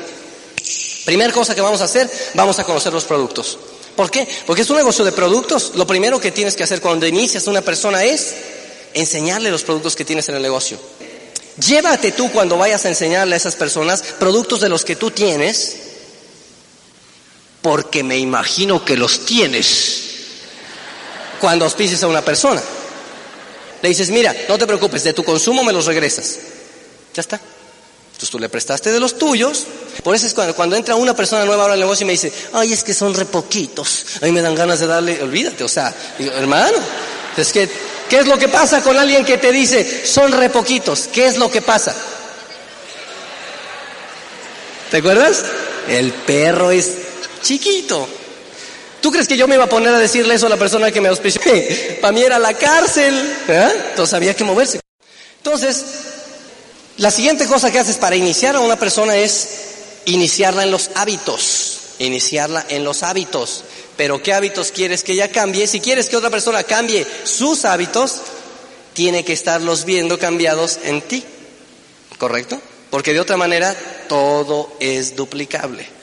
Primera 1.05 1.31
cosa 1.31 1.55
que 1.55 1.61
vamos 1.61 1.79
a 1.79 1.85
hacer, 1.85 2.11
vamos 2.33 2.59
a 2.59 2.65
conocer 2.65 2.91
los 2.91 3.05
productos. 3.05 3.57
¿Por 3.95 4.11
qué? 4.11 4.27
Porque 4.45 4.63
es 4.63 4.69
un 4.69 4.75
negocio 4.75 5.05
de 5.05 5.13
productos. 5.13 5.71
Lo 5.75 5.87
primero 5.87 6.19
que 6.19 6.31
tienes 6.31 6.53
que 6.53 6.63
hacer 6.63 6.81
cuando 6.81 7.07
inicias 7.07 7.47
una 7.47 7.61
persona 7.61 8.03
es 8.03 8.35
enseñarle 8.93 9.51
los 9.51 9.63
productos 9.63 9.95
que 9.95 10.03
tienes 10.03 10.27
en 10.27 10.35
el 10.35 10.41
negocio. 10.41 10.77
Llévate 11.65 12.11
tú 12.11 12.29
cuando 12.29 12.57
vayas 12.57 12.83
a 12.83 12.89
enseñarle 12.89 13.35
a 13.35 13.37
esas 13.37 13.55
personas 13.55 14.03
productos 14.19 14.59
de 14.59 14.67
los 14.67 14.83
que 14.83 14.97
tú 14.97 15.11
tienes, 15.11 15.88
porque 17.61 18.03
me 18.03 18.17
imagino 18.17 18.83
que 18.83 18.97
los 18.97 19.25
tienes 19.25 20.03
cuando 21.39 21.65
auspices 21.65 22.01
a 22.03 22.07
una 22.07 22.23
persona. 22.23 22.61
Le 23.81 23.89
dices, 23.89 24.09
mira, 24.09 24.35
no 24.47 24.57
te 24.57 24.67
preocupes, 24.67 25.03
de 25.03 25.13
tu 25.13 25.23
consumo 25.23 25.63
me 25.63 25.73
los 25.73 25.85
regresas. 25.85 26.37
Ya 27.13 27.21
está. 27.21 27.39
Entonces 28.07 28.29
tú 28.29 28.39
le 28.39 28.49
prestaste 28.49 28.91
de 28.91 28.99
los 28.99 29.17
tuyos. 29.17 29.65
Por 30.03 30.15
eso 30.15 30.27
es 30.27 30.33
cuando, 30.33 30.53
cuando 30.55 30.75
entra 30.75 30.95
una 30.95 31.15
persona 31.15 31.45
nueva 31.45 31.63
ahora 31.63 31.75
al 31.75 31.79
negocio 31.79 32.03
y 32.03 32.07
me 32.07 32.13
dice, 32.13 32.31
ay, 32.53 32.73
es 32.73 32.83
que 32.83 32.93
son 32.93 33.13
re 33.13 33.25
poquitos. 33.25 34.05
A 34.21 34.25
mí 34.25 34.31
me 34.31 34.41
dan 34.41 34.55
ganas 34.55 34.79
de 34.79 34.87
darle, 34.87 35.21
olvídate, 35.23 35.63
o 35.63 35.69
sea, 35.69 35.93
hermano, 36.19 36.77
es 37.37 37.53
que 37.53 37.69
¿Qué 38.09 38.17
es 38.17 38.27
lo 38.27 38.39
que 38.39 38.47
pasa 38.47 38.81
con 38.81 38.97
alguien 38.97 39.23
que 39.23 39.37
te 39.37 39.51
dice, 39.51 40.05
son 40.05 40.31
re 40.31 40.49
poquitos? 40.49 41.07
¿Qué 41.13 41.27
es 41.27 41.37
lo 41.37 41.51
que 41.51 41.61
pasa? 41.61 41.95
¿Te 44.89 44.97
acuerdas? 44.97 45.45
El 45.87 46.11
perro 46.11 46.71
es 46.71 46.91
chiquito. 47.41 48.07
¿Tú 49.01 49.11
crees 49.11 49.27
que 49.27 49.37
yo 49.37 49.47
me 49.47 49.55
iba 49.55 49.63
a 49.63 49.69
poner 49.69 49.93
a 49.93 49.99
decirle 49.99 50.35
eso 50.35 50.47
a 50.47 50.49
la 50.49 50.57
persona 50.57 50.91
que 50.91 51.01
me 51.01 51.07
auspició? 51.07 51.41
Para 52.01 52.11
mí 52.11 52.21
era 52.21 52.37
la 52.37 52.53
cárcel. 52.53 53.15
¿eh? 53.47 53.71
Entonces 53.91 54.13
había 54.13 54.35
que 54.35 54.43
moverse. 54.43 54.79
Entonces, 55.37 55.85
la 56.97 57.11
siguiente 57.11 57.45
cosa 57.45 57.71
que 57.71 57.79
haces 57.79 57.95
para 57.95 58.17
iniciar 58.17 58.57
a 58.57 58.59
una 58.59 58.77
persona 58.77 59.15
es 59.15 59.47
iniciarla 60.05 60.63
en 60.63 60.71
los 60.71 60.89
hábitos. 60.95 61.79
Iniciarla 61.99 62.65
en 62.67 62.83
los 62.83 63.03
hábitos. 63.03 63.63
Pero 63.95 64.21
¿qué 64.21 64.33
hábitos 64.33 64.71
quieres 64.71 65.03
que 65.03 65.13
ella 65.13 65.31
cambie? 65.31 65.65
Si 65.67 65.79
quieres 65.79 66.09
que 66.09 66.17
otra 66.17 66.29
persona 66.29 66.63
cambie 66.63 67.07
sus 67.23 67.63
hábitos, 67.63 68.17
tiene 68.93 69.23
que 69.23 69.33
estarlos 69.33 69.85
viendo 69.85 70.19
cambiados 70.19 70.79
en 70.83 71.01
ti. 71.01 71.23
¿Correcto? 72.17 72.61
Porque 72.89 73.13
de 73.13 73.21
otra 73.21 73.37
manera 73.37 73.75
todo 74.09 74.73
es 74.81 75.15
duplicable. 75.15 75.98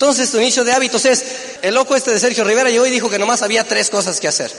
Entonces, 0.00 0.30
tu 0.30 0.38
inicio 0.38 0.64
de 0.64 0.72
hábitos 0.72 1.04
es, 1.04 1.22
el 1.60 1.74
loco 1.74 1.94
este 1.94 2.10
de 2.10 2.18
Sergio 2.18 2.42
Rivera 2.42 2.70
llegó 2.70 2.86
y 2.86 2.90
dijo 2.90 3.10
que 3.10 3.18
nomás 3.18 3.42
había 3.42 3.64
tres 3.64 3.90
cosas 3.90 4.18
que 4.18 4.28
hacer. 4.28 4.50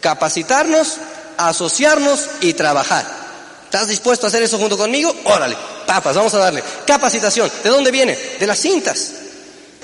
Capacitarnos, 0.00 0.94
asociarnos 1.36 2.20
y 2.40 2.54
trabajar. 2.54 3.04
¿Estás 3.64 3.88
dispuesto 3.88 4.24
a 4.24 4.28
hacer 4.28 4.42
eso 4.42 4.56
junto 4.56 4.78
conmigo? 4.78 5.14
Órale, 5.24 5.58
papas, 5.86 6.16
vamos 6.16 6.32
a 6.32 6.38
darle. 6.38 6.64
Capacitación, 6.86 7.52
¿de 7.62 7.68
dónde 7.68 7.90
viene? 7.90 8.18
De 8.40 8.46
las 8.46 8.60
cintas. 8.60 9.10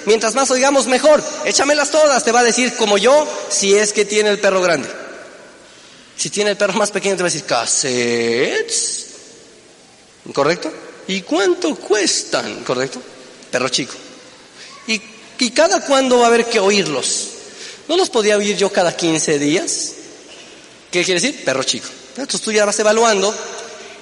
Mientras 0.07 0.34
más 0.34 0.50
oigamos, 0.50 0.86
mejor. 0.86 1.22
Échamelas 1.44 1.90
todas, 1.90 2.24
te 2.24 2.32
va 2.32 2.40
a 2.40 2.44
decir 2.44 2.74
como 2.76 2.96
yo, 2.96 3.28
si 3.50 3.76
es 3.76 3.92
que 3.92 4.07
tiene 4.07 4.30
el 4.30 4.40
perro 4.40 4.62
grande. 4.62 4.88
Si 6.16 6.30
tiene 6.30 6.52
el 6.52 6.57
perro 6.57 6.72
más 6.78 6.90
pequeño, 6.90 7.16
te 7.16 7.22
va 7.24 7.28
a 7.28 7.30
decir 7.30 7.44
cassettes. 7.44 9.07
¿Correcto? 10.32 10.72
¿Y 11.09 11.20
cuánto 11.20 11.76
cuestan? 11.76 12.64
¿Correcto? 12.64 13.02
Perro 13.50 13.68
chico. 13.68 13.92
¿Y, 14.87 15.51
cada 15.51 15.85
cuándo 15.85 16.18
va 16.18 16.24
a 16.24 16.28
haber 16.28 16.47
que 16.47 16.61
oírlos? 16.61 17.28
¿No 17.89 17.97
los 17.97 18.11
podía 18.11 18.37
oír 18.37 18.57
yo 18.57 18.72
cada 18.72 18.97
15 18.97 19.39
días? 19.39 19.93
¿Qué 20.91 21.05
quiere 21.05 21.20
decir? 21.20 21.45
Perro 21.45 21.62
chico. 21.62 21.89
Entonces 22.11 22.41
tú 22.41 22.53
ya 22.53 22.64
vas 22.64 22.78
evaluando 22.78 23.35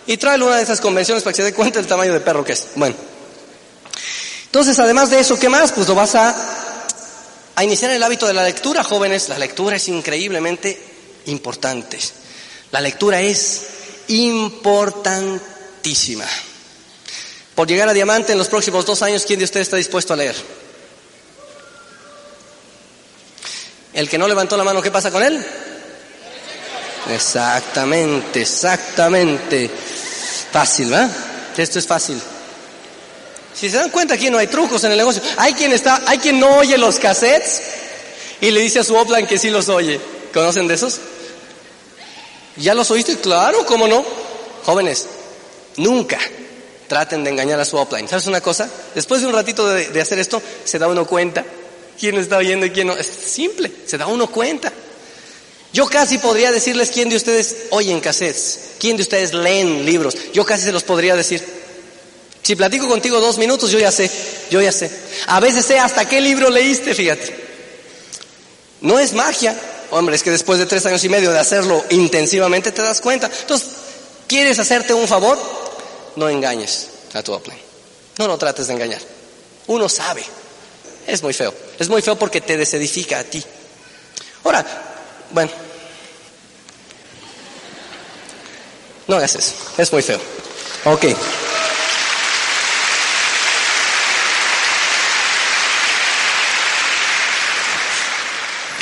y 0.06 0.16
tráele 0.16 0.44
una 0.44 0.56
de 0.56 0.62
esas 0.62 0.80
convenciones 0.80 1.22
para 1.22 1.32
que 1.32 1.38
se 1.38 1.44
dé 1.44 1.54
cuenta 1.54 1.78
del 1.78 1.88
tamaño 1.88 2.12
de 2.12 2.20
perro 2.20 2.44
que 2.44 2.52
es. 2.52 2.66
Bueno. 2.74 2.94
Entonces, 4.46 4.78
además 4.78 5.10
de 5.10 5.20
eso, 5.20 5.38
¿qué 5.38 5.48
más? 5.48 5.72
Pues 5.72 5.88
lo 5.88 5.94
vas 5.94 6.14
a, 6.14 6.36
a 7.54 7.64
iniciar 7.64 7.90
el 7.90 8.02
hábito 8.02 8.26
de 8.26 8.34
la 8.34 8.44
lectura, 8.44 8.84
jóvenes. 8.84 9.30
La 9.30 9.38
lectura 9.38 9.76
es 9.76 9.88
increíblemente 9.88 10.78
importante. 11.26 11.98
La 12.70 12.82
lectura 12.82 13.22
es 13.22 13.62
importantísima. 14.08 16.26
Por 17.54 17.68
llegar 17.68 17.88
a 17.88 17.94
diamante 17.94 18.32
en 18.32 18.38
los 18.38 18.48
próximos 18.48 18.84
dos 18.84 19.02
años, 19.02 19.24
¿quién 19.26 19.38
de 19.38 19.44
ustedes 19.44 19.68
está 19.68 19.76
dispuesto 19.76 20.12
a 20.12 20.16
leer? 20.16 20.34
El 23.94 24.08
que 24.08 24.18
no 24.18 24.26
levantó 24.26 24.56
la 24.56 24.64
mano, 24.64 24.80
¿qué 24.80 24.90
pasa 24.90 25.10
con 25.10 25.22
él? 25.22 25.44
Exactamente, 27.10 28.42
exactamente. 28.42 29.70
Fácil, 30.50 30.90
¿verdad? 30.90 31.10
Esto 31.56 31.78
es 31.78 31.86
fácil. 31.86 32.20
Si 33.54 33.68
se 33.68 33.76
dan 33.76 33.90
cuenta 33.90 34.14
aquí 34.14 34.30
no 34.30 34.38
hay 34.38 34.46
trucos 34.46 34.82
en 34.84 34.92
el 34.92 34.98
negocio. 34.98 35.22
Hay 35.36 35.52
quien 35.54 35.72
está, 35.72 36.02
hay 36.06 36.18
quien 36.18 36.40
no 36.40 36.56
oye 36.56 36.78
los 36.78 36.98
cassettes 36.98 37.62
y 38.40 38.50
le 38.50 38.60
dice 38.60 38.78
a 38.78 38.84
su 38.84 38.94
offline 38.96 39.26
que 39.26 39.38
sí 39.38 39.50
los 39.50 39.68
oye. 39.68 40.00
¿Conocen 40.32 40.66
de 40.66 40.74
esos? 40.74 40.98
¿Ya 42.56 42.74
los 42.74 42.90
oíste? 42.90 43.16
Claro, 43.16 43.66
¿cómo 43.66 43.86
no? 43.86 44.04
Jóvenes, 44.64 45.06
nunca 45.76 46.18
traten 46.88 47.24
de 47.24 47.30
engañar 47.30 47.60
a 47.60 47.64
su 47.64 47.76
offline. 47.76 48.08
¿Sabes 48.08 48.26
una 48.26 48.40
cosa? 48.40 48.68
Después 48.94 49.20
de 49.20 49.26
un 49.26 49.34
ratito 49.34 49.68
de, 49.68 49.88
de 49.88 50.00
hacer 50.00 50.18
esto, 50.18 50.40
se 50.64 50.78
da 50.78 50.88
uno 50.88 51.06
cuenta 51.06 51.44
quién 52.02 52.18
está 52.18 52.36
oyendo 52.36 52.66
y 52.66 52.70
quién 52.70 52.88
no. 52.88 52.96
Es 52.96 53.06
simple, 53.06 53.70
se 53.86 53.96
da 53.96 54.08
uno 54.08 54.26
cuenta. 54.26 54.72
Yo 55.72 55.86
casi 55.86 56.18
podría 56.18 56.50
decirles 56.50 56.90
quién 56.90 57.08
de 57.08 57.14
ustedes 57.14 57.66
oyen 57.70 58.00
cassettes, 58.00 58.70
quién 58.80 58.96
de 58.96 59.04
ustedes 59.04 59.32
leen 59.32 59.86
libros. 59.86 60.16
Yo 60.32 60.44
casi 60.44 60.64
se 60.64 60.72
los 60.72 60.82
podría 60.82 61.14
decir. 61.14 61.40
Si 62.42 62.56
platico 62.56 62.88
contigo 62.88 63.20
dos 63.20 63.38
minutos, 63.38 63.70
yo 63.70 63.78
ya 63.78 63.92
sé, 63.92 64.10
yo 64.50 64.60
ya 64.60 64.72
sé. 64.72 64.90
A 65.28 65.38
veces 65.38 65.64
sé 65.64 65.78
hasta 65.78 66.08
qué 66.08 66.20
libro 66.20 66.50
leíste, 66.50 66.92
fíjate. 66.92 67.36
No 68.80 68.98
es 68.98 69.12
magia. 69.12 69.56
Hombre, 69.92 70.16
es 70.16 70.24
que 70.24 70.32
después 70.32 70.58
de 70.58 70.66
tres 70.66 70.84
años 70.86 71.04
y 71.04 71.08
medio 71.08 71.30
de 71.30 71.38
hacerlo 71.38 71.84
intensivamente 71.90 72.72
te 72.72 72.82
das 72.82 73.00
cuenta. 73.00 73.30
Entonces, 73.42 73.68
¿quieres 74.26 74.58
hacerte 74.58 74.92
un 74.92 75.06
favor? 75.06 75.38
No 76.16 76.28
engañes 76.28 76.88
a 77.14 77.22
tu 77.22 77.32
upline. 77.32 77.60
No 78.18 78.26
lo 78.26 78.36
trates 78.38 78.66
de 78.66 78.72
engañar. 78.72 79.00
Uno 79.68 79.88
sabe. 79.88 80.24
Es 81.06 81.22
muy 81.22 81.32
feo. 81.32 81.54
Es 81.78 81.88
muy 81.88 82.02
feo 82.02 82.16
porque 82.16 82.40
te 82.40 82.56
desedifica 82.56 83.18
a 83.18 83.24
ti. 83.24 83.42
Ahora, 84.44 84.64
bueno. 85.30 85.50
No 89.08 89.16
hagas 89.16 89.34
eso. 89.34 89.52
Es 89.78 89.92
muy 89.92 90.02
feo. 90.02 90.20
Ok. 90.84 91.06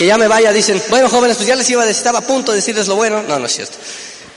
que 0.01 0.07
ya 0.07 0.17
me 0.17 0.29
vaya, 0.29 0.51
dicen, 0.51 0.83
bueno 0.89 1.11
jóvenes, 1.11 1.37
pues 1.37 1.47
ya 1.47 1.55
les 1.55 1.69
iba 1.69 1.87
estaba 1.87 2.21
a 2.21 2.27
punto 2.27 2.53
de 2.53 2.57
decirles 2.57 2.87
lo 2.87 2.97
bueno. 2.97 3.23
No, 3.23 3.39
no 3.39 3.45
es 3.45 3.55
cierto. 3.55 3.77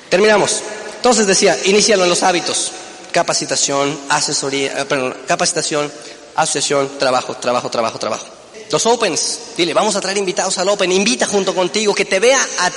Terminamos. 0.09 0.61
Entonces 0.97 1.25
decía, 1.25 1.57
inícialo 1.63 2.03
en 2.03 2.09
los 2.09 2.21
hábitos. 2.21 2.73
Capacitación, 3.13 3.97
asesoría, 4.09 4.81
eh, 4.81 4.83
perdón, 4.83 5.15
capacitación, 5.25 5.89
asociación, 6.35 6.97
trabajo, 6.97 7.35
trabajo, 7.35 7.69
trabajo, 7.69 7.99
trabajo. 7.99 8.25
Los 8.71 8.85
opens, 8.85 9.39
dile, 9.55 9.73
vamos 9.73 9.95
a 9.95 10.01
traer 10.01 10.17
invitados 10.17 10.57
al 10.57 10.69
open, 10.69 10.91
invita 10.91 11.27
junto 11.27 11.53
contigo, 11.53 11.93
que 11.93 12.05
te 12.05 12.19
vea 12.19 12.39
a, 12.59 12.71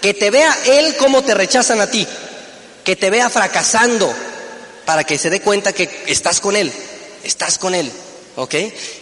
que 0.00 0.14
te 0.14 0.30
vea 0.30 0.56
él 0.66 0.96
como 0.96 1.22
te 1.22 1.34
rechazan 1.34 1.80
a 1.80 1.90
ti, 1.90 2.06
que 2.84 2.96
te 2.96 3.10
vea 3.10 3.28
fracasando, 3.28 4.12
para 4.86 5.04
que 5.04 5.18
se 5.18 5.28
dé 5.28 5.40
cuenta 5.42 5.72
que 5.72 6.04
estás 6.06 6.40
con 6.40 6.56
él, 6.56 6.72
estás 7.22 7.58
con 7.58 7.74
él, 7.74 7.90
¿ok? 8.36 8.54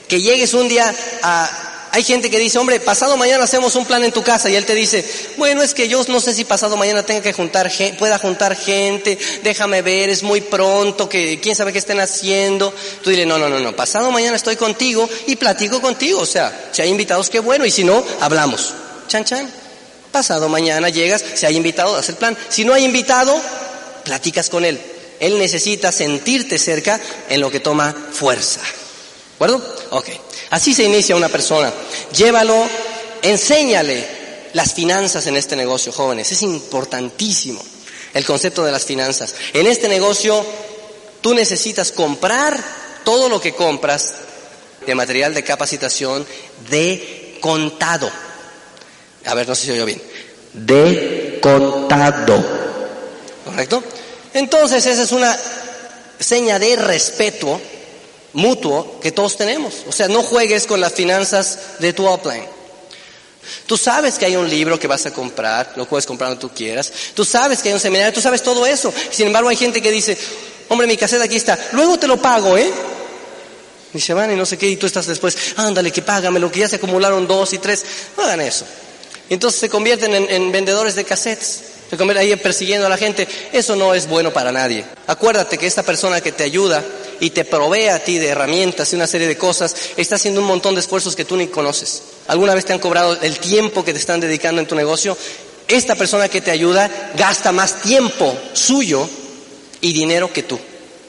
Que 0.09 0.21
llegues 0.21 0.55
un 0.55 0.67
día 0.67 0.93
a, 1.23 1.49
hay 1.95 2.03
gente 2.03 2.29
que 2.29 2.41
dice, 2.41 2.59
hombre, 2.59 2.81
pasado 2.81 3.17
mañana 3.17 3.45
hacemos 3.45 3.77
un 3.77 3.87
plan 3.87 4.03
en 4.03 4.11
tu 4.11 4.25
casa 4.25 4.51
y 4.51 4.57
él 4.57 4.67
te 4.67 4.75
dice, 4.75 5.09
bueno, 5.37 5.63
es 5.63 5.75
que 5.75 5.87
yo 5.87 6.05
no 6.09 6.19
sé 6.19 6.35
si 6.35 6.45
pasado 6.45 6.77
mañana 6.77 7.07
tenga 7.07 7.23
que 7.23 7.33
juntar, 7.33 7.71
pueda 7.97 8.19
juntar 8.19 8.57
gente, 8.57 9.17
déjame 9.45 9.81
ver, 9.81 10.11
es 10.11 10.25
muy 10.25 10.41
pronto, 10.41 11.09
que 11.09 11.39
quién 11.39 11.55
sabe 11.55 11.73
qué 11.73 11.79
estén 11.79 12.01
haciendo. 12.01 12.75
Tú 13.01 13.11
dile, 13.11 13.25
no, 13.25 13.39
no, 13.39 13.49
no, 13.49 13.61
no, 13.61 13.77
pasado 13.77 14.11
mañana 14.11 14.35
estoy 14.35 14.57
contigo 14.57 15.09
y 15.29 15.37
platico 15.37 15.81
contigo, 15.81 16.19
o 16.19 16.27
sea, 16.27 16.69
si 16.73 16.83
hay 16.83 16.89
invitados, 16.89 17.31
qué 17.31 17.39
bueno, 17.39 17.65
y 17.65 17.71
si 17.71 17.85
no, 17.85 18.05
hablamos. 18.19 18.75
Chan, 19.07 19.25
chan. 19.25 19.49
Pasado 20.11 20.49
mañana 20.49 20.89
llegas, 20.89 21.25
si 21.35 21.47
hay 21.47 21.57
invitado, 21.57 21.95
haz 21.95 22.09
el 22.09 22.17
plan. 22.17 22.37
Si 22.49 22.65
no 22.65 22.75
hay 22.75 22.85
invitado, 22.85 23.41
platicas 24.03 24.51
con 24.51 24.65
él. 24.65 24.81
Él 25.21 25.39
necesita 25.39 25.93
sentirte 25.93 26.59
cerca 26.59 27.01
en 27.29 27.41
lo 27.41 27.53
que 27.53 27.61
toma 27.61 27.95
fuerza. 28.11 28.63
¿De 29.47 29.55
acuerdo? 29.55 29.77
Ok. 29.91 30.09
Así 30.51 30.75
se 30.75 30.85
inicia 30.85 31.17
una 31.17 31.29
persona. 31.29 31.73
Llévalo, 32.17 32.67
enséñale 33.23 34.07
las 34.55 34.73
finanzas 34.73 35.27
en 35.27 35.37
este 35.37 35.55
negocio, 35.57 35.93
jóvenes. 35.93 36.33
Es 36.33 36.43
importantísimo 36.43 37.63
el 38.15 38.25
concepto 38.25 38.65
de 38.65 38.73
las 38.73 38.85
finanzas. 38.85 39.35
En 39.53 39.67
este 39.67 39.89
negocio 39.89 40.45
tú 41.21 41.35
necesitas 41.35 41.93
comprar 41.93 42.63
todo 43.05 43.29
lo 43.29 43.41
que 43.41 43.55
compras 43.55 44.15
de 44.87 44.95
material 44.95 45.35
de 45.35 45.45
capacitación 45.45 46.27
de 46.71 47.39
contado. 47.41 48.11
A 49.27 49.35
ver, 49.35 49.47
no 49.47 49.55
sé 49.55 49.67
si 49.67 49.71
oigo 49.73 49.85
bien. 49.85 50.01
De 50.55 51.39
contado. 51.43 52.43
¿Correcto? 53.45 53.83
Entonces 54.33 54.87
esa 54.87 55.03
es 55.03 55.13
una 55.13 55.37
seña 56.19 56.59
de 56.59 56.77
respeto 56.77 57.61
mutuo 58.35 59.01
que 59.01 59.13
todos 59.13 59.37
tenemos. 59.37 59.85
O 59.89 59.93
sea, 59.93 60.09
no 60.09 60.23
juegues 60.23 60.67
con 60.67 60.81
las 60.81 60.93
finanzas 60.93 61.59
de 61.79 61.93
tu 61.93 62.09
upline. 62.09 62.55
Tú 63.67 63.77
sabes 63.77 64.15
que 64.15 64.27
hay 64.27 64.37
un 64.37 64.49
libro 64.49 64.79
que 64.79 64.87
vas 64.87 65.07
a 65.07 65.13
comprar, 65.13 65.73
lo 65.77 65.87
puedes 65.87 66.07
comprar 66.07 66.31
donde 66.31 66.41
tú 66.41 66.55
quieras. 66.55 66.93
Tú 67.15 67.25
sabes 67.25 67.61
que 67.61 67.69
hay 67.69 67.75
un 67.75 67.81
seminario, 67.81 68.13
tú 68.13 68.21
sabes 68.21 68.43
todo 68.43 68.67
eso. 68.67 68.93
Sin 69.11 69.27
embargo, 69.27 69.49
hay 69.49 69.57
gente 69.57 69.81
que 69.81 69.91
dice, 69.91 70.17
hombre, 70.69 70.87
mi 70.87 70.97
caseta 70.97 71.25
aquí 71.25 71.37
está, 71.37 71.59
luego 71.73 71.99
te 71.99 72.07
lo 72.07 72.21
pago, 72.21 72.57
¿eh? 72.57 72.71
Y 73.93 74.01
se 74.01 74.13
van 74.13 74.33
y 74.33 74.37
no 74.37 74.45
sé 74.45 74.59
qué, 74.59 74.69
y 74.69 74.77
tú 74.77 74.87
estás 74.87 75.07
después, 75.07 75.37
ándale, 75.57 75.93
que 75.93 76.03
págame, 76.03 76.41
lo 76.41 76.51
que 76.51 76.61
ya 76.61 76.69
se 76.69 76.77
acumularon 76.77 77.27
dos 77.29 77.53
y 77.53 77.59
tres. 77.59 77.85
No 78.17 78.25
hagan 78.25 78.41
eso. 78.41 78.65
Entonces 79.31 79.61
se 79.61 79.69
convierten 79.69 80.15
en, 80.15 80.31
en 80.31 80.53
vendedores 80.53 80.95
de 80.95 81.05
cassettes. 81.05 81.63
Se 81.89 81.97
convierten 81.97 82.27
ahí 82.27 82.37
persiguiendo 82.37 82.87
a 82.87 82.91
la 82.91 82.97
gente. 82.97 83.29
Eso 83.53 83.77
no 83.77 83.95
es 83.95 84.09
bueno 84.09 84.33
para 84.33 84.51
nadie. 84.51 84.85
Acuérdate 85.07 85.59
que 85.59 85.67
esta 85.67 85.83
persona 85.83 86.21
que 86.21 86.33
te 86.33 86.43
ayuda 86.43 86.83
y 87.21 87.31
te 87.31 87.45
provee 87.45 87.89
a 87.89 88.03
ti 88.03 88.19
de 88.19 88.29
herramientas 88.29 88.93
y 88.93 88.97
una 88.97 89.07
serie 89.07 89.27
de 89.27 89.37
cosas, 89.37 89.75
está 89.97 90.17
haciendo 90.17 90.41
un 90.41 90.47
montón 90.47 90.75
de 90.75 90.81
esfuerzos 90.81 91.17
que 91.17 91.25
tú 91.25 91.37
ni 91.37 91.49
conoces. 91.49 92.03
¿Alguna 92.27 92.55
vez 92.55 92.65
te 92.65 92.73
han 92.73 92.79
cobrado 92.79 93.19
el 93.21 93.39
tiempo 93.39 93.85
que 93.85 93.93
te 93.93 93.99
están 93.99 94.21
dedicando 94.21 94.61
en 94.61 94.67
tu 94.67 94.75
negocio? 94.75 95.17
Esta 95.69 95.95
persona 95.95 96.29
que 96.29 96.41
te 96.41 96.51
ayuda 96.51 96.91
gasta 97.17 97.53
más 97.53 97.81
tiempo 97.83 98.37
suyo 98.53 99.09
y 99.81 99.93
dinero 99.93 100.33
que 100.33 100.43
tú. 100.43 100.59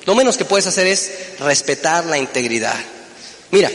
Lo 0.06 0.16
menos 0.16 0.38
que 0.38 0.46
puedes 0.46 0.68
hacer 0.68 0.88
es 0.88 1.12
respetar 1.40 2.06
la 2.06 2.18
integridad. 2.18 2.76
Mira, 3.52 3.72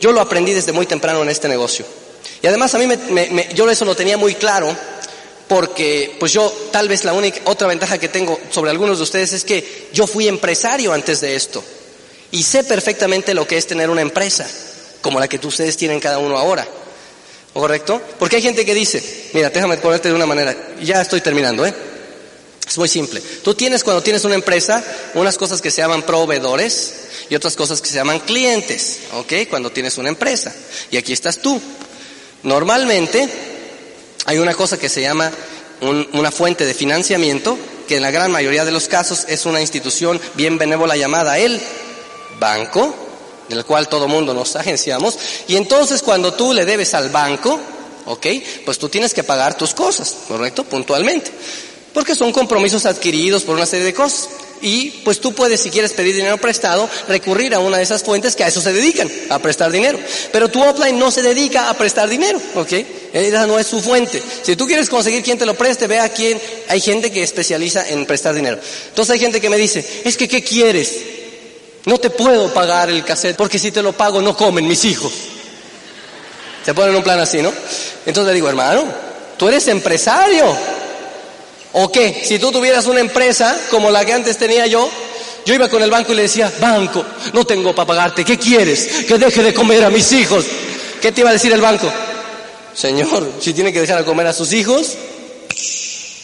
yo 0.00 0.12
lo 0.12 0.20
aprendí 0.20 0.52
desde 0.52 0.72
muy 0.72 0.86
temprano 0.86 1.22
en 1.22 1.28
este 1.28 1.48
negocio. 1.48 1.84
Y 2.42 2.46
además 2.46 2.74
a 2.74 2.78
mí 2.78 2.86
yo 3.54 3.70
eso 3.70 3.84
lo 3.84 3.94
tenía 3.94 4.16
muy 4.16 4.34
claro 4.34 4.74
porque 5.48 6.16
pues 6.18 6.32
yo 6.32 6.52
tal 6.72 6.88
vez 6.88 7.04
la 7.04 7.12
única 7.12 7.40
otra 7.44 7.68
ventaja 7.68 7.98
que 7.98 8.08
tengo 8.08 8.38
sobre 8.50 8.70
algunos 8.70 8.98
de 8.98 9.04
ustedes 9.04 9.32
es 9.32 9.44
que 9.44 9.88
yo 9.92 10.06
fui 10.06 10.28
empresario 10.28 10.92
antes 10.92 11.20
de 11.20 11.36
esto 11.36 11.62
y 12.30 12.42
sé 12.42 12.64
perfectamente 12.64 13.34
lo 13.34 13.46
que 13.46 13.56
es 13.56 13.66
tener 13.66 13.90
una 13.90 14.00
empresa 14.00 14.48
como 15.00 15.20
la 15.20 15.28
que 15.28 15.44
ustedes 15.46 15.76
tienen 15.76 16.00
cada 16.00 16.18
uno 16.18 16.38
ahora. 16.38 16.66
¿Correcto? 17.52 18.02
Porque 18.18 18.36
hay 18.36 18.42
gente 18.42 18.64
que 18.64 18.74
dice, 18.74 19.30
mira, 19.32 19.48
déjame 19.48 19.76
ponerte 19.76 20.08
de 20.08 20.14
una 20.14 20.26
manera, 20.26 20.56
ya 20.82 21.00
estoy 21.00 21.20
terminando, 21.20 21.64
¿eh? 21.64 21.72
Es 22.66 22.76
muy 22.78 22.88
simple. 22.88 23.20
Tú 23.44 23.54
tienes 23.54 23.84
cuando 23.84 24.02
tienes 24.02 24.24
una 24.24 24.34
empresa 24.34 24.82
unas 25.14 25.38
cosas 25.38 25.62
que 25.62 25.70
se 25.70 25.76
llaman 25.82 26.02
proveedores 26.02 26.94
y 27.30 27.36
otras 27.36 27.54
cosas 27.54 27.80
que 27.80 27.88
se 27.88 27.94
llaman 27.94 28.18
clientes, 28.20 29.00
¿ok? 29.12 29.48
Cuando 29.48 29.70
tienes 29.70 29.96
una 29.98 30.08
empresa. 30.08 30.52
Y 30.90 30.96
aquí 30.96 31.12
estás 31.12 31.38
tú. 31.38 31.60
Normalmente 32.42 33.28
hay 34.26 34.38
una 34.38 34.54
cosa 34.54 34.78
que 34.78 34.88
se 34.88 35.02
llama 35.02 35.30
una 35.80 36.30
fuente 36.30 36.64
de 36.64 36.74
financiamiento, 36.74 37.58
que 37.86 37.96
en 37.96 38.02
la 38.02 38.10
gran 38.10 38.30
mayoría 38.30 38.64
de 38.64 38.72
los 38.72 38.88
casos 38.88 39.26
es 39.28 39.44
una 39.44 39.60
institución 39.60 40.20
bien 40.34 40.56
benévola 40.56 40.96
llamada 40.96 41.38
el 41.38 41.60
banco, 42.38 42.94
del 43.48 43.64
cual 43.64 43.88
todo 43.88 44.08
mundo 44.08 44.32
nos 44.32 44.56
agenciamos, 44.56 45.18
y 45.48 45.56
entonces 45.56 46.02
cuando 46.02 46.32
tú 46.32 46.52
le 46.52 46.64
debes 46.64 46.94
al 46.94 47.10
banco, 47.10 47.60
¿ok? 48.06 48.26
Pues 48.64 48.78
tú 48.78 48.88
tienes 48.88 49.12
que 49.12 49.24
pagar 49.24 49.56
tus 49.56 49.74
cosas, 49.74 50.16
¿correcto? 50.28 50.64
Puntualmente. 50.64 51.30
Porque 51.94 52.14
son 52.14 52.32
compromisos 52.32 52.84
adquiridos 52.84 53.44
por 53.44 53.56
una 53.56 53.64
serie 53.64 53.86
de 53.86 53.94
cosas. 53.94 54.28
Y 54.60 54.90
pues 55.04 55.20
tú 55.20 55.34
puedes, 55.34 55.60
si 55.60 55.70
quieres 55.70 55.92
pedir 55.92 56.16
dinero 56.16 56.38
prestado, 56.38 56.88
recurrir 57.06 57.54
a 57.54 57.60
una 57.60 57.76
de 57.76 57.82
esas 57.82 58.02
fuentes 58.02 58.34
que 58.34 58.44
a 58.44 58.48
eso 58.48 58.60
se 58.60 58.72
dedican, 58.72 59.10
a 59.28 59.38
prestar 59.38 59.70
dinero. 59.70 59.98
Pero 60.32 60.48
tu 60.48 60.62
offline 60.62 60.98
no 60.98 61.10
se 61.10 61.22
dedica 61.22 61.68
a 61.68 61.74
prestar 61.74 62.08
dinero, 62.08 62.40
¿ok? 62.54 62.72
Esa 63.12 63.46
no 63.46 63.58
es 63.58 63.66
su 63.66 63.80
fuente. 63.80 64.22
Si 64.42 64.56
tú 64.56 64.66
quieres 64.66 64.88
conseguir 64.88 65.22
quien 65.22 65.38
te 65.38 65.46
lo 65.46 65.54
preste, 65.54 65.86
ve 65.86 66.00
a 66.00 66.08
quién. 66.08 66.40
Hay 66.68 66.80
gente 66.80 67.12
que 67.12 67.22
especializa 67.22 67.88
en 67.88 68.06
prestar 68.06 68.34
dinero. 68.34 68.58
Entonces 68.88 69.12
hay 69.12 69.20
gente 69.20 69.40
que 69.40 69.50
me 69.50 69.58
dice, 69.58 70.02
es 70.04 70.16
que 70.16 70.28
¿qué 70.28 70.42
quieres? 70.42 70.94
No 71.84 71.98
te 71.98 72.08
puedo 72.08 72.52
pagar 72.54 72.88
el 72.88 73.04
cassette 73.04 73.36
porque 73.36 73.58
si 73.58 73.70
te 73.70 73.82
lo 73.82 73.92
pago 73.92 74.22
no 74.22 74.36
comen 74.36 74.66
mis 74.66 74.84
hijos. 74.86 75.12
Se 76.64 76.72
ponen 76.72 76.96
un 76.96 77.02
plan 77.02 77.20
así, 77.20 77.42
¿no? 77.42 77.52
Entonces 78.06 78.28
le 78.28 78.34
digo, 78.34 78.48
hermano, 78.48 78.84
tú 79.36 79.48
eres 79.48 79.68
empresario. 79.68 80.46
¿O 81.76 81.90
qué? 81.90 82.22
Si 82.24 82.38
tú 82.38 82.52
tuvieras 82.52 82.86
una 82.86 83.00
empresa 83.00 83.58
como 83.68 83.90
la 83.90 84.04
que 84.04 84.12
antes 84.12 84.38
tenía 84.38 84.66
yo, 84.66 84.88
yo 85.44 85.54
iba 85.54 85.68
con 85.68 85.82
el 85.82 85.90
banco 85.90 86.12
y 86.12 86.14
le 86.14 86.22
decía, 86.22 86.52
banco, 86.60 87.04
no 87.32 87.44
tengo 87.44 87.74
para 87.74 87.86
pagarte, 87.86 88.24
¿qué 88.24 88.38
quieres? 88.38 89.04
Que 89.06 89.18
deje 89.18 89.42
de 89.42 89.52
comer 89.52 89.84
a 89.84 89.90
mis 89.90 90.12
hijos. 90.12 90.44
¿Qué 91.02 91.10
te 91.10 91.22
iba 91.22 91.30
a 91.30 91.32
decir 91.32 91.52
el 91.52 91.60
banco? 91.60 91.90
Señor, 92.74 93.28
si 93.40 93.52
tiene 93.52 93.72
que 93.72 93.80
dejar 93.80 93.98
de 93.98 94.04
comer 94.04 94.28
a 94.28 94.32
sus 94.32 94.52
hijos, 94.52 94.94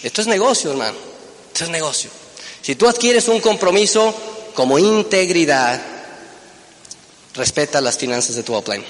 esto 0.04 0.20
es 0.20 0.26
negocio, 0.28 0.70
hermano. 0.70 0.96
Esto 1.52 1.64
es 1.64 1.70
negocio. 1.70 2.10
Si 2.62 2.76
tú 2.76 2.88
adquieres 2.88 3.26
un 3.26 3.40
compromiso 3.40 4.14
como 4.54 4.78
integridad, 4.78 5.82
respeta 7.34 7.80
las 7.80 7.98
finanzas 7.98 8.36
de 8.36 8.44
tu 8.44 8.56
upline. 8.56 8.84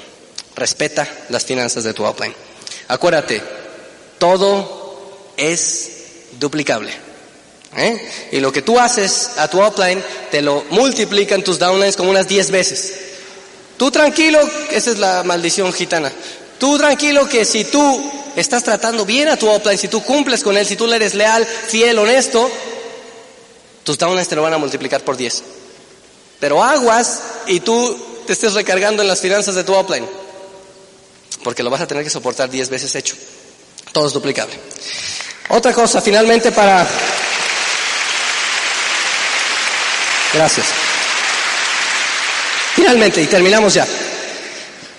Respeta 0.56 1.08
las 1.30 1.44
finanzas 1.44 1.84
de 1.84 1.94
tu 1.94 2.06
upline. 2.06 2.34
Acuérdate, 2.88 3.42
todo 4.18 5.32
es 5.38 5.99
duplicable. 6.38 6.92
¿eh? 7.76 8.08
Y 8.32 8.40
lo 8.40 8.52
que 8.52 8.62
tú 8.62 8.78
haces 8.78 9.30
a 9.36 9.48
tu 9.48 9.64
upline, 9.64 10.02
te 10.30 10.42
lo 10.42 10.64
multiplican 10.70 11.42
tus 11.42 11.58
downlines 11.58 11.96
como 11.96 12.10
unas 12.10 12.28
10 12.28 12.50
veces. 12.50 12.94
Tú 13.76 13.90
tranquilo, 13.90 14.38
esa 14.70 14.90
es 14.90 14.98
la 14.98 15.22
maldición 15.22 15.72
gitana. 15.72 16.12
Tú 16.58 16.76
tranquilo 16.76 17.28
que 17.28 17.44
si 17.44 17.64
tú 17.64 18.10
estás 18.36 18.62
tratando 18.62 19.06
bien 19.06 19.28
a 19.28 19.36
tu 19.36 19.50
upline, 19.50 19.78
si 19.78 19.88
tú 19.88 20.02
cumples 20.02 20.42
con 20.42 20.56
él, 20.56 20.66
si 20.66 20.76
tú 20.76 20.86
le 20.86 20.96
eres 20.96 21.14
leal, 21.14 21.46
fiel, 21.46 21.98
honesto, 21.98 22.50
tus 23.84 23.96
downlines 23.96 24.28
te 24.28 24.36
lo 24.36 24.42
van 24.42 24.54
a 24.54 24.58
multiplicar 24.58 25.02
por 25.02 25.16
10. 25.16 25.42
Pero 26.38 26.62
aguas 26.62 27.20
y 27.46 27.60
tú 27.60 27.96
te 28.26 28.34
estés 28.34 28.54
recargando 28.54 29.02
en 29.02 29.08
las 29.08 29.20
finanzas 29.20 29.54
de 29.54 29.64
tu 29.64 29.78
upline. 29.78 30.06
Porque 31.42 31.62
lo 31.62 31.70
vas 31.70 31.80
a 31.80 31.86
tener 31.86 32.04
que 32.04 32.10
soportar 32.10 32.50
10 32.50 32.68
veces 32.68 32.94
hecho. 32.94 33.16
Todo 33.92 34.06
es 34.06 34.12
duplicable. 34.12 34.54
Otra 35.50 35.72
cosa, 35.72 36.00
finalmente 36.00 36.52
para... 36.52 36.86
Gracias. 40.32 40.66
Finalmente, 42.76 43.20
y 43.20 43.26
terminamos 43.26 43.74
ya. 43.74 43.86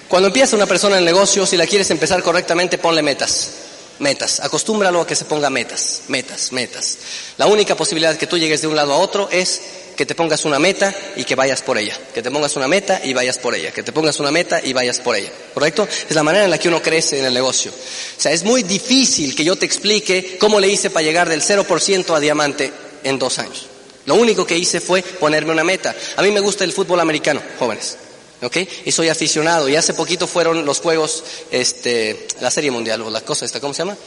Cuando 0.07 0.27
empieza 0.27 0.57
una 0.57 0.65
persona 0.65 0.97
en 0.97 1.05
negocio, 1.05 1.45
si 1.45 1.55
la 1.55 1.65
quieres 1.65 1.89
empezar 1.89 2.21
correctamente, 2.21 2.77
ponle 2.77 3.01
metas. 3.01 3.60
Metas. 4.01 4.39
Acostúmbralo 4.39 5.01
a 5.01 5.07
que 5.07 5.15
se 5.15 5.25
ponga 5.25 5.51
metas. 5.51 6.01
Metas, 6.07 6.51
metas. 6.51 6.97
La 7.37 7.45
única 7.45 7.77
posibilidad 7.77 8.17
que 8.17 8.25
tú 8.25 8.37
llegues 8.37 8.61
de 8.61 8.67
un 8.67 8.75
lado 8.75 8.93
a 8.93 8.97
otro 8.97 9.29
es 9.31 9.61
que 9.95 10.07
te 10.07 10.15
pongas 10.15 10.43
una 10.43 10.57
meta 10.57 10.91
y 11.15 11.23
que 11.23 11.35
vayas 11.35 11.61
por 11.61 11.77
ella. 11.77 11.95
Que 12.11 12.23
te 12.23 12.31
pongas 12.31 12.55
una 12.55 12.67
meta 12.67 12.99
y 13.03 13.13
vayas 13.13 13.37
por 13.37 13.53
ella. 13.53 13.71
Que 13.71 13.83
te 13.83 13.91
pongas 13.91 14.19
una 14.19 14.31
meta 14.31 14.59
y 14.63 14.73
vayas 14.73 14.99
por 14.99 15.15
ella. 15.15 15.29
¿Correcto? 15.53 15.87
Es 16.09 16.15
la 16.15 16.23
manera 16.23 16.45
en 16.45 16.49
la 16.49 16.57
que 16.57 16.67
uno 16.67 16.81
crece 16.81 17.19
en 17.19 17.25
el 17.25 17.33
negocio. 17.33 17.71
O 17.71 18.19
sea, 18.19 18.31
es 18.31 18.43
muy 18.43 18.63
difícil 18.63 19.35
que 19.35 19.43
yo 19.43 19.55
te 19.55 19.67
explique 19.67 20.37
cómo 20.39 20.59
le 20.59 20.67
hice 20.67 20.89
para 20.89 21.05
llegar 21.05 21.29
del 21.29 21.43
0% 21.43 22.15
a 22.15 22.19
diamante 22.19 22.73
en 23.03 23.19
dos 23.19 23.37
años. 23.37 23.67
Lo 24.07 24.15
único 24.15 24.47
que 24.47 24.57
hice 24.57 24.81
fue 24.81 25.03
ponerme 25.03 25.51
una 25.51 25.63
meta. 25.63 25.95
A 26.15 26.23
mí 26.23 26.31
me 26.31 26.39
gusta 26.39 26.63
el 26.63 26.73
fútbol 26.73 26.99
americano, 27.01 27.39
jóvenes. 27.59 27.97
¿Ok? 28.41 28.57
Y 28.85 28.91
soy 28.91 29.09
aficionado. 29.09 29.69
Y 29.69 29.75
hace 29.75 29.93
poquito 29.93 30.27
fueron 30.27 30.65
los 30.65 30.79
juegos, 30.79 31.23
este, 31.51 32.27
la 32.39 32.49
Serie 32.49 32.71
Mundial, 32.71 33.01
o 33.01 33.09
la 33.09 33.21
cosa 33.21 33.45
esta, 33.45 33.59
¿cómo 33.59 33.73
se 33.73 33.83
llama? 33.83 33.97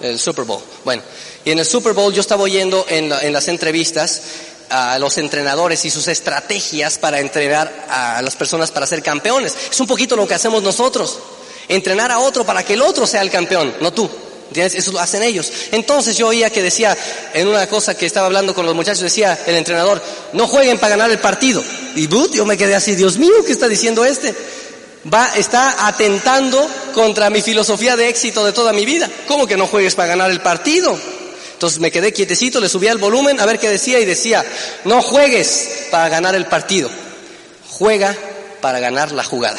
El 0.00 0.18
Super 0.18 0.44
Bowl. 0.44 0.62
Bueno, 0.84 1.02
y 1.44 1.50
en 1.50 1.58
el 1.58 1.66
Super 1.66 1.92
Bowl 1.92 2.12
yo 2.12 2.20
estaba 2.20 2.42
oyendo 2.42 2.86
en, 2.88 3.12
en 3.12 3.32
las 3.32 3.48
entrevistas 3.48 4.22
a 4.70 4.98
los 4.98 5.18
entrenadores 5.18 5.84
y 5.84 5.90
sus 5.90 6.08
estrategias 6.08 6.98
para 6.98 7.20
entrenar 7.20 7.86
a 7.88 8.22
las 8.22 8.34
personas 8.34 8.70
para 8.70 8.86
ser 8.86 9.02
campeones. 9.02 9.54
Es 9.70 9.80
un 9.80 9.86
poquito 9.86 10.16
lo 10.16 10.26
que 10.26 10.34
hacemos 10.34 10.62
nosotros. 10.62 11.18
Entrenar 11.68 12.10
a 12.10 12.18
otro 12.18 12.44
para 12.44 12.64
que 12.64 12.74
el 12.74 12.82
otro 12.82 13.06
sea 13.06 13.22
el 13.22 13.30
campeón, 13.30 13.74
no 13.80 13.92
tú. 13.92 14.10
Eso 14.54 14.92
lo 14.92 15.00
hacen 15.00 15.22
ellos. 15.22 15.50
Entonces 15.72 16.16
yo 16.16 16.28
oía 16.28 16.50
que 16.50 16.62
decía, 16.62 16.96
en 17.32 17.48
una 17.48 17.66
cosa 17.66 17.96
que 17.96 18.06
estaba 18.06 18.26
hablando 18.26 18.54
con 18.54 18.66
los 18.66 18.74
muchachos, 18.74 19.00
decía 19.00 19.38
el 19.46 19.56
entrenador, 19.56 20.02
no 20.32 20.46
jueguen 20.46 20.78
para 20.78 20.90
ganar 20.90 21.10
el 21.10 21.18
partido. 21.18 21.62
Y 21.96 22.08
yo 22.08 22.44
me 22.44 22.56
quedé 22.56 22.74
así, 22.74 22.94
Dios 22.94 23.18
mío, 23.18 23.32
¿qué 23.46 23.52
está 23.52 23.68
diciendo 23.68 24.04
este? 24.04 24.34
Va, 25.12 25.28
está 25.36 25.86
atentando 25.86 26.66
contra 26.94 27.30
mi 27.30 27.42
filosofía 27.42 27.96
de 27.96 28.08
éxito 28.08 28.44
de 28.44 28.52
toda 28.52 28.72
mi 28.72 28.84
vida. 28.84 29.10
¿Cómo 29.26 29.46
que 29.46 29.56
no 29.56 29.66
juegues 29.66 29.94
para 29.94 30.08
ganar 30.08 30.30
el 30.30 30.40
partido? 30.40 30.98
Entonces 31.54 31.80
me 31.80 31.90
quedé 31.90 32.12
quietecito, 32.12 32.60
le 32.60 32.68
subía 32.68 32.92
el 32.92 32.98
volumen 32.98 33.40
a 33.40 33.46
ver 33.46 33.58
qué 33.58 33.68
decía 33.68 34.00
y 34.00 34.04
decía, 34.04 34.44
no 34.84 35.00
juegues 35.02 35.86
para 35.90 36.08
ganar 36.08 36.34
el 36.34 36.46
partido, 36.46 36.90
juega 37.70 38.16
para 38.60 38.80
ganar 38.80 39.12
la 39.12 39.24
jugada. 39.24 39.58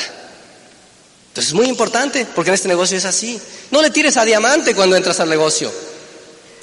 Entonces 1.36 1.50
es 1.50 1.54
muy 1.54 1.68
importante, 1.68 2.26
porque 2.34 2.50
en 2.50 2.54
este 2.54 2.70
negocio 2.70 2.98
es 2.98 3.04
así. 3.04 3.38
No 3.70 3.82
le 3.82 3.90
tires 3.90 4.16
a 4.16 4.24
diamante 4.24 4.74
cuando 4.74 4.96
entras 4.96 5.20
al 5.20 5.30
negocio. 5.30 5.70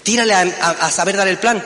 Tírale 0.02 0.32
a, 0.32 0.90
saber 0.90 1.14
dar 1.14 1.28
el 1.28 1.38
plan. 1.38 1.62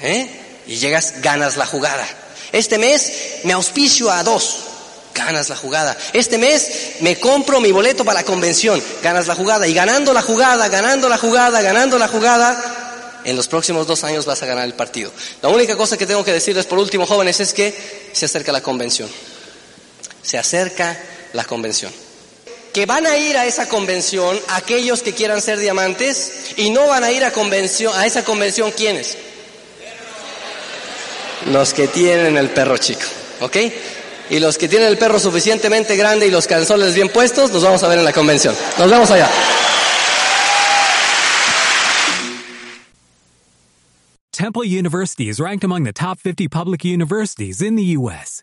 ¿Eh? 0.00 0.28
Y 0.66 0.78
llegas, 0.78 1.22
ganas 1.22 1.56
la 1.56 1.64
jugada. 1.64 2.04
Este 2.50 2.78
mes 2.78 3.12
me 3.44 3.52
auspicio 3.52 4.10
a 4.10 4.24
dos, 4.24 4.56
ganas 5.14 5.50
la 5.50 5.54
jugada. 5.54 5.96
Este 6.12 6.36
mes 6.36 6.96
me 6.98 7.20
compro 7.20 7.60
mi 7.60 7.70
boleto 7.70 8.04
para 8.04 8.22
la 8.22 8.26
convención, 8.26 8.82
ganas 9.00 9.28
la 9.28 9.36
jugada. 9.36 9.68
Y 9.68 9.72
ganando 9.72 10.12
la 10.12 10.22
jugada, 10.22 10.66
ganando 10.66 11.08
la 11.08 11.16
jugada, 11.16 11.62
ganando 11.62 11.96
la 11.96 12.08
jugada, 12.08 13.20
en 13.22 13.36
los 13.36 13.46
próximos 13.46 13.86
dos 13.86 14.02
años 14.02 14.26
vas 14.26 14.42
a 14.42 14.46
ganar 14.46 14.64
el 14.64 14.74
partido. 14.74 15.12
La 15.40 15.48
única 15.48 15.76
cosa 15.76 15.96
que 15.96 16.08
tengo 16.08 16.24
que 16.24 16.32
decirles 16.32 16.66
por 16.66 16.80
último, 16.80 17.06
jóvenes, 17.06 17.38
es 17.38 17.52
que 17.52 18.10
se 18.12 18.24
acerca 18.24 18.50
la 18.50 18.62
convención. 18.64 19.08
Se 20.24 20.38
acerca 20.38 20.98
la 21.32 21.44
convención. 21.44 21.92
Que 22.72 22.86
van 22.86 23.06
a 23.06 23.16
ir 23.16 23.36
a 23.36 23.46
esa 23.46 23.68
convención 23.68 24.38
aquellos 24.48 25.02
que 25.02 25.12
quieran 25.12 25.42
ser 25.42 25.58
diamantes 25.58 26.54
y 26.56 26.70
no 26.70 26.86
van 26.86 27.04
a 27.04 27.12
ir 27.12 27.24
a, 27.24 27.32
convención, 27.32 27.92
a 27.94 28.06
esa 28.06 28.24
convención 28.24 28.70
quiénes? 28.72 29.16
Los 31.50 31.74
que 31.74 31.88
tienen 31.88 32.38
el 32.38 32.50
perro 32.50 32.78
chico, 32.78 33.02
¿ok? 33.40 33.56
Y 34.30 34.38
los 34.38 34.56
que 34.56 34.68
tienen 34.68 34.88
el 34.88 34.96
perro 34.96 35.18
suficientemente 35.18 35.96
grande 35.96 36.26
y 36.26 36.30
los 36.30 36.46
canzones 36.46 36.94
bien 36.94 37.10
puestos, 37.10 37.50
nos 37.50 37.62
vamos 37.62 37.82
a 37.82 37.88
ver 37.88 37.98
en 37.98 38.04
la 38.04 38.12
convención. 38.12 38.54
Nos 38.78 38.90
vemos 38.90 39.10
allá. 39.10 39.28
Temple 44.32 44.64
University 44.64 45.28
is 45.28 45.38
ranked 45.38 45.62
among 45.62 45.84
the 45.84 45.92
top 45.92 46.18
50 46.18 46.48
public 46.48 46.84
universities 46.84 47.60
in 47.60 47.76
the 47.76 47.96
U.S. 47.98 48.42